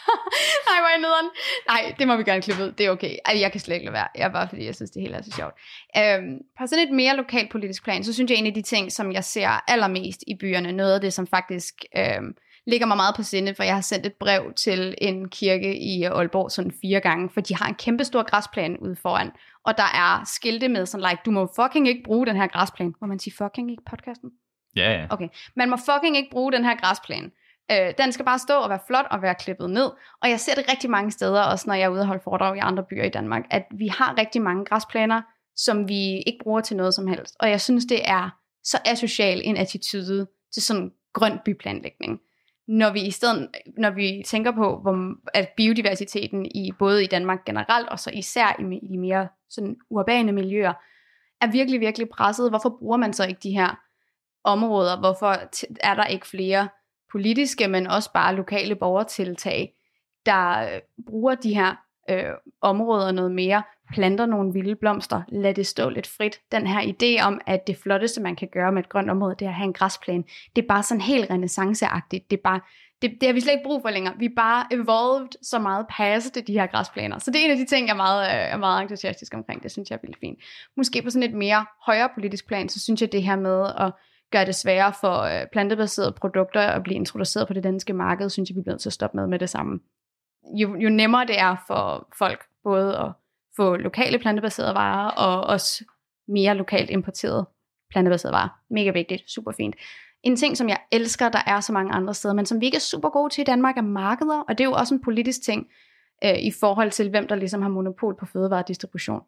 Jeg 0.94 1.02
nederen. 1.02 1.30
Nej, 1.68 1.96
det 2.00 2.08
må 2.08 2.16
vi 2.16 2.24
gerne 2.24 2.42
klippe 2.42 2.64
ud. 2.64 2.72
Det 2.72 2.86
er 2.86 2.92
okay. 2.92 3.18
Ej, 3.26 3.40
jeg 3.40 3.52
kan 3.52 3.62
slet 3.62 3.76
ikke 3.76 3.86
lade 3.86 3.94
være. 3.94 4.08
Jeg 4.16 4.24
er 4.24 4.32
bare 4.32 4.50
fordi, 4.50 4.66
jeg 4.66 4.76
synes, 4.76 4.92
det 4.92 5.02
hele 5.02 5.16
er 5.16 5.22
så 5.22 5.32
sjovt. 5.32 5.54
Øhm, 5.98 6.38
på 6.58 6.68
sådan 6.68 6.88
et 6.88 6.94
mere 6.94 7.16
lokalpolitisk 7.16 7.84
plan, 7.84 8.04
så 8.04 8.14
synes 8.14 8.32
jeg 8.32 8.38
en 8.38 8.48
af 8.48 8.54
de 8.54 8.62
ting, 8.62 8.92
som 8.92 9.12
jeg 9.12 9.24
ser 9.24 9.72
allermest 9.72 10.24
i 10.28 10.36
byerne, 10.40 10.72
noget 10.72 10.94
af 10.94 11.02
det, 11.02 11.14
som 11.14 11.28
faktisk 11.28 11.74
øhm, 11.98 12.36
ligger 12.68 12.88
mig 12.88 12.98
meget 12.98 13.16
på 13.16 13.24
sinde, 13.24 13.56
for 13.56 13.64
jeg 13.64 13.74
har 13.74 13.82
sendt 13.82 14.06
et 14.06 14.14
brev 14.14 14.54
til 14.54 14.96
en 14.98 15.30
kirke 15.30 15.78
i 15.78 16.04
Aalborg 16.04 16.52
sådan 16.52 16.74
fire 16.82 17.00
gange, 17.00 17.30
for 17.34 17.42
de 17.42 17.56
har 17.56 17.68
en 17.68 17.76
kæmpe 17.76 18.04
stor 18.04 18.24
græsplæne 18.24 18.82
ude 18.82 18.96
foran, 18.96 19.32
og 19.66 19.78
der 19.78 19.90
er 19.94 20.24
skilte 20.26 20.68
med 20.68 20.86
sådan 20.86 21.10
like, 21.10 21.22
du 21.26 21.32
må 21.32 21.50
fucking 21.56 21.88
ikke 21.88 22.04
bruge 22.06 22.26
den 22.26 22.36
her 22.36 22.48
græsplæne. 22.48 22.94
Må 23.02 23.08
man 23.08 23.20
sige 23.20 23.34
fucking 23.38 23.72
ikke 23.72 23.84
podcasten? 23.90 24.30
Ja, 24.76 24.92
ja. 24.92 25.08
Okay, 25.10 25.28
man 25.56 25.70
må 25.70 25.78
fucking 25.78 26.18
ikke 26.18 26.30
bruge 26.32 26.52
den 26.52 26.66
her 26.66 26.76
græsplæne. 26.76 27.30
Øh, 27.72 27.94
den 27.98 28.12
skal 28.12 28.26
bare 28.26 28.40
stå 28.40 28.54
og 28.54 28.70
være 28.70 28.80
flot 28.88 29.06
og 29.12 29.22
være 29.22 29.36
klippet 29.36 29.70
ned. 29.70 29.90
Og 30.22 30.30
jeg 30.30 30.40
ser 30.40 30.56
det 30.56 30.70
rigtig 30.72 30.90
mange 30.90 31.12
steder, 31.12 31.42
også 31.42 31.64
når 31.68 31.74
jeg 31.74 31.84
er 31.84 31.90
ude 31.90 32.02
og 32.02 32.08
holde 32.08 32.24
foredrag 32.24 32.58
i 32.58 32.60
andre 32.60 32.84
byer 32.84 33.04
i 33.04 33.10
Danmark, 33.10 33.44
at 33.52 33.66
vi 33.72 33.88
har 33.88 34.18
rigtig 34.18 34.42
mange 34.42 34.66
græsplæner, 34.66 35.22
som 35.56 35.88
vi 35.88 36.18
ikke 36.18 36.40
bruger 36.44 36.62
til 36.62 36.78
noget 36.78 36.94
som 36.94 37.08
helst. 37.08 37.36
Og 37.40 37.50
jeg 37.50 37.62
synes, 37.62 37.86
det 37.86 38.10
er 38.10 38.30
så 38.64 38.78
asocial 38.86 39.42
en 39.44 39.58
attitude 39.58 40.28
til 40.54 40.64
sådan 40.64 40.92
grøn 41.14 41.40
byplanlægning. 41.46 42.20
Når 42.68 42.92
vi 42.92 43.02
i 43.02 43.12
stedet, 43.12 43.50
når 43.78 43.90
vi 43.90 44.24
tænker 44.26 44.52
på, 44.52 44.80
hvor, 44.82 45.14
at 45.34 45.50
biodiversiteten 45.58 46.46
i 46.46 46.72
både 46.80 47.04
i 47.04 47.08
Danmark 47.08 47.46
generelt, 47.46 47.90
og 47.90 48.00
så 48.00 48.12
især 48.14 48.56
i, 48.60 48.76
i 48.76 48.88
de 48.88 48.98
mere 48.98 49.28
sådan 49.50 49.76
urbane 49.90 50.32
miljøer, 50.32 50.74
er 51.42 51.52
virkelig, 51.52 51.80
virkelig 51.80 52.10
presset. 52.10 52.50
Hvorfor 52.50 52.78
bruger 52.80 52.98
man 52.98 53.14
så 53.14 53.26
ikke 53.28 53.40
de 53.44 53.52
her 53.52 53.80
områder? 54.44 55.00
Hvorfor 55.00 55.34
t- 55.34 55.76
er 55.80 55.94
der 55.96 56.06
ikke 56.06 56.28
flere 56.28 56.70
politiske, 57.14 57.68
men 57.68 57.88
også 57.88 58.10
bare 58.14 58.36
lokale 58.36 58.76
borgertiltag, 58.76 59.74
der 60.26 60.62
øh, 60.62 60.82
bruger 61.08 61.36
de 61.36 61.56
her 61.56 61.76
øh, 62.10 62.34
områder 62.62 63.12
noget 63.12 63.32
mere, 63.32 63.64
planter 63.94 64.26
nogle 64.26 64.54
vilde 64.54 64.76
blomster, 64.76 65.22
lad 65.28 65.54
det 65.54 65.68
stå 65.68 65.90
lidt 65.90 66.08
frit. 66.08 66.40
Den 66.52 66.68
her 66.68 66.82
idé 66.82 67.26
om, 67.26 67.42
at 67.46 67.68
det 67.68 67.78
flotteste, 67.78 68.22
man 68.22 68.36
kan 68.36 68.48
gøre 68.54 68.72
med 68.72 68.84
et 68.84 68.90
grønt 68.90 69.10
område, 69.10 69.36
det 69.40 69.46
er 69.46 69.50
at 69.50 69.56
have 69.56 69.68
en 69.68 69.74
græsplæne, 69.74 70.24
det 70.56 70.64
er 70.64 70.68
bare 70.68 70.84
sådan 70.84 71.02
helt 71.02 71.30
renaissanceagtigt. 71.30 72.32
Det 72.32 72.38
er 72.38 72.42
bare, 72.44 72.60
det, 73.02 73.12
det 73.22 73.28
har 73.28 73.34
vi 73.34 73.40
slet 73.40 73.54
ikke 73.54 73.64
brug 73.66 73.82
for 73.82 73.90
længere. 73.90 74.14
Vi 74.18 74.26
er 74.26 74.36
bare 74.36 74.66
evolved 74.72 75.30
så 75.42 75.60
meget 75.60 75.86
past 75.90 76.36
det 76.36 76.48
de 76.48 76.54
her 76.54 76.68
græsplaner. 76.68 77.20
Så 77.20 77.32
det 77.32 77.42
er 77.42 77.46
en 77.46 77.52
af 77.52 77.58
de 77.58 77.66
ting, 77.66 77.88
jeg 77.88 77.94
er 77.94 77.98
meget, 77.98 78.26
øh, 78.26 78.54
er 78.54 78.58
meget 78.58 78.82
entusiastisk 78.82 79.34
omkring. 79.34 79.64
Det 79.64 79.72
synes 79.72 79.90
jeg 79.90 79.96
er 79.96 80.02
vildt 80.02 80.20
fint. 80.20 80.40
Måske 80.78 81.02
på 81.02 81.10
sådan 81.10 81.30
et 81.30 81.36
mere 81.36 81.66
højere 81.86 82.10
politisk 82.16 82.48
plan, 82.48 82.70
så 82.70 82.80
synes 82.80 83.02
jeg 83.02 83.12
det 83.12 83.24
her 83.24 83.36
med 83.36 83.66
at 83.78 83.92
gøre 84.34 84.46
det 84.46 84.56
sværere 84.56 84.94
for 85.02 85.22
øh, 85.22 85.48
plantebaserede 85.52 86.12
produkter 86.12 86.62
at 86.62 86.84
blive 86.84 86.96
introduceret 86.96 87.48
på 87.48 87.54
det 87.54 87.64
danske 87.64 87.94
marked, 87.94 88.30
synes 88.30 88.50
jeg, 88.50 88.56
vi 88.56 88.62
bliver 88.62 88.74
nødt 88.74 88.82
til 88.82 88.90
at 88.90 88.94
stoppe 88.94 89.18
med 89.18 89.28
med 89.28 89.40
det 89.40 89.50
samme. 89.50 89.80
Jo, 90.60 90.76
jo 90.76 90.90
nemmere 90.90 91.26
det 91.26 91.40
er 91.40 91.56
for 91.68 92.08
folk 92.18 92.44
både 92.64 92.98
at 92.98 93.12
få 93.56 93.76
lokale 93.76 94.20
plantebaserede 94.20 94.74
varer, 94.74 95.12
og 95.12 95.44
også 95.44 95.86
mere 96.28 96.56
lokalt 96.56 96.90
importerede 96.90 97.46
plantebaserede 97.92 98.34
varer. 98.34 98.50
Mega 98.70 98.92
vigtigt, 98.92 99.32
super 99.32 99.52
fint. 99.52 99.76
En 100.24 100.36
ting, 100.36 100.58
som 100.58 100.70
jeg 100.70 100.80
elsker, 100.92 101.30
der 101.30 101.42
er 101.48 101.60
så 101.60 101.74
mange 101.74 101.94
andre 101.94 102.14
steder, 102.14 102.34
men 102.34 102.46
som 102.46 102.62
vi 102.62 102.66
ikke 102.66 102.76
er 102.76 102.80
super 102.80 103.10
gode 103.10 103.34
til 103.34 103.42
i 103.42 103.46
Danmark, 103.46 103.78
er 103.78 103.82
markeder, 103.82 104.40
og 104.40 104.58
det 104.58 104.64
er 104.64 104.70
jo 104.70 104.74
også 104.74 104.94
en 104.94 105.02
politisk 105.02 105.44
ting 105.44 105.68
øh, 106.24 106.40
i 106.40 106.52
forhold 106.60 106.92
til, 106.92 107.10
hvem 107.10 107.28
der 107.28 107.36
ligesom 107.36 107.62
har 107.62 107.70
monopol 107.70 108.16
på 108.20 108.26
fødevaredistribution. 108.26 109.22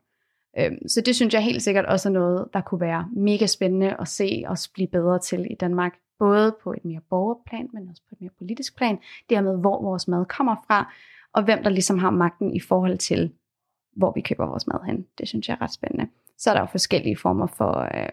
Øhm, 0.60 0.88
så 0.88 1.02
det 1.02 1.16
synes 1.16 1.34
jeg 1.34 1.44
helt 1.44 1.64
sikkert 1.64 1.86
også 1.86 2.10
er 2.10 2.14
noget, 2.14 2.48
der 2.54 2.62
kunne 2.62 2.82
være 2.82 3.10
mega 3.16 3.46
spændende 3.46 3.96
at 4.00 4.08
se 4.08 4.44
os 4.48 4.68
blive 4.68 4.88
bedre 4.88 5.20
til 5.20 5.48
i 5.52 5.56
Danmark. 5.56 5.94
Både 6.20 6.56
på 6.64 6.74
et 6.74 6.86
mere 6.86 7.02
borgerplan, 7.10 7.70
men 7.74 7.90
også 7.90 8.02
på 8.10 8.16
et 8.16 8.22
mere 8.22 8.32
politisk 8.38 8.78
plan. 8.78 8.98
Dermed, 9.30 9.58
hvor 9.58 9.82
vores 9.82 10.08
mad 10.08 10.26
kommer 10.26 10.56
fra, 10.68 10.94
og 11.34 11.44
hvem 11.44 11.64
der 11.64 11.70
ligesom 11.70 11.98
har 11.98 12.10
magten 12.10 12.56
i 12.56 12.60
forhold 12.60 12.98
til, 12.98 13.34
hvor 13.96 14.12
vi 14.16 14.22
køber 14.22 14.46
vores 14.46 14.68
mad 14.68 14.80
hen. 14.86 15.06
Det 15.18 15.28
synes 15.28 15.48
jeg 15.48 15.54
er 15.54 15.62
ret 15.62 15.74
spændende. 15.74 16.08
Så 16.38 16.50
er 16.50 16.54
der 16.54 16.62
jo 16.62 16.68
forskellige 16.72 17.18
former 17.18 17.48
for 17.48 17.80
øh, 17.80 18.10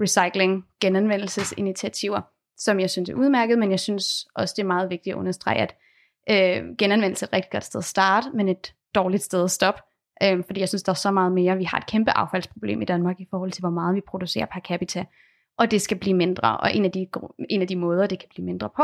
recycling, 0.00 0.64
genanvendelsesinitiativer, 0.80 2.20
som 2.56 2.80
jeg 2.80 2.90
synes 2.90 3.10
er 3.10 3.14
udmærket, 3.14 3.58
men 3.58 3.70
jeg 3.70 3.80
synes 3.80 4.26
også, 4.34 4.54
det 4.56 4.62
er 4.62 4.66
meget 4.66 4.90
vigtigt 4.90 5.14
at 5.14 5.18
understrege, 5.18 5.58
at 5.58 5.74
øh, 6.30 6.76
genanvendelse 6.76 7.24
er 7.24 7.28
et 7.28 7.32
rigtig 7.32 7.50
godt 7.50 7.64
sted 7.64 7.78
at 7.78 7.84
starte, 7.84 8.30
men 8.34 8.48
et 8.48 8.74
dårligt 8.94 9.22
sted 9.22 9.44
at 9.44 9.50
stoppe. 9.50 9.80
Øh, 10.22 10.44
fordi 10.46 10.60
jeg 10.60 10.68
synes, 10.68 10.82
der 10.82 10.92
er 10.92 10.96
så 10.96 11.10
meget 11.10 11.32
mere. 11.32 11.56
Vi 11.56 11.64
har 11.64 11.78
et 11.78 11.86
kæmpe 11.86 12.18
affaldsproblem 12.18 12.82
i 12.82 12.84
Danmark 12.84 13.20
i 13.20 13.26
forhold 13.30 13.52
til, 13.52 13.62
hvor 13.62 13.70
meget 13.70 13.94
vi 13.94 14.00
producerer 14.08 14.46
per 14.46 14.60
capita. 14.60 15.04
Og 15.58 15.70
det 15.70 15.82
skal 15.82 15.98
blive 15.98 16.16
mindre. 16.16 16.56
Og 16.56 16.74
en 16.74 16.84
af 16.84 16.92
de, 16.92 17.06
en 17.50 17.60
af 17.60 17.68
de 17.68 17.76
måder, 17.76 18.06
det 18.06 18.18
kan 18.18 18.28
blive 18.34 18.44
mindre 18.44 18.70
på, 18.76 18.82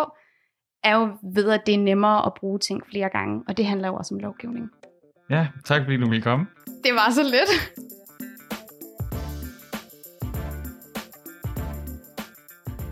er 0.85 0.97
jo 0.97 1.09
ved, 1.35 1.51
at 1.51 1.63
det 1.67 1.75
er 1.75 1.79
nemmere 1.79 2.27
at 2.27 2.35
bruge 2.35 2.59
ting 2.59 2.83
flere 2.91 3.09
gange. 3.09 3.45
Og 3.49 3.57
det 3.57 3.67
handler 3.67 3.89
jo 3.89 3.95
også 3.95 4.15
om 4.15 4.21
lovgivning. 4.21 4.71
Ja, 5.31 5.49
tak 5.65 5.83
fordi 5.83 5.97
du 5.97 6.09
ville 6.09 6.23
komme. 6.23 6.47
Det 6.67 6.93
var 6.93 7.11
så 7.11 7.23
lidt. 7.23 7.81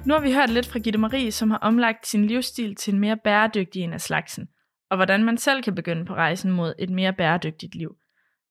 Nu 0.06 0.14
har 0.14 0.20
vi 0.20 0.32
hørt 0.32 0.50
lidt 0.50 0.66
fra 0.66 0.78
Gitte 0.78 0.98
Marie, 0.98 1.32
som 1.32 1.50
har 1.50 1.58
omlagt 1.58 2.06
sin 2.06 2.24
livsstil 2.24 2.74
til 2.74 2.94
en 2.94 3.00
mere 3.00 3.16
bæredygtig 3.16 3.82
en 3.82 3.92
af 3.92 4.00
slagsen, 4.00 4.48
og 4.90 4.96
hvordan 4.96 5.24
man 5.24 5.38
selv 5.38 5.62
kan 5.62 5.74
begynde 5.74 6.04
på 6.04 6.14
rejsen 6.14 6.50
mod 6.50 6.74
et 6.78 6.90
mere 6.90 7.12
bæredygtigt 7.12 7.74
liv. 7.74 7.96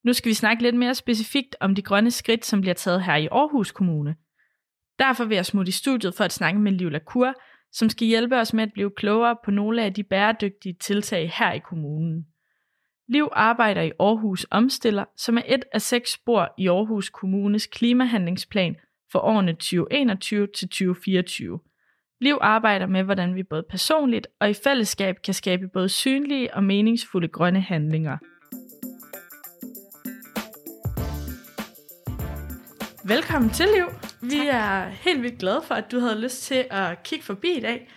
Nu 0.04 0.14
skal 0.14 0.30
vi 0.30 0.34
snakke 0.34 0.64
lidt 0.64 0.76
mere 0.76 0.96
specifikt 0.96 1.56
om 1.60 1.76
de 1.76 1.82
grønne 1.82 2.12
skridt, 2.12 2.46
som 2.46 2.62
bliver 2.62 2.74
taget 2.74 3.04
her 3.04 3.16
i 3.16 3.28
Aarhus 3.32 3.72
Kommune. 3.72 4.16
Derfor 5.00 5.26
vil 5.26 5.36
jeg 5.36 5.46
smutte 5.46 5.70
i 5.70 5.72
studiet 5.72 6.16
for 6.16 6.24
at 6.24 6.32
snakke 6.32 6.60
med 6.60 6.72
Liv 6.72 6.90
Lacour, 6.90 7.34
som 7.72 7.90
skal 7.90 8.08
hjælpe 8.08 8.38
os 8.38 8.54
med 8.54 8.64
at 8.64 8.74
blive 8.74 8.92
klogere 8.98 9.36
på 9.46 9.52
nogle 9.52 9.84
af 9.84 9.94
de 9.94 10.04
bæredygtige 10.04 10.76
tiltag 10.82 11.32
her 11.40 11.52
i 11.52 11.60
kommunen. 11.60 12.26
Liv 13.10 13.30
arbejder 13.32 13.82
i 13.82 13.92
Aarhus 14.00 14.46
Omstiller, 14.52 15.06
som 15.18 15.38
er 15.38 15.42
et 15.46 15.64
af 15.74 15.82
seks 15.82 16.12
spor 16.12 16.54
i 16.58 16.68
Aarhus 16.68 17.10
Kommunes 17.10 17.68
klimahandlingsplan 17.68 18.76
for 19.12 19.20
årene 19.20 19.52
2021 19.52 20.48
til 20.58 20.68
2024. 20.68 21.60
Liv 22.22 22.38
arbejder 22.42 22.86
med, 22.86 23.04
hvordan 23.04 23.36
vi 23.36 23.44
både 23.44 23.64
personligt 23.70 24.28
og 24.40 24.50
i 24.50 24.54
fællesskab 24.54 25.16
kan 25.24 25.34
skabe 25.34 25.68
både 25.68 25.90
synlige 25.90 26.54
og 26.54 26.64
meningsfulde 26.64 27.28
grønne 27.28 27.62
handlinger. 27.62 28.18
Velkommen 33.04 33.50
til, 33.50 33.66
Liv. 33.76 33.86
Vi 34.22 34.38
tak. 34.38 34.48
er 34.50 34.90
helt 34.90 35.22
vildt 35.22 35.40
glade 35.40 35.62
for, 35.68 35.76
at 35.76 35.92
du 35.92 36.00
havde 36.00 36.22
lyst 36.22 36.44
til 36.44 36.66
at 36.70 37.04
kigge 37.04 37.26
forbi 37.26 37.58
i 37.58 37.60
dag. 37.60 37.92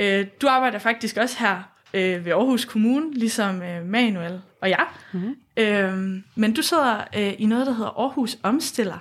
Øh, 0.00 0.26
du 0.42 0.48
arbejder 0.48 0.78
faktisk 0.78 1.16
også 1.16 1.36
her 1.38 1.62
øh, 1.94 2.24
ved 2.24 2.32
Aarhus 2.32 2.64
Kommune, 2.64 3.14
ligesom 3.14 3.62
øh, 3.62 3.86
Manuel 3.86 4.40
og 4.62 4.70
jeg. 4.70 4.86
Mm-hmm. 5.12 6.22
Men 6.34 6.54
du 6.54 6.62
sidder 6.62 7.04
i 7.14 7.46
noget, 7.46 7.66
der 7.66 7.72
hedder 7.72 8.00
Aarhus 8.00 8.38
Omstiller. 8.42 8.98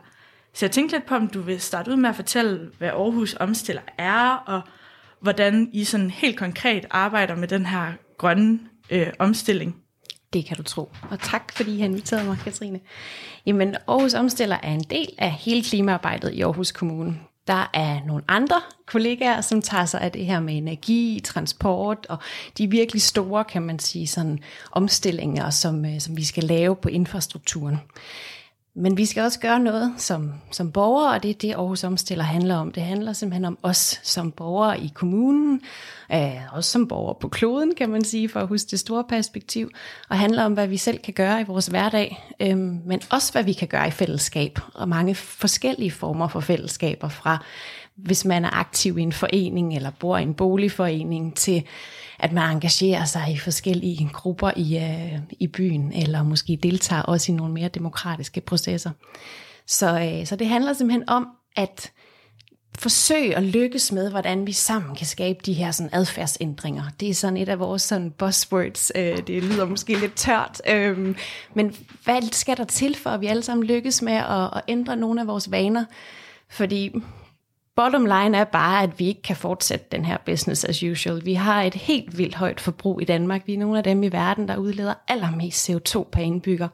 Så 0.53 0.65
jeg 0.65 0.71
tænkte 0.71 0.95
lidt 0.95 1.05
på, 1.05 1.15
om 1.15 1.27
du 1.27 1.41
vil 1.41 1.61
starte 1.61 1.91
ud 1.91 1.95
med 1.95 2.09
at 2.09 2.15
fortælle, 2.15 2.71
hvad 2.77 2.89
Aarhus 2.89 3.35
Omstiller 3.39 3.81
er, 3.97 4.29
og 4.29 4.61
hvordan 5.21 5.69
I 5.73 5.83
sådan 5.83 6.09
helt 6.09 6.37
konkret 6.37 6.85
arbejder 6.89 7.35
med 7.35 7.47
den 7.47 7.65
her 7.65 7.93
grønne 8.17 8.59
øh, 8.89 9.07
omstilling. 9.19 9.75
Det 10.33 10.45
kan 10.45 10.57
du 10.57 10.63
tro. 10.63 10.91
Og 11.11 11.19
tak, 11.19 11.51
fordi 11.53 11.75
I 11.75 11.79
har 11.79 11.85
inviteret 11.85 12.25
mig, 12.25 12.37
Katrine. 12.43 12.79
Jamen, 13.45 13.75
Aarhus 13.87 14.13
Omstiller 14.13 14.57
er 14.63 14.73
en 14.73 14.83
del 14.83 15.09
af 15.17 15.31
hele 15.31 15.63
klimaarbejdet 15.63 16.33
i 16.33 16.41
Aarhus 16.41 16.71
Kommune. 16.71 17.19
Der 17.47 17.69
er 17.73 17.99
nogle 18.07 18.23
andre 18.27 18.61
kollegaer, 18.85 19.41
som 19.41 19.61
tager 19.61 19.85
sig 19.85 20.01
af 20.01 20.11
det 20.11 20.25
her 20.25 20.39
med 20.39 20.57
energi, 20.57 21.21
transport 21.23 22.05
og 22.09 22.17
de 22.57 22.69
virkelig 22.69 23.01
store, 23.01 23.43
kan 23.43 23.61
man 23.61 23.79
sige, 23.79 24.07
sådan 24.07 24.39
omstillinger, 24.71 25.49
som, 25.49 25.85
øh, 25.85 25.99
som 25.99 26.17
vi 26.17 26.23
skal 26.23 26.43
lave 26.43 26.75
på 26.75 26.89
infrastrukturen. 26.89 27.79
Men 28.75 28.97
vi 28.97 29.05
skal 29.05 29.23
også 29.23 29.39
gøre 29.39 29.59
noget 29.59 29.93
som, 29.97 30.33
som 30.51 30.71
borgere, 30.71 31.13
og 31.13 31.23
det 31.23 31.29
er 31.29 31.33
det, 31.33 31.53
Aarhus 31.53 31.83
Omstiller 31.83 32.23
handler 32.23 32.55
om. 32.55 32.71
Det 32.71 32.83
handler 32.83 33.13
simpelthen 33.13 33.45
om 33.45 33.57
os 33.63 33.99
som 34.03 34.31
borgere 34.31 34.79
i 34.79 34.91
kommunen, 34.93 35.61
øh, 36.13 36.53
også 36.53 36.71
som 36.71 36.87
borgere 36.87 37.15
på 37.21 37.29
kloden, 37.29 37.75
kan 37.75 37.89
man 37.89 38.03
sige, 38.03 38.29
for 38.29 38.39
at 38.39 38.47
huske 38.47 38.71
det 38.71 38.79
store 38.79 39.03
perspektiv, 39.03 39.71
og 40.09 40.19
handler 40.19 40.43
om, 40.43 40.53
hvad 40.53 40.67
vi 40.67 40.77
selv 40.77 40.99
kan 40.99 41.13
gøre 41.13 41.41
i 41.41 41.43
vores 41.43 41.67
hverdag, 41.67 42.35
øh, 42.39 42.57
men 42.57 43.01
også 43.11 43.31
hvad 43.31 43.43
vi 43.43 43.53
kan 43.53 43.67
gøre 43.67 43.87
i 43.87 43.91
fællesskab, 43.91 44.59
og 44.73 44.89
mange 44.89 45.15
forskellige 45.15 45.91
former 45.91 46.27
for 46.27 46.39
fællesskaber, 46.39 47.09
fra 47.09 47.45
hvis 48.03 48.25
man 48.25 48.45
er 48.45 48.49
aktiv 48.59 48.97
i 48.97 49.01
en 49.01 49.13
forening, 49.13 49.75
eller 49.75 49.91
bor 49.99 50.17
i 50.17 50.23
en 50.23 50.33
boligforening, 50.33 51.35
til 51.35 51.63
at 52.19 52.33
man 52.33 52.51
engagerer 52.51 53.05
sig 53.05 53.31
i 53.31 53.37
forskellige 53.37 54.09
grupper 54.13 54.51
i, 54.55 54.77
øh, 54.77 55.19
i 55.39 55.47
byen, 55.47 55.93
eller 55.93 56.23
måske 56.23 56.59
deltager 56.63 57.01
også 57.01 57.31
i 57.31 57.35
nogle 57.35 57.53
mere 57.53 57.67
demokratiske 57.67 58.41
processer. 58.41 58.91
Så, 59.67 59.99
øh, 59.99 60.25
så 60.25 60.35
det 60.35 60.47
handler 60.47 60.73
simpelthen 60.73 61.09
om 61.09 61.27
at 61.55 61.91
forsøge 62.77 63.35
at 63.35 63.43
lykkes 63.43 63.91
med, 63.91 64.09
hvordan 64.09 64.47
vi 64.47 64.51
sammen 64.51 64.95
kan 64.95 65.05
skabe 65.05 65.39
de 65.45 65.53
her 65.53 65.71
sådan 65.71 65.89
adfærdsændringer. 65.93 66.83
Det 66.99 67.09
er 67.09 67.13
sådan 67.13 67.37
et 67.37 67.49
af 67.49 67.59
vores 67.59 67.81
sådan 67.81 68.11
buzzwords. 68.11 68.91
Øh, 68.95 69.17
det 69.17 69.43
lyder 69.43 69.65
måske 69.65 69.99
lidt 69.99 70.15
tørt, 70.15 70.61
øh, 70.69 71.15
men 71.53 71.75
hvad 72.03 72.31
skal 72.31 72.57
der 72.57 72.63
til 72.63 72.95
for, 72.95 73.09
at 73.09 73.21
vi 73.21 73.27
alle 73.27 73.43
sammen 73.43 73.67
lykkes 73.67 74.01
med 74.01 74.13
at, 74.13 74.49
at 74.53 74.61
ændre 74.67 74.95
nogle 74.95 75.21
af 75.21 75.27
vores 75.27 75.51
vaner? 75.51 75.85
Fordi 76.49 76.91
Bottom 77.79 78.05
line 78.05 78.37
er 78.37 78.43
bare, 78.43 78.83
at 78.83 78.99
vi 78.99 79.07
ikke 79.07 79.21
kan 79.21 79.35
fortsætte 79.35 79.85
den 79.91 80.05
her 80.05 80.17
business 80.25 80.65
as 80.65 80.83
usual. 80.83 81.25
Vi 81.25 81.33
har 81.33 81.61
et 81.61 81.73
helt 81.73 82.17
vildt 82.17 82.35
højt 82.35 82.59
forbrug 82.59 83.01
i 83.01 83.05
Danmark. 83.05 83.41
Vi 83.47 83.53
er 83.53 83.57
nogle 83.57 83.77
af 83.77 83.83
dem 83.83 84.03
i 84.03 84.11
verden, 84.11 84.47
der 84.47 84.57
udleder 84.57 84.93
allermest 85.07 85.69
CO2 85.69 86.03
per 86.03 86.21
indbygger. 86.21 86.67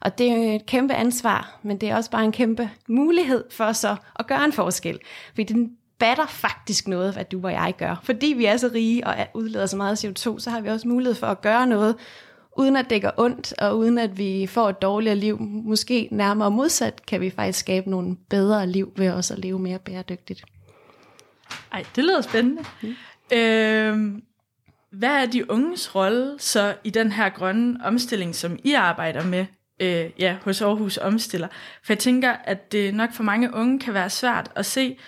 Og 0.00 0.18
det 0.18 0.30
er 0.30 0.54
et 0.54 0.66
kæmpe 0.66 0.94
ansvar, 0.94 1.58
men 1.62 1.78
det 1.78 1.88
er 1.88 1.96
også 1.96 2.10
bare 2.10 2.24
en 2.24 2.32
kæmpe 2.32 2.70
mulighed 2.88 3.44
for 3.50 3.72
så 3.72 3.96
at 4.18 4.26
gøre 4.26 4.44
en 4.44 4.52
forskel. 4.52 4.98
Fordi 5.34 5.52
den 5.52 5.70
batter 5.98 6.26
faktisk 6.26 6.88
noget, 6.88 7.12
hvad 7.12 7.24
du 7.24 7.40
og 7.44 7.52
jeg 7.52 7.74
gør. 7.78 8.00
Fordi 8.02 8.26
vi 8.26 8.44
er 8.44 8.56
så 8.56 8.70
rige 8.74 9.06
og 9.06 9.14
udleder 9.34 9.66
så 9.66 9.76
meget 9.76 10.04
CO2, 10.04 10.38
så 10.38 10.50
har 10.50 10.60
vi 10.60 10.68
også 10.68 10.88
mulighed 10.88 11.14
for 11.14 11.26
at 11.26 11.40
gøre 11.40 11.66
noget, 11.66 11.96
uden 12.56 12.76
at 12.76 12.90
det 12.90 13.02
gør 13.02 13.10
ondt, 13.16 13.54
og 13.58 13.78
uden 13.78 13.98
at 13.98 14.18
vi 14.18 14.46
får 14.46 14.68
et 14.68 14.82
dårligere 14.82 15.16
liv. 15.16 15.40
Måske 15.40 16.08
nærmere 16.10 16.50
modsat 16.50 17.06
kan 17.06 17.20
vi 17.20 17.30
faktisk 17.30 17.58
skabe 17.58 17.90
nogle 17.90 18.16
bedre 18.30 18.66
liv 18.66 18.92
ved 18.96 19.10
også 19.10 19.34
at 19.34 19.40
leve 19.40 19.58
mere 19.58 19.78
bæredygtigt. 19.78 20.44
Ej, 21.72 21.84
det 21.96 22.04
lyder 22.04 22.20
spændende. 22.20 22.62
Mm. 22.82 22.94
Øh, 23.36 24.22
hvad 24.92 25.22
er 25.22 25.26
de 25.26 25.50
unges 25.50 25.94
rolle 25.94 26.34
så 26.38 26.74
i 26.84 26.90
den 26.90 27.12
her 27.12 27.28
grønne 27.28 27.78
omstilling, 27.84 28.34
som 28.34 28.58
I 28.64 28.72
arbejder 28.72 29.24
med 29.24 29.46
øh, 29.80 30.10
ja, 30.18 30.36
hos 30.44 30.62
Aarhus 30.62 30.98
Omstiller? 30.98 31.48
For 31.84 31.92
jeg 31.92 31.98
tænker, 31.98 32.32
at 32.32 32.72
det 32.72 32.94
nok 32.94 33.12
for 33.12 33.22
mange 33.22 33.54
unge 33.54 33.78
kan 33.78 33.94
være 33.94 34.10
svært 34.10 34.50
at 34.56 34.66
se, 34.66 34.98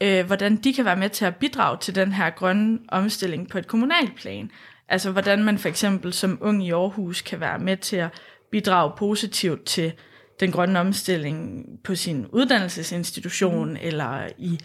øh, 0.00 0.26
hvordan 0.26 0.56
de 0.56 0.74
kan 0.74 0.84
være 0.84 0.96
med 0.96 1.10
til 1.10 1.24
at 1.24 1.36
bidrage 1.36 1.78
til 1.80 1.94
den 1.94 2.12
her 2.12 2.30
grønne 2.30 2.78
omstilling 2.88 3.48
på 3.48 3.58
et 3.58 3.66
kommunalt 3.66 4.16
plan. 4.16 4.50
Altså 4.88 5.10
hvordan 5.10 5.44
man 5.44 5.58
for 5.58 5.68
eksempel 5.68 6.12
som 6.12 6.38
ung 6.40 6.66
i 6.66 6.70
Aarhus 6.70 7.22
kan 7.22 7.40
være 7.40 7.58
med 7.58 7.76
til 7.76 7.96
at 7.96 8.10
bidrage 8.50 8.92
positivt 8.98 9.64
til 9.64 9.92
den 10.40 10.52
grønne 10.52 10.80
omstilling 10.80 11.64
på 11.84 11.94
sin 11.94 12.26
uddannelsesinstitution 12.26 13.70
mm. 13.70 13.76
eller 13.80 14.28
i 14.38 14.60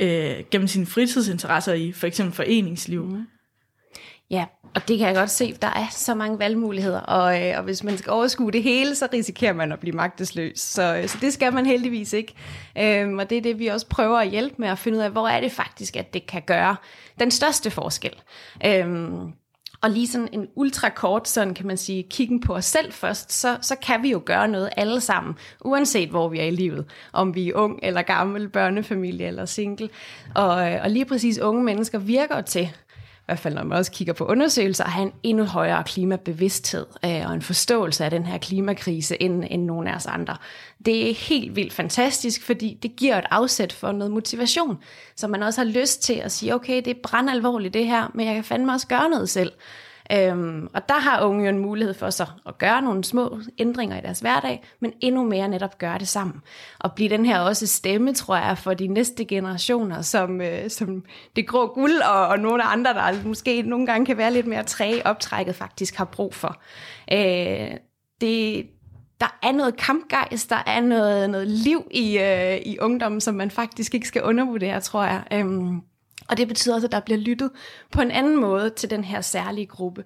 øh, 0.00 0.44
gennem 0.50 0.68
sine 0.68 0.86
fritidsinteresser 0.86 1.72
i 1.72 1.92
for 1.92 2.06
eksempel 2.06 2.36
foreningsliv. 2.36 3.04
Mm. 3.04 3.26
Ja, 4.30 4.44
og 4.74 4.88
det 4.88 4.98
kan 4.98 5.06
jeg 5.06 5.14
godt 5.14 5.30
se, 5.30 5.54
der 5.62 5.68
er 5.68 5.86
så 5.90 6.14
mange 6.14 6.38
valgmuligheder, 6.38 7.00
og, 7.00 7.42
øh, 7.42 7.58
og 7.58 7.62
hvis 7.64 7.84
man 7.84 7.98
skal 7.98 8.10
overskue 8.10 8.52
det 8.52 8.62
hele, 8.62 8.94
så 8.94 9.08
risikerer 9.12 9.52
man 9.52 9.72
at 9.72 9.80
blive 9.80 9.96
magtesløs. 9.96 10.60
Så, 10.60 10.96
øh, 10.96 11.08
så 11.08 11.18
det 11.20 11.32
skal 11.32 11.52
man 11.52 11.66
heldigvis 11.66 12.12
ikke. 12.12 12.34
Øhm, 12.78 13.18
og 13.18 13.30
det 13.30 13.38
er 13.38 13.42
det, 13.42 13.58
vi 13.58 13.66
også 13.66 13.86
prøver 13.86 14.18
at 14.18 14.30
hjælpe 14.30 14.54
med 14.58 14.68
at 14.68 14.78
finde 14.78 14.98
ud 14.98 15.02
af, 15.02 15.10
hvor 15.10 15.28
er 15.28 15.40
det 15.40 15.52
faktisk, 15.52 15.96
at 15.96 16.14
det 16.14 16.26
kan 16.26 16.42
gøre 16.46 16.76
den 17.20 17.30
største 17.30 17.70
forskel. 17.70 18.14
Øhm, 18.66 19.32
og 19.82 19.90
lige 19.90 20.08
sådan 20.08 20.28
en 20.32 20.48
ultrakort, 20.54 21.28
sådan 21.28 21.54
kan 21.54 21.66
man 21.66 21.76
sige, 21.76 22.02
kiggen 22.02 22.40
på 22.40 22.54
os 22.54 22.64
selv 22.64 22.92
først, 22.92 23.32
så, 23.32 23.58
så 23.60 23.76
kan 23.76 24.02
vi 24.02 24.10
jo 24.10 24.22
gøre 24.24 24.48
noget 24.48 24.70
alle 24.76 25.00
sammen, 25.00 25.34
uanset 25.60 26.08
hvor 26.08 26.28
vi 26.28 26.38
er 26.38 26.44
i 26.44 26.50
livet. 26.50 26.84
Om 27.12 27.34
vi 27.34 27.48
er 27.48 27.54
ung 27.54 27.80
eller 27.82 28.02
gammel, 28.02 28.48
børnefamilie 28.48 29.26
eller 29.26 29.44
single. 29.44 29.88
Og, 30.34 30.72
øh, 30.72 30.80
og 30.82 30.90
lige 30.90 31.04
præcis 31.04 31.38
unge 31.38 31.64
mennesker 31.64 31.98
virker 31.98 32.40
til 32.40 32.70
hvert 33.30 33.38
fald 33.38 33.54
når 33.54 33.64
man 33.64 33.78
også 33.78 33.92
kigger 33.92 34.12
på 34.12 34.24
undersøgelser, 34.24 34.84
at 34.84 34.90
have 34.90 35.06
en 35.06 35.12
endnu 35.22 35.44
højere 35.44 35.84
klimabevidsthed 35.84 36.86
øh, 37.04 37.26
og 37.26 37.34
en 37.34 37.42
forståelse 37.42 38.04
af 38.04 38.10
den 38.10 38.26
her 38.26 38.38
klimakrise 38.38 39.22
end, 39.22 39.44
end 39.50 39.64
nogen 39.64 39.86
af 39.86 39.94
os 39.94 40.06
andre. 40.06 40.36
Det 40.86 41.10
er 41.10 41.14
helt 41.14 41.56
vildt 41.56 41.72
fantastisk, 41.72 42.42
fordi 42.42 42.78
det 42.82 42.96
giver 42.96 43.18
et 43.18 43.24
afsæt 43.30 43.72
for 43.72 43.92
noget 43.92 44.12
motivation, 44.12 44.78
så 45.16 45.28
man 45.28 45.42
også 45.42 45.60
har 45.60 45.68
lyst 45.68 46.02
til 46.02 46.14
at 46.14 46.32
sige, 46.32 46.54
okay, 46.54 46.76
det 46.76 46.86
er 46.86 47.00
brandalvorligt 47.02 47.74
det 47.74 47.86
her, 47.86 48.10
men 48.14 48.26
jeg 48.26 48.34
kan 48.34 48.44
fandme 48.44 48.72
også 48.72 48.86
gøre 48.86 49.10
noget 49.10 49.28
selv. 49.28 49.52
Øhm, 50.12 50.68
og 50.74 50.88
der 50.88 51.00
har 51.00 51.24
unge 51.24 51.44
jo 51.44 51.48
en 51.48 51.58
mulighed 51.58 51.94
for 51.94 52.10
sig 52.10 52.26
at 52.46 52.58
gøre 52.58 52.82
nogle 52.82 53.04
små 53.04 53.40
ændringer 53.58 53.98
i 53.98 54.00
deres 54.00 54.20
hverdag, 54.20 54.62
men 54.80 54.92
endnu 55.00 55.24
mere 55.24 55.48
netop 55.48 55.78
gøre 55.78 55.98
det 55.98 56.08
sammen. 56.08 56.42
Og 56.78 56.92
blive 56.92 57.08
den 57.10 57.26
her 57.26 57.38
også 57.38 57.66
stemme, 57.66 58.14
tror 58.14 58.36
jeg, 58.36 58.58
for 58.58 58.74
de 58.74 58.86
næste 58.86 59.24
generationer, 59.24 60.02
som, 60.02 60.40
øh, 60.40 60.70
som 60.70 61.04
det 61.36 61.48
grå 61.48 61.66
guld 61.66 62.00
og, 62.00 62.26
og 62.26 62.38
nogle 62.38 62.62
andre, 62.62 62.94
der 62.94 63.24
måske 63.24 63.62
nogle 63.62 63.86
gange 63.86 64.06
kan 64.06 64.16
være 64.16 64.32
lidt 64.32 64.46
mere 64.46 64.62
træge 64.62 65.06
optrækket, 65.06 65.54
faktisk 65.54 65.96
har 65.96 66.04
brug 66.04 66.34
for. 66.34 66.62
Øh, 67.12 67.70
det, 68.20 68.66
der 69.20 69.38
er 69.42 69.52
noget 69.52 69.76
kampgejst, 69.76 70.50
der 70.50 70.62
er 70.66 70.80
noget, 70.80 71.30
noget 71.30 71.48
liv 71.48 71.88
i, 71.90 72.18
øh, 72.18 72.56
i 72.66 72.78
ungdommen, 72.78 73.20
som 73.20 73.34
man 73.34 73.50
faktisk 73.50 73.94
ikke 73.94 74.08
skal 74.08 74.22
undervurdere, 74.22 74.80
tror 74.80 75.04
jeg. 75.04 75.22
Øhm, 75.32 75.80
og 76.30 76.36
det 76.36 76.48
betyder 76.48 76.74
også, 76.74 76.86
at 76.86 76.92
der 76.92 77.00
bliver 77.00 77.18
lyttet 77.18 77.50
på 77.92 78.00
en 78.00 78.10
anden 78.10 78.40
måde 78.40 78.70
til 78.70 78.90
den 78.90 79.04
her 79.04 79.20
særlige 79.20 79.66
gruppe. 79.66 80.04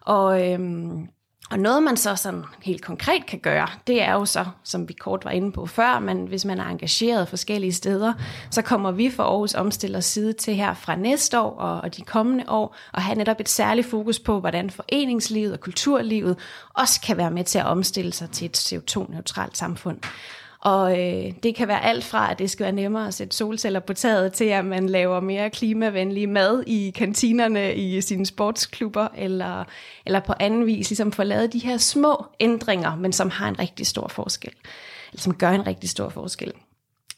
Og, 0.00 0.50
øhm, 0.50 1.08
og 1.50 1.58
noget 1.58 1.82
man 1.82 1.96
så 1.96 2.16
sådan 2.16 2.44
helt 2.62 2.82
konkret 2.82 3.26
kan 3.26 3.38
gøre, 3.38 3.68
det 3.86 4.02
er 4.02 4.12
jo 4.12 4.24
så, 4.24 4.44
som 4.64 4.88
vi 4.88 4.92
kort 4.92 5.24
var 5.24 5.30
inde 5.30 5.52
på 5.52 5.66
før, 5.66 5.98
men 5.98 6.26
hvis 6.26 6.44
man 6.44 6.58
er 6.58 6.64
engageret 6.64 7.28
forskellige 7.28 7.72
steder, 7.72 8.12
så 8.50 8.62
kommer 8.62 8.90
vi 8.90 9.10
for 9.10 9.22
Aarhus 9.22 9.54
Omstillers 9.54 10.04
side 10.04 10.32
til 10.32 10.54
her 10.54 10.74
fra 10.74 10.96
næste 10.96 11.40
år 11.40 11.50
og, 11.50 11.80
og 11.80 11.96
de 11.96 12.02
kommende 12.02 12.44
år, 12.48 12.76
og 12.92 13.02
have 13.02 13.18
netop 13.18 13.40
et 13.40 13.48
særligt 13.48 13.86
fokus 13.86 14.18
på, 14.18 14.40
hvordan 14.40 14.70
foreningslivet 14.70 15.52
og 15.52 15.60
kulturlivet 15.60 16.38
også 16.74 17.00
kan 17.00 17.16
være 17.16 17.30
med 17.30 17.44
til 17.44 17.58
at 17.58 17.66
omstille 17.66 18.12
sig 18.12 18.30
til 18.30 18.44
et 18.44 18.56
CO2-neutralt 18.56 19.56
samfund. 19.56 19.98
Og 20.62 21.00
øh, 21.00 21.32
det 21.42 21.54
kan 21.54 21.68
være 21.68 21.84
alt 21.84 22.04
fra, 22.04 22.30
at 22.30 22.38
det 22.38 22.50
skal 22.50 22.64
være 22.64 22.72
nemmere 22.72 23.08
at 23.08 23.14
sætte 23.14 23.36
solceller 23.36 23.80
på 23.80 23.94
taget, 23.94 24.32
til 24.32 24.44
at 24.44 24.64
man 24.64 24.88
laver 24.88 25.20
mere 25.20 25.50
klimavenlig 25.50 26.28
mad 26.28 26.64
i 26.66 26.90
kantinerne 26.90 27.74
i 27.74 28.00
sine 28.00 28.26
sportsklubber, 28.26 29.08
eller, 29.16 29.64
eller 30.06 30.20
på 30.20 30.32
anden 30.40 30.66
vis 30.66 30.90
ligesom 30.90 31.12
få 31.12 31.22
lavet 31.22 31.52
de 31.52 31.58
her 31.58 31.76
små 31.76 32.26
ændringer, 32.40 32.96
men 32.96 33.12
som 33.12 33.30
har 33.30 33.48
en 33.48 33.58
rigtig 33.58 33.86
stor 33.86 34.08
forskel, 34.08 34.52
eller 35.12 35.20
som 35.22 35.34
gør 35.34 35.50
en 35.50 35.66
rigtig 35.66 35.90
stor 35.90 36.08
forskel. 36.08 36.52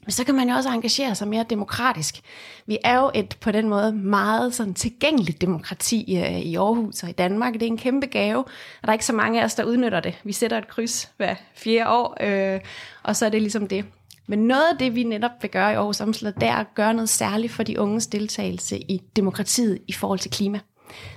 Men 0.04 0.12
så 0.12 0.24
kan 0.24 0.34
man 0.34 0.48
jo 0.48 0.54
også 0.54 0.68
engagere 0.68 1.14
sig 1.14 1.28
mere 1.28 1.44
demokratisk. 1.50 2.20
Vi 2.66 2.78
er 2.84 2.98
jo 2.98 3.10
et 3.14 3.36
på 3.40 3.52
den 3.52 3.68
måde 3.68 3.92
meget 3.92 4.54
sådan 4.54 4.74
tilgængeligt 4.74 5.40
demokrati 5.40 6.16
øh, 6.16 6.38
i 6.38 6.56
Aarhus 6.56 7.02
og 7.02 7.08
i 7.08 7.12
Danmark. 7.12 7.54
Det 7.54 7.62
er 7.62 7.66
en 7.66 7.78
kæmpe 7.78 8.06
gave, 8.06 8.38
og 8.38 8.82
der 8.82 8.88
er 8.88 8.92
ikke 8.92 9.06
så 9.06 9.12
mange 9.12 9.40
af 9.40 9.44
os, 9.44 9.54
der 9.54 9.64
udnytter 9.64 10.00
det. 10.00 10.18
Vi 10.24 10.32
sætter 10.32 10.58
et 10.58 10.68
kryds 10.68 11.10
hver 11.16 11.34
fjerde 11.54 11.90
år, 11.90 12.16
øh, 12.20 12.60
og 13.02 13.16
så 13.16 13.26
er 13.26 13.30
det 13.30 13.42
ligesom 13.42 13.66
det. 13.66 13.84
Men 14.26 14.38
noget 14.38 14.64
af 14.72 14.78
det, 14.78 14.94
vi 14.94 15.02
netop 15.02 15.30
vil 15.42 15.50
gøre 15.50 15.72
i 15.72 15.74
Aarhus 15.74 16.00
Omslag, 16.00 16.32
det 16.34 16.48
er 16.48 16.56
at 16.56 16.74
gøre 16.74 16.94
noget 16.94 17.08
særligt 17.08 17.52
for 17.52 17.62
de 17.62 17.80
unges 17.80 18.06
deltagelse 18.06 18.78
i 18.78 19.02
demokratiet 19.16 19.78
i 19.88 19.92
forhold 19.92 20.18
til 20.18 20.30
klima. 20.30 20.60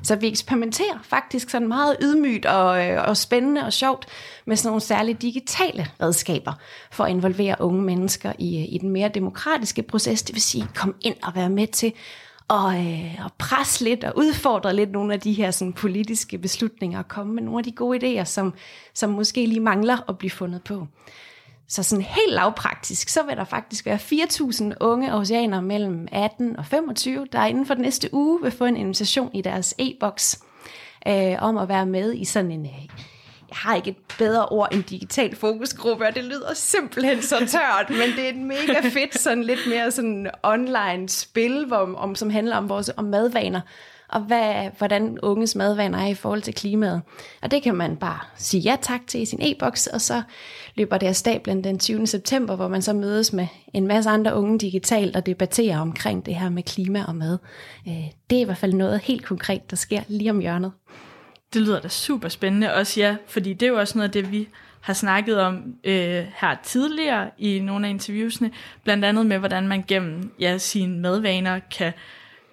Så 0.03 0.15
vi 0.15 0.27
eksperimenterer 0.27 0.99
faktisk 1.03 1.49
sådan 1.49 1.67
meget 1.67 1.97
ydmygt 2.01 2.45
og, 2.45 2.85
øh, 2.85 3.03
og 3.07 3.17
spændende 3.17 3.65
og 3.65 3.73
sjovt 3.73 4.05
med 4.45 4.55
sådan 4.55 4.69
nogle 4.69 4.81
særlige 4.81 5.17
digitale 5.21 5.87
redskaber 6.01 6.53
for 6.91 7.03
at 7.03 7.09
involvere 7.09 7.55
unge 7.59 7.81
mennesker 7.81 8.33
i, 8.39 8.57
øh, 8.59 8.73
i 8.73 8.77
den 8.81 8.89
mere 8.89 9.09
demokratiske 9.09 9.83
proces. 9.83 10.23
Det 10.23 10.35
vil 10.35 10.41
sige, 10.41 10.67
kom 10.75 10.95
ind 11.01 11.15
og 11.23 11.35
være 11.35 11.49
med 11.49 11.67
til 11.67 11.93
og, 12.47 12.85
øh, 12.85 13.15
og 13.25 13.31
presse 13.37 13.83
lidt 13.83 14.03
og 14.03 14.13
udfordre 14.17 14.75
lidt 14.75 14.91
nogle 14.91 15.13
af 15.13 15.19
de 15.19 15.33
her 15.33 15.51
sådan, 15.51 15.73
politiske 15.73 16.37
beslutninger 16.37 16.99
og 16.99 17.07
komme 17.07 17.33
med 17.33 17.43
nogle 17.43 17.59
af 17.59 17.63
de 17.63 17.71
gode 17.71 18.21
idéer, 18.21 18.23
som, 18.23 18.53
som 18.93 19.09
måske 19.09 19.45
lige 19.45 19.59
mangler 19.59 20.09
at 20.09 20.17
blive 20.17 20.31
fundet 20.31 20.63
på. 20.63 20.87
Så 21.69 21.83
sådan 21.83 22.05
helt 22.05 22.33
lavpraktisk, 22.33 23.09
så 23.09 23.23
vil 23.23 23.37
der 23.37 23.43
faktisk 23.43 23.85
være 23.85 23.95
4.000 23.95 24.73
unge 24.79 25.13
oceaner 25.13 25.61
mellem 25.61 26.07
18 26.11 26.57
og 26.57 26.65
25, 26.65 27.27
der 27.31 27.45
inden 27.45 27.65
for 27.65 27.73
den 27.73 27.83
næste 27.83 28.13
uge 28.13 28.41
vil 28.41 28.51
få 28.51 28.65
en 28.65 28.77
invitation 28.77 29.29
i 29.33 29.41
deres 29.41 29.75
e-boks 29.79 30.39
øh, 31.07 31.35
om 31.39 31.57
at 31.57 31.69
være 31.69 31.85
med 31.85 32.13
i 32.13 32.25
sådan 32.25 32.51
en, 32.51 32.65
øh, 32.65 32.81
jeg 33.49 33.57
har 33.57 33.75
ikke 33.75 33.89
et 33.89 33.97
bedre 34.17 34.45
ord 34.45 34.73
end 34.73 34.83
digital 34.83 35.35
fokusgruppe, 35.35 36.07
og 36.07 36.15
det 36.15 36.23
lyder 36.23 36.53
simpelthen 36.53 37.21
så 37.21 37.35
tørt, 37.39 37.89
men 37.89 38.09
det 38.15 38.25
er 38.25 38.29
et 38.29 38.37
mega 38.37 38.79
fedt, 38.89 39.19
sådan 39.19 39.43
lidt 39.43 39.59
mere 39.69 39.91
sådan 39.91 40.29
online 40.43 41.09
spil, 41.09 41.65
hvor, 41.65 41.95
om, 41.95 42.15
som 42.15 42.29
handler 42.29 42.57
om 42.57 42.69
vores 42.69 42.91
om 42.97 43.05
madvaner 43.05 43.61
og 44.09 44.21
hvad, 44.21 44.69
hvordan 44.77 45.19
unges 45.21 45.55
madvaner 45.55 45.99
er 45.99 46.07
i 46.07 46.13
forhold 46.13 46.41
til 46.41 46.53
klimaet. 46.53 47.01
Og 47.41 47.51
det 47.51 47.63
kan 47.63 47.75
man 47.75 47.97
bare 47.97 48.19
sige 48.35 48.61
ja 48.61 48.77
tak 48.81 49.01
til 49.07 49.21
i 49.21 49.25
sin 49.25 49.39
e-boks, 49.41 49.87
og 49.87 50.01
så 50.01 50.21
løber 50.75 50.97
det 50.97 51.07
af 51.07 51.15
stablen 51.15 51.63
den 51.63 51.79
20. 51.79 52.07
september, 52.07 52.55
hvor 52.55 52.67
man 52.67 52.81
så 52.81 52.93
mødes 52.93 53.33
med 53.33 53.47
en 53.73 53.87
masse 53.87 54.09
andre 54.09 54.35
unge 54.35 54.59
digitalt 54.59 55.15
og 55.15 55.25
debatterer 55.25 55.79
omkring 55.79 56.25
det 56.25 56.35
her 56.35 56.49
med 56.49 56.63
klima 56.63 57.03
og 57.07 57.15
mad. 57.15 57.37
Øh, 57.87 57.93
det 58.29 58.37
er 58.37 58.41
i 58.41 58.43
hvert 58.43 58.57
fald 58.57 58.73
noget 58.73 58.99
helt 58.99 59.25
konkret, 59.25 59.69
der 59.69 59.75
sker 59.75 60.01
lige 60.07 60.29
om 60.29 60.39
hjørnet. 60.39 60.71
Det 61.53 61.61
lyder 61.61 61.79
da 61.79 61.87
super 61.87 62.29
spændende 62.29 62.73
også, 62.73 62.99
ja, 62.99 63.15
fordi 63.27 63.53
det 63.53 63.65
er 63.65 63.69
jo 63.69 63.79
også 63.79 63.97
noget 63.97 64.09
af 64.09 64.23
det, 64.23 64.31
vi 64.31 64.47
har 64.81 64.93
snakket 64.93 65.39
om 65.41 65.75
øh, 65.83 66.25
her 66.35 66.55
tidligere 66.63 67.29
i 67.37 67.59
nogle 67.59 67.87
af 67.87 67.89
interviewsene, 67.89 68.51
blandt 68.83 69.05
andet 69.05 69.25
med, 69.25 69.37
hvordan 69.37 69.67
man 69.67 69.83
gennem 69.87 70.31
ja, 70.39 70.57
sine 70.57 70.99
madvaner 70.99 71.59
kan 71.77 71.93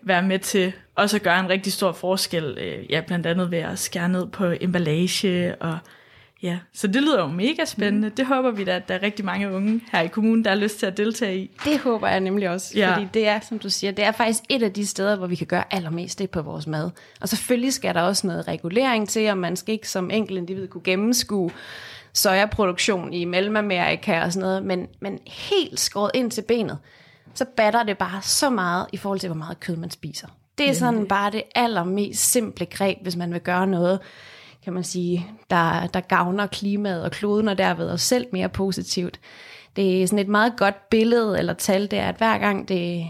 være 0.06 0.22
med 0.22 0.38
til 0.38 0.72
også 0.94 1.16
at 1.16 1.22
gøre 1.22 1.40
en 1.40 1.48
rigtig 1.48 1.72
stor 1.72 1.92
forskel, 1.92 2.58
øh, 2.60 2.90
ja, 2.90 3.00
blandt 3.06 3.26
andet 3.26 3.50
ved 3.50 3.58
at 3.58 3.78
skære 3.78 4.08
ned 4.08 4.26
på 4.26 4.54
emballage 4.60 5.54
og 5.54 5.78
Ja, 6.44 6.58
så 6.72 6.86
det 6.86 7.02
lyder 7.02 7.20
jo 7.20 7.26
mega 7.26 7.64
spændende. 7.64 8.08
Mm. 8.08 8.14
Det 8.14 8.26
håber 8.26 8.50
vi 8.50 8.64
da, 8.64 8.76
at 8.76 8.88
der 8.88 8.94
er 8.94 9.02
rigtig 9.02 9.24
mange 9.24 9.50
unge 9.50 9.80
her 9.92 10.00
i 10.00 10.06
kommunen, 10.06 10.44
der 10.44 10.50
har 10.50 10.56
lyst 10.56 10.78
til 10.78 10.86
at 10.86 10.96
deltage 10.96 11.38
i. 11.38 11.50
Det 11.64 11.78
håber 11.78 12.08
jeg 12.08 12.20
nemlig 12.20 12.50
også, 12.50 12.78
ja. 12.78 12.94
fordi 12.94 13.08
det 13.14 13.28
er, 13.28 13.40
som 13.40 13.58
du 13.58 13.70
siger, 13.70 13.90
det 13.90 14.04
er 14.04 14.12
faktisk 14.12 14.42
et 14.48 14.62
af 14.62 14.72
de 14.72 14.86
steder, 14.86 15.16
hvor 15.16 15.26
vi 15.26 15.34
kan 15.34 15.46
gøre 15.46 15.74
allermest 15.74 16.18
det 16.18 16.30
på 16.30 16.42
vores 16.42 16.66
mad. 16.66 16.90
Og 17.20 17.28
selvfølgelig 17.28 17.72
skal 17.72 17.94
der 17.94 18.00
også 18.00 18.26
noget 18.26 18.48
regulering 18.48 19.08
til, 19.08 19.30
og 19.30 19.38
man 19.38 19.56
skal 19.56 19.72
ikke 19.72 19.88
som 19.88 20.10
enkelt 20.10 20.38
individ 20.38 20.68
kunne 20.68 20.84
gennemskue 20.84 21.50
sojaproduktion 22.12 23.12
i 23.12 23.24
Mellemamerika 23.24 24.20
og 24.20 24.32
sådan 24.32 24.46
noget, 24.46 24.64
men, 24.64 24.86
men 25.00 25.18
helt 25.26 25.80
skåret 25.80 26.10
ind 26.14 26.30
til 26.30 26.42
benet, 26.42 26.78
så 27.34 27.44
batter 27.56 27.82
det 27.82 27.98
bare 27.98 28.22
så 28.22 28.50
meget 28.50 28.86
i 28.92 28.96
forhold 28.96 29.20
til, 29.20 29.28
hvor 29.28 29.36
meget 29.36 29.60
kød 29.60 29.76
man 29.76 29.90
spiser. 29.90 30.28
Det 30.58 30.68
er 30.68 30.72
sådan 30.74 31.06
bare 31.06 31.30
det 31.30 31.42
allermest 31.54 32.30
simple 32.32 32.66
greb, 32.66 32.98
hvis 33.02 33.16
man 33.16 33.32
vil 33.32 33.40
gøre 33.40 33.66
noget, 33.66 34.00
kan 34.64 34.72
man 34.72 34.84
sige, 34.84 35.26
der, 35.50 35.86
der 35.86 36.00
gavner 36.00 36.46
klimaet 36.46 37.02
og 37.02 37.10
kloden, 37.10 37.48
og 37.48 37.58
derved 37.58 37.90
os 37.90 38.02
selv 38.02 38.26
mere 38.32 38.48
positivt. 38.48 39.20
Det 39.76 40.02
er 40.02 40.06
sådan 40.06 40.18
et 40.18 40.28
meget 40.28 40.52
godt 40.56 40.88
billede 40.90 41.38
eller 41.38 41.52
tal, 41.52 41.90
det 41.90 41.98
er, 41.98 42.08
at 42.08 42.16
hver 42.16 42.38
gang 42.38 42.68
det, 42.68 43.06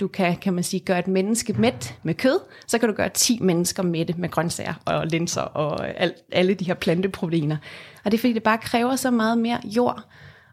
du 0.00 0.08
kan, 0.08 0.36
kan 0.36 0.54
man 0.54 0.64
sige, 0.64 0.80
gøre 0.80 0.98
et 0.98 1.08
menneske 1.08 1.52
mæt 1.52 1.98
med 2.02 2.14
kød, 2.14 2.38
så 2.66 2.78
kan 2.78 2.88
du 2.88 2.94
gøre 2.94 3.08
10 3.08 3.38
mennesker 3.42 3.82
mætte 3.82 4.14
med 4.18 4.28
grøntsager 4.28 4.74
og 4.84 5.06
linser 5.06 5.40
og 5.40 5.88
al, 5.88 6.14
alle 6.32 6.54
de 6.54 6.64
her 6.64 6.74
planteproteiner. 6.74 7.56
Og 8.04 8.10
det 8.10 8.18
er 8.18 8.20
fordi, 8.20 8.32
det 8.32 8.42
bare 8.42 8.58
kræver 8.58 8.96
så 8.96 9.10
meget 9.10 9.38
mere 9.38 9.60
jord 9.64 10.02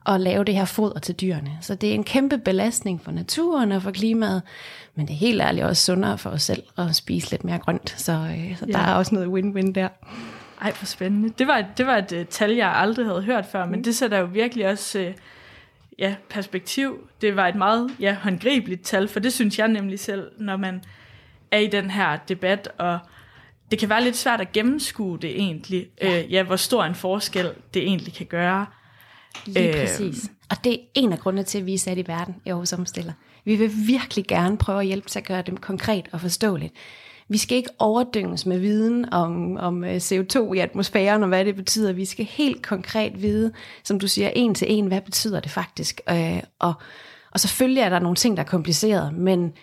at 0.06 0.22
lave 0.22 0.44
det 0.44 0.56
her 0.56 0.66
foder 0.66 1.00
til 1.00 1.16
dyrene. 1.16 1.58
Så 1.62 1.76
det 1.76 1.90
er 1.90 1.94
en 1.94 2.04
kæmpe 2.04 2.38
belastning 2.38 3.02
for 3.04 3.12
naturen 3.12 3.72
og 3.72 3.82
for 3.82 3.92
klimaet, 3.92 4.42
men 4.96 5.08
det 5.08 5.14
er 5.14 5.18
helt 5.18 5.42
ærligt 5.42 5.66
også 5.66 5.86
sundere 5.86 6.18
for 6.18 6.30
os 6.30 6.44
selv 6.44 6.64
at 6.78 6.96
spise 6.96 7.32
lidt 7.32 7.44
mere 7.44 7.60
grønt. 7.60 7.96
Så, 7.98 8.12
øh, 8.12 8.58
så 8.58 8.66
ja. 8.68 8.72
der 8.72 8.80
er 8.80 8.94
også 8.94 9.16
noget 9.16 9.28
win-win 9.28 9.72
der. 9.72 9.88
Ej, 10.62 10.72
hvor 10.72 10.86
spændende. 10.86 11.30
Det 11.40 11.48
var, 11.48 11.66
det 11.78 11.88
var 11.88 11.98
et 11.98 12.12
uh, 12.12 12.26
tal, 12.26 12.52
jeg 12.52 12.76
aldrig 12.76 13.06
havde 13.06 13.22
hørt 13.22 13.46
før, 13.46 13.66
mm. 13.66 13.72
men 13.72 13.84
det 13.84 13.96
sætter 13.96 14.18
jo 14.18 14.26
virkelig 14.26 14.68
også 14.68 15.00
uh, 15.00 15.14
ja, 16.00 16.16
perspektiv. 16.30 17.08
Det 17.22 17.36
var 17.36 17.48
et 17.48 17.56
meget 17.56 17.92
ja, 18.00 18.16
håndgribeligt 18.24 18.84
tal, 18.84 19.08
for 19.08 19.20
det 19.20 19.34
synes 19.34 19.60
jeg 19.60 19.68
nemlig 19.68 20.00
selv, 20.00 20.32
når 20.38 20.58
man 20.58 20.84
er 21.52 21.58
i 21.58 21.68
den 21.68 21.90
her 21.90 22.18
debat, 22.18 22.70
og 22.78 23.00
det 23.72 23.80
kan 23.80 23.90
være 23.90 24.04
lidt 24.04 24.18
svært 24.18 24.42
at 24.42 24.52
gennemskue 24.52 25.20
det 25.20 25.30
egentlig, 25.30 25.88
ja, 26.02 26.24
uh, 26.24 26.32
ja 26.32 26.44
hvor 26.44 26.56
stor 26.56 26.84
en 26.84 26.96
forskel 26.96 27.52
det 27.74 27.82
egentlig 27.82 28.14
kan 28.14 28.26
gøre. 28.26 28.66
Lige 29.46 29.68
øh, 29.70 29.88
præcis. 29.88 30.32
Og 30.50 30.58
det 30.64 30.74
er 30.74 30.78
en 30.94 31.14
af 31.14 31.20
grundene 31.20 31.44
til, 31.44 31.58
at 31.58 31.66
vi 31.66 31.74
er 31.74 31.78
sat 31.78 31.98
i 31.98 32.08
verden 32.08 32.36
i 32.46 32.50
Aarhus 32.50 32.74
Omstiller. 32.74 33.14
Vi 33.46 33.56
vil 33.56 33.72
virkelig 33.88 34.26
gerne 34.28 34.58
prøve 34.58 34.80
at 34.80 34.86
hjælpe 34.86 35.10
til 35.10 35.20
at 35.20 35.28
gøre 35.28 35.42
dem 35.42 35.58
konkret 35.58 36.10
og 36.12 36.22
forståeligt. 36.22 36.74
Vi 37.30 37.38
skal 37.38 37.58
ikke 37.58 37.70
overdynges 37.80 38.46
med 38.46 38.60
viden 38.60 39.14
om, 39.14 39.58
om 39.58 39.84
øh, 39.84 39.96
CO2 39.96 40.54
i 40.54 40.60
atmosfæren 40.60 41.24
og 41.24 41.28
hvad 41.28 41.46
det 41.46 41.56
betyder. 41.56 41.94
Vi 41.94 42.06
skal 42.06 42.26
helt 42.26 42.66
konkret 42.66 43.22
vide, 43.22 43.52
som 43.84 44.00
du 44.00 44.08
siger, 44.08 44.30
en 44.36 44.56
til 44.56 44.68
en, 44.72 44.86
hvad 44.86 45.02
betyder 45.02 45.40
det 45.40 45.52
faktisk. 45.52 46.02
Øh, 46.10 46.44
og, 46.60 46.74
og 47.32 47.40
selvfølgelig 47.40 47.82
er 47.82 47.90
der 47.90 48.00
nogle 48.00 48.16
ting, 48.16 48.38
der 48.38 48.44
er 48.44 48.48
kompliceret, 48.48 49.14
men, 49.14 49.54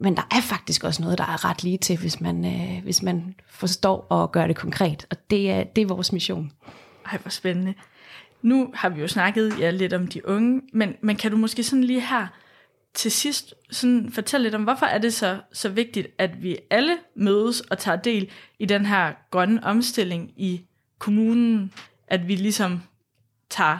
men 0.00 0.16
der 0.16 0.22
er 0.30 0.40
faktisk 0.40 0.84
også 0.84 1.02
noget, 1.02 1.18
der 1.18 1.24
er 1.24 1.44
ret 1.50 1.62
lige 1.62 1.78
til, 1.78 1.98
hvis 1.98 2.20
man, 2.20 2.44
øh, 2.44 2.82
hvis 2.82 3.02
man 3.02 3.34
forstår 3.48 4.06
og 4.08 4.32
gør 4.32 4.46
det 4.46 4.56
konkret. 4.56 5.06
Og 5.10 5.16
det 5.30 5.50
er, 5.50 5.64
det 5.64 5.82
er 5.82 5.86
vores 5.86 6.12
mission. 6.12 6.52
Ej, 7.12 7.18
hvor 7.18 7.30
spændende. 7.30 7.74
Nu 8.42 8.70
har 8.74 8.88
vi 8.88 9.00
jo 9.00 9.08
snakket 9.08 9.60
ja, 9.60 9.70
lidt 9.70 9.92
om 9.92 10.06
de 10.06 10.28
unge, 10.28 10.62
men, 10.72 10.94
men 11.00 11.16
kan 11.16 11.30
du 11.30 11.36
måske 11.36 11.62
sådan 11.62 11.84
lige 11.84 12.00
her 12.00 12.26
til 12.94 13.12
sidst 13.12 13.54
sådan 13.70 14.10
fortælle 14.12 14.44
lidt 14.44 14.54
om, 14.54 14.62
hvorfor 14.62 14.86
er 14.86 14.98
det 14.98 15.14
så, 15.14 15.38
så 15.52 15.68
vigtigt, 15.68 16.08
at 16.18 16.42
vi 16.42 16.58
alle 16.70 16.96
mødes 17.14 17.60
og 17.60 17.78
tager 17.78 17.96
del 17.96 18.30
i 18.58 18.64
den 18.66 18.86
her 18.86 19.12
grønne 19.30 19.64
omstilling 19.64 20.32
i 20.36 20.62
kommunen, 20.98 21.72
at 22.08 22.28
vi 22.28 22.34
ligesom 22.34 22.82
tager 23.50 23.78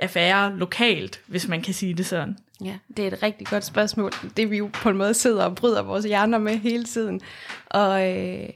affære 0.00 0.56
lokalt, 0.56 1.20
hvis 1.26 1.48
man 1.48 1.62
kan 1.62 1.74
sige 1.74 1.94
det 1.94 2.06
sådan? 2.06 2.38
Ja, 2.64 2.78
det 2.96 3.04
er 3.04 3.06
et 3.12 3.22
rigtig 3.22 3.46
godt 3.46 3.64
spørgsmål. 3.64 4.12
Det 4.36 4.50
vi 4.50 4.56
jo 4.56 4.70
på 4.72 4.90
en 4.90 4.96
måde 4.96 5.14
sidder 5.14 5.44
og 5.44 5.54
bryder 5.54 5.82
vores 5.82 6.04
hjerner 6.04 6.38
med 6.38 6.56
hele 6.56 6.84
tiden. 6.84 7.20
Og, 7.66 8.18
øh, 8.18 8.48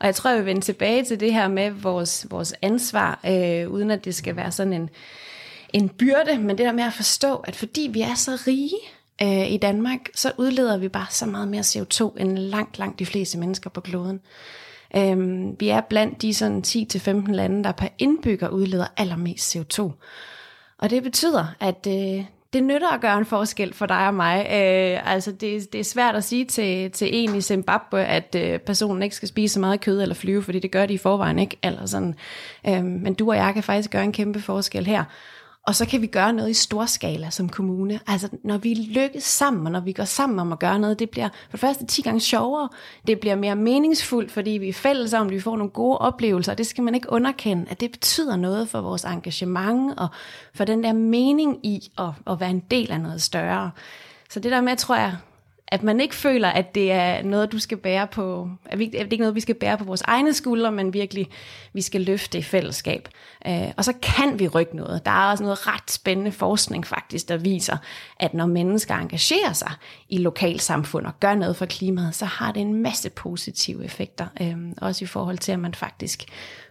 og 0.00 0.06
jeg 0.06 0.14
tror, 0.14 0.30
jeg 0.30 0.38
vil 0.38 0.46
vende 0.46 0.60
tilbage 0.60 1.04
til 1.04 1.20
det 1.20 1.32
her 1.32 1.48
med 1.48 1.70
vores, 1.70 2.26
vores 2.30 2.54
ansvar, 2.62 3.20
øh, 3.26 3.70
uden 3.70 3.90
at 3.90 4.04
det 4.04 4.14
skal 4.14 4.36
være 4.36 4.52
sådan 4.52 4.72
en, 4.72 4.90
en 5.72 5.88
byrde, 5.88 6.38
men 6.38 6.58
det 6.58 6.66
der 6.66 6.72
med 6.72 6.84
at 6.84 6.92
forstå, 6.92 7.36
at 7.36 7.56
fordi 7.56 7.90
vi 7.92 8.00
er 8.00 8.14
så 8.14 8.38
rige 8.46 8.76
øh, 9.22 9.52
i 9.52 9.56
Danmark, 9.56 10.00
så 10.14 10.32
udleder 10.38 10.76
vi 10.76 10.88
bare 10.88 11.06
så 11.10 11.26
meget 11.26 11.48
mere 11.48 11.60
CO2 11.60 12.20
end 12.20 12.38
langt, 12.38 12.78
langt 12.78 12.98
de 12.98 13.06
fleste 13.06 13.38
mennesker 13.38 13.70
på 13.70 13.80
kloden. 13.80 14.20
Øh, 14.96 15.44
vi 15.60 15.68
er 15.68 15.80
blandt 15.80 16.22
de 16.22 16.34
sådan 16.34 16.62
10-15 16.66 17.32
lande, 17.32 17.64
der 17.64 17.72
per 17.72 17.88
indbygger 17.98 18.48
udleder 18.48 18.86
allermest 18.96 19.56
CO2. 19.56 19.90
Og 20.78 20.90
det 20.90 21.02
betyder, 21.02 21.46
at 21.60 21.86
øh, 21.88 22.24
det 22.52 22.64
nytter 22.64 22.88
at 22.88 23.00
gøre 23.00 23.18
en 23.18 23.24
forskel 23.24 23.74
for 23.74 23.86
dig 23.86 24.06
og 24.06 24.14
mig. 24.14 24.38
Øh, 24.40 25.12
altså 25.12 25.32
det, 25.32 25.72
det 25.72 25.80
er 25.80 25.84
svært 25.84 26.16
at 26.16 26.24
sige 26.24 26.44
til, 26.44 26.90
til 26.90 27.08
en 27.12 27.34
i 27.34 27.40
Zimbabwe, 27.40 28.04
at 28.04 28.34
øh, 28.38 28.58
personen 28.58 29.02
ikke 29.02 29.16
skal 29.16 29.28
spise 29.28 29.54
så 29.54 29.60
meget 29.60 29.80
kød 29.80 30.02
eller 30.02 30.14
flyve, 30.14 30.42
fordi 30.42 30.58
det 30.58 30.72
gør 30.72 30.86
de 30.86 30.94
i 30.94 30.98
forvejen 30.98 31.38
ikke. 31.38 31.56
Eller 31.62 31.86
sådan. 31.86 32.14
Øh, 32.68 32.84
men 32.84 33.14
du 33.14 33.30
og 33.30 33.36
jeg 33.36 33.54
kan 33.54 33.62
faktisk 33.62 33.90
gøre 33.90 34.04
en 34.04 34.12
kæmpe 34.12 34.40
forskel 34.40 34.86
her. 34.86 35.04
Og 35.66 35.74
så 35.74 35.86
kan 35.86 36.02
vi 36.02 36.06
gøre 36.06 36.32
noget 36.32 36.50
i 36.50 36.54
stor 36.54 36.86
skala 36.86 37.30
som 37.30 37.48
kommune. 37.48 38.00
Altså 38.06 38.28
når 38.44 38.58
vi 38.58 38.74
lykkes 38.74 39.24
sammen, 39.24 39.66
og 39.66 39.72
når 39.72 39.80
vi 39.80 39.92
går 39.92 40.04
sammen 40.04 40.38
om 40.38 40.52
at 40.52 40.58
gøre 40.58 40.78
noget, 40.78 40.98
det 40.98 41.10
bliver 41.10 41.28
for 41.28 41.50
det 41.50 41.60
første 41.60 41.86
10 41.86 42.02
gange 42.02 42.20
sjovere. 42.20 42.68
Det 43.06 43.20
bliver 43.20 43.34
mere 43.34 43.56
meningsfuldt, 43.56 44.32
fordi 44.32 44.50
vi 44.50 44.68
er 44.68 44.72
fælles 44.72 45.14
om, 45.14 45.26
at 45.26 45.32
vi 45.32 45.40
får 45.40 45.56
nogle 45.56 45.70
gode 45.70 45.98
oplevelser. 45.98 46.52
Og 46.52 46.58
det 46.58 46.66
skal 46.66 46.84
man 46.84 46.94
ikke 46.94 47.12
underkende, 47.12 47.66
at 47.70 47.80
det 47.80 47.90
betyder 47.90 48.36
noget 48.36 48.68
for 48.68 48.80
vores 48.80 49.04
engagement, 49.04 49.98
og 49.98 50.08
for 50.54 50.64
den 50.64 50.84
der 50.84 50.92
mening 50.92 51.66
i 51.66 51.90
at, 51.98 52.10
at 52.26 52.40
være 52.40 52.50
en 52.50 52.62
del 52.70 52.92
af 52.92 53.00
noget 53.00 53.22
større. 53.22 53.70
Så 54.30 54.40
det 54.40 54.52
der 54.52 54.60
med, 54.60 54.76
tror 54.76 54.96
jeg, 54.96 55.16
at 55.70 55.82
man 55.82 56.00
ikke 56.00 56.14
føler, 56.14 56.48
at 56.48 56.74
det 56.74 56.92
er 56.92 57.22
noget, 57.22 57.52
du 57.52 57.58
skal 57.58 57.78
bære 57.78 58.06
på, 58.06 58.50
at, 58.64 58.78
vi, 58.78 58.84
at 58.84 58.92
det 58.92 59.12
ikke 59.12 59.22
noget, 59.22 59.34
vi 59.34 59.40
skal 59.40 59.54
bære 59.54 59.78
på 59.78 59.84
vores 59.84 60.02
egne 60.02 60.32
skuldre, 60.32 60.72
men 60.72 60.92
virkelig, 60.92 61.28
vi 61.72 61.80
skal 61.80 62.00
løfte 62.00 62.38
i 62.38 62.42
fællesskab. 62.42 63.08
Øh, 63.46 63.72
og 63.76 63.84
så 63.84 63.92
kan 64.02 64.38
vi 64.38 64.48
rykke 64.48 64.76
noget. 64.76 65.04
Der 65.04 65.10
er 65.10 65.30
også 65.30 65.44
noget 65.44 65.66
ret 65.66 65.90
spændende 65.90 66.32
forskning 66.32 66.86
faktisk, 66.86 67.28
der 67.28 67.36
viser, 67.36 67.76
at 68.16 68.34
når 68.34 68.46
mennesker 68.46 68.94
engagerer 68.94 69.52
sig 69.52 69.72
i 70.08 70.18
lokalsamfund 70.18 71.06
og 71.06 71.20
gør 71.20 71.34
noget 71.34 71.56
for 71.56 71.66
klimaet, 71.66 72.14
så 72.14 72.24
har 72.24 72.52
det 72.52 72.60
en 72.60 72.82
masse 72.82 73.10
positive 73.10 73.84
effekter. 73.84 74.26
Øh, 74.40 74.56
også 74.78 75.04
i 75.04 75.06
forhold 75.06 75.38
til, 75.38 75.52
at 75.52 75.58
man 75.58 75.74
faktisk 75.74 76.24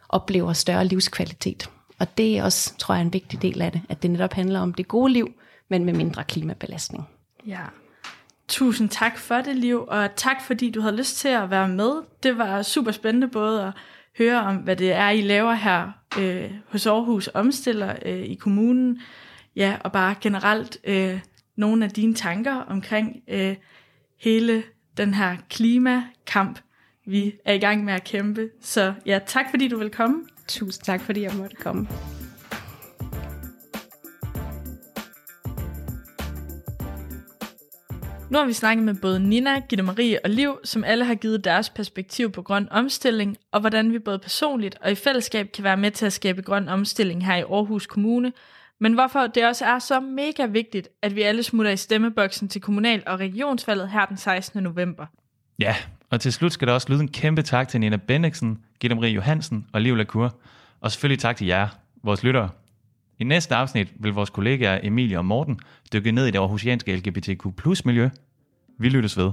oplever 0.09 0.53
større 0.53 0.85
livskvalitet. 0.85 1.69
Og 1.99 2.17
det 2.17 2.37
er 2.37 2.43
også, 2.43 2.77
tror 2.77 2.95
jeg, 2.95 3.01
en 3.01 3.13
vigtig 3.13 3.41
del 3.41 3.61
af 3.61 3.71
det, 3.71 3.81
at 3.89 4.03
det 4.03 4.11
netop 4.11 4.33
handler 4.33 4.59
om 4.59 4.73
det 4.73 4.87
gode 4.87 5.13
liv, 5.13 5.33
men 5.69 5.85
med 5.85 5.93
mindre 5.93 6.23
klimabelastning. 6.23 7.07
Ja. 7.47 7.61
Tusind 8.49 8.89
tak 8.89 9.17
for 9.17 9.35
det, 9.35 9.55
Liv, 9.55 9.85
og 9.87 10.15
tak 10.15 10.41
fordi 10.41 10.71
du 10.71 10.81
havde 10.81 10.95
lyst 10.95 11.17
til 11.17 11.27
at 11.27 11.49
være 11.49 11.67
med. 11.67 11.91
Det 12.23 12.37
var 12.37 12.61
super 12.61 12.91
spændende 12.91 13.27
både 13.27 13.63
at 13.63 13.73
høre 14.17 14.41
om, 14.41 14.55
hvad 14.55 14.75
det 14.75 14.91
er, 14.91 15.09
I 15.09 15.21
laver 15.21 15.53
her 15.53 15.91
øh, 16.19 16.51
hos 16.67 16.85
Aarhus 16.85 17.29
Omstiller 17.33 17.95
øh, 18.05 18.19
i 18.19 18.35
kommunen, 18.35 19.01
ja, 19.55 19.77
og 19.83 19.91
bare 19.91 20.15
generelt 20.21 20.77
øh, 20.83 21.19
nogle 21.55 21.85
af 21.85 21.91
dine 21.91 22.13
tanker 22.13 22.55
omkring 22.55 23.15
øh, 23.27 23.55
hele 24.19 24.63
den 24.97 25.13
her 25.13 25.37
klimakamp, 25.49 26.59
vi 27.05 27.35
er 27.45 27.53
i 27.53 27.59
gang 27.59 27.83
med 27.83 27.93
at 27.93 28.03
kæmpe. 28.03 28.49
Så 28.61 28.93
ja, 29.05 29.19
tak 29.25 29.45
fordi 29.49 29.67
du 29.67 29.77
vil 29.77 29.89
komme. 29.89 30.23
Tusind 30.47 30.83
tak, 30.83 31.01
fordi 31.01 31.21
jeg 31.21 31.33
måtte 31.37 31.55
komme. 31.55 31.87
Nu 38.29 38.37
har 38.37 38.45
vi 38.45 38.53
snakket 38.53 38.85
med 38.85 38.95
både 38.95 39.19
Nina, 39.19 39.59
Gitte 39.59 39.83
Marie 39.83 40.19
og 40.23 40.29
Liv, 40.29 40.59
som 40.63 40.83
alle 40.83 41.05
har 41.05 41.15
givet 41.15 41.43
deres 41.43 41.69
perspektiv 41.69 42.31
på 42.31 42.41
grøn 42.41 42.67
omstilling, 42.71 43.37
og 43.51 43.59
hvordan 43.59 43.93
vi 43.93 43.99
både 43.99 44.19
personligt 44.19 44.77
og 44.81 44.91
i 44.91 44.95
fællesskab 44.95 45.51
kan 45.51 45.63
være 45.63 45.77
med 45.77 45.91
til 45.91 46.05
at 46.05 46.13
skabe 46.13 46.41
grøn 46.41 46.67
omstilling 46.67 47.25
her 47.25 47.35
i 47.35 47.41
Aarhus 47.41 47.87
Kommune, 47.87 48.33
men 48.79 48.93
hvorfor 48.93 49.27
det 49.27 49.45
også 49.45 49.65
er 49.65 49.79
så 49.79 49.99
mega 49.99 50.45
vigtigt, 50.45 50.89
at 51.01 51.15
vi 51.15 51.21
alle 51.21 51.43
smutter 51.43 51.71
i 51.71 51.77
stemmeboksen 51.77 52.47
til 52.47 52.61
kommunal- 52.61 53.03
og 53.07 53.19
regionsvalget 53.19 53.89
her 53.89 54.05
den 54.05 54.17
16. 54.17 54.63
november. 54.63 55.05
Ja, 55.59 55.75
og 56.09 56.21
til 56.21 56.33
slut 56.33 56.53
skal 56.53 56.67
der 56.67 56.73
også 56.73 56.87
lyde 56.89 57.01
en 57.01 57.11
kæmpe 57.11 57.41
tak 57.41 57.67
til 57.67 57.79
Nina 57.79 57.95
Bendiksen, 57.95 58.59
Gitte 58.79 58.95
Marie 58.95 59.13
Johansen 59.13 59.67
og 59.73 59.81
Liv 59.81 59.95
Lacour. 59.95 60.35
Og 60.81 60.91
selvfølgelig 60.91 61.19
tak 61.19 61.35
til 61.37 61.47
jer, 61.47 61.67
vores 62.03 62.23
lyttere. 62.23 62.49
I 63.19 63.23
næste 63.23 63.55
afsnit 63.55 63.93
vil 63.99 64.13
vores 64.13 64.29
kollegaer 64.29 64.79
Emilie 64.83 65.17
og 65.17 65.25
Morten 65.25 65.59
dykke 65.93 66.11
ned 66.11 66.25
i 66.25 66.31
det 66.31 66.39
aarhusianske 66.39 66.95
LGBTQ 66.95 67.55
plus 67.57 67.85
miljø. 67.85 68.09
Vi 68.77 68.89
lyttes 68.89 69.17
ved. 69.17 69.31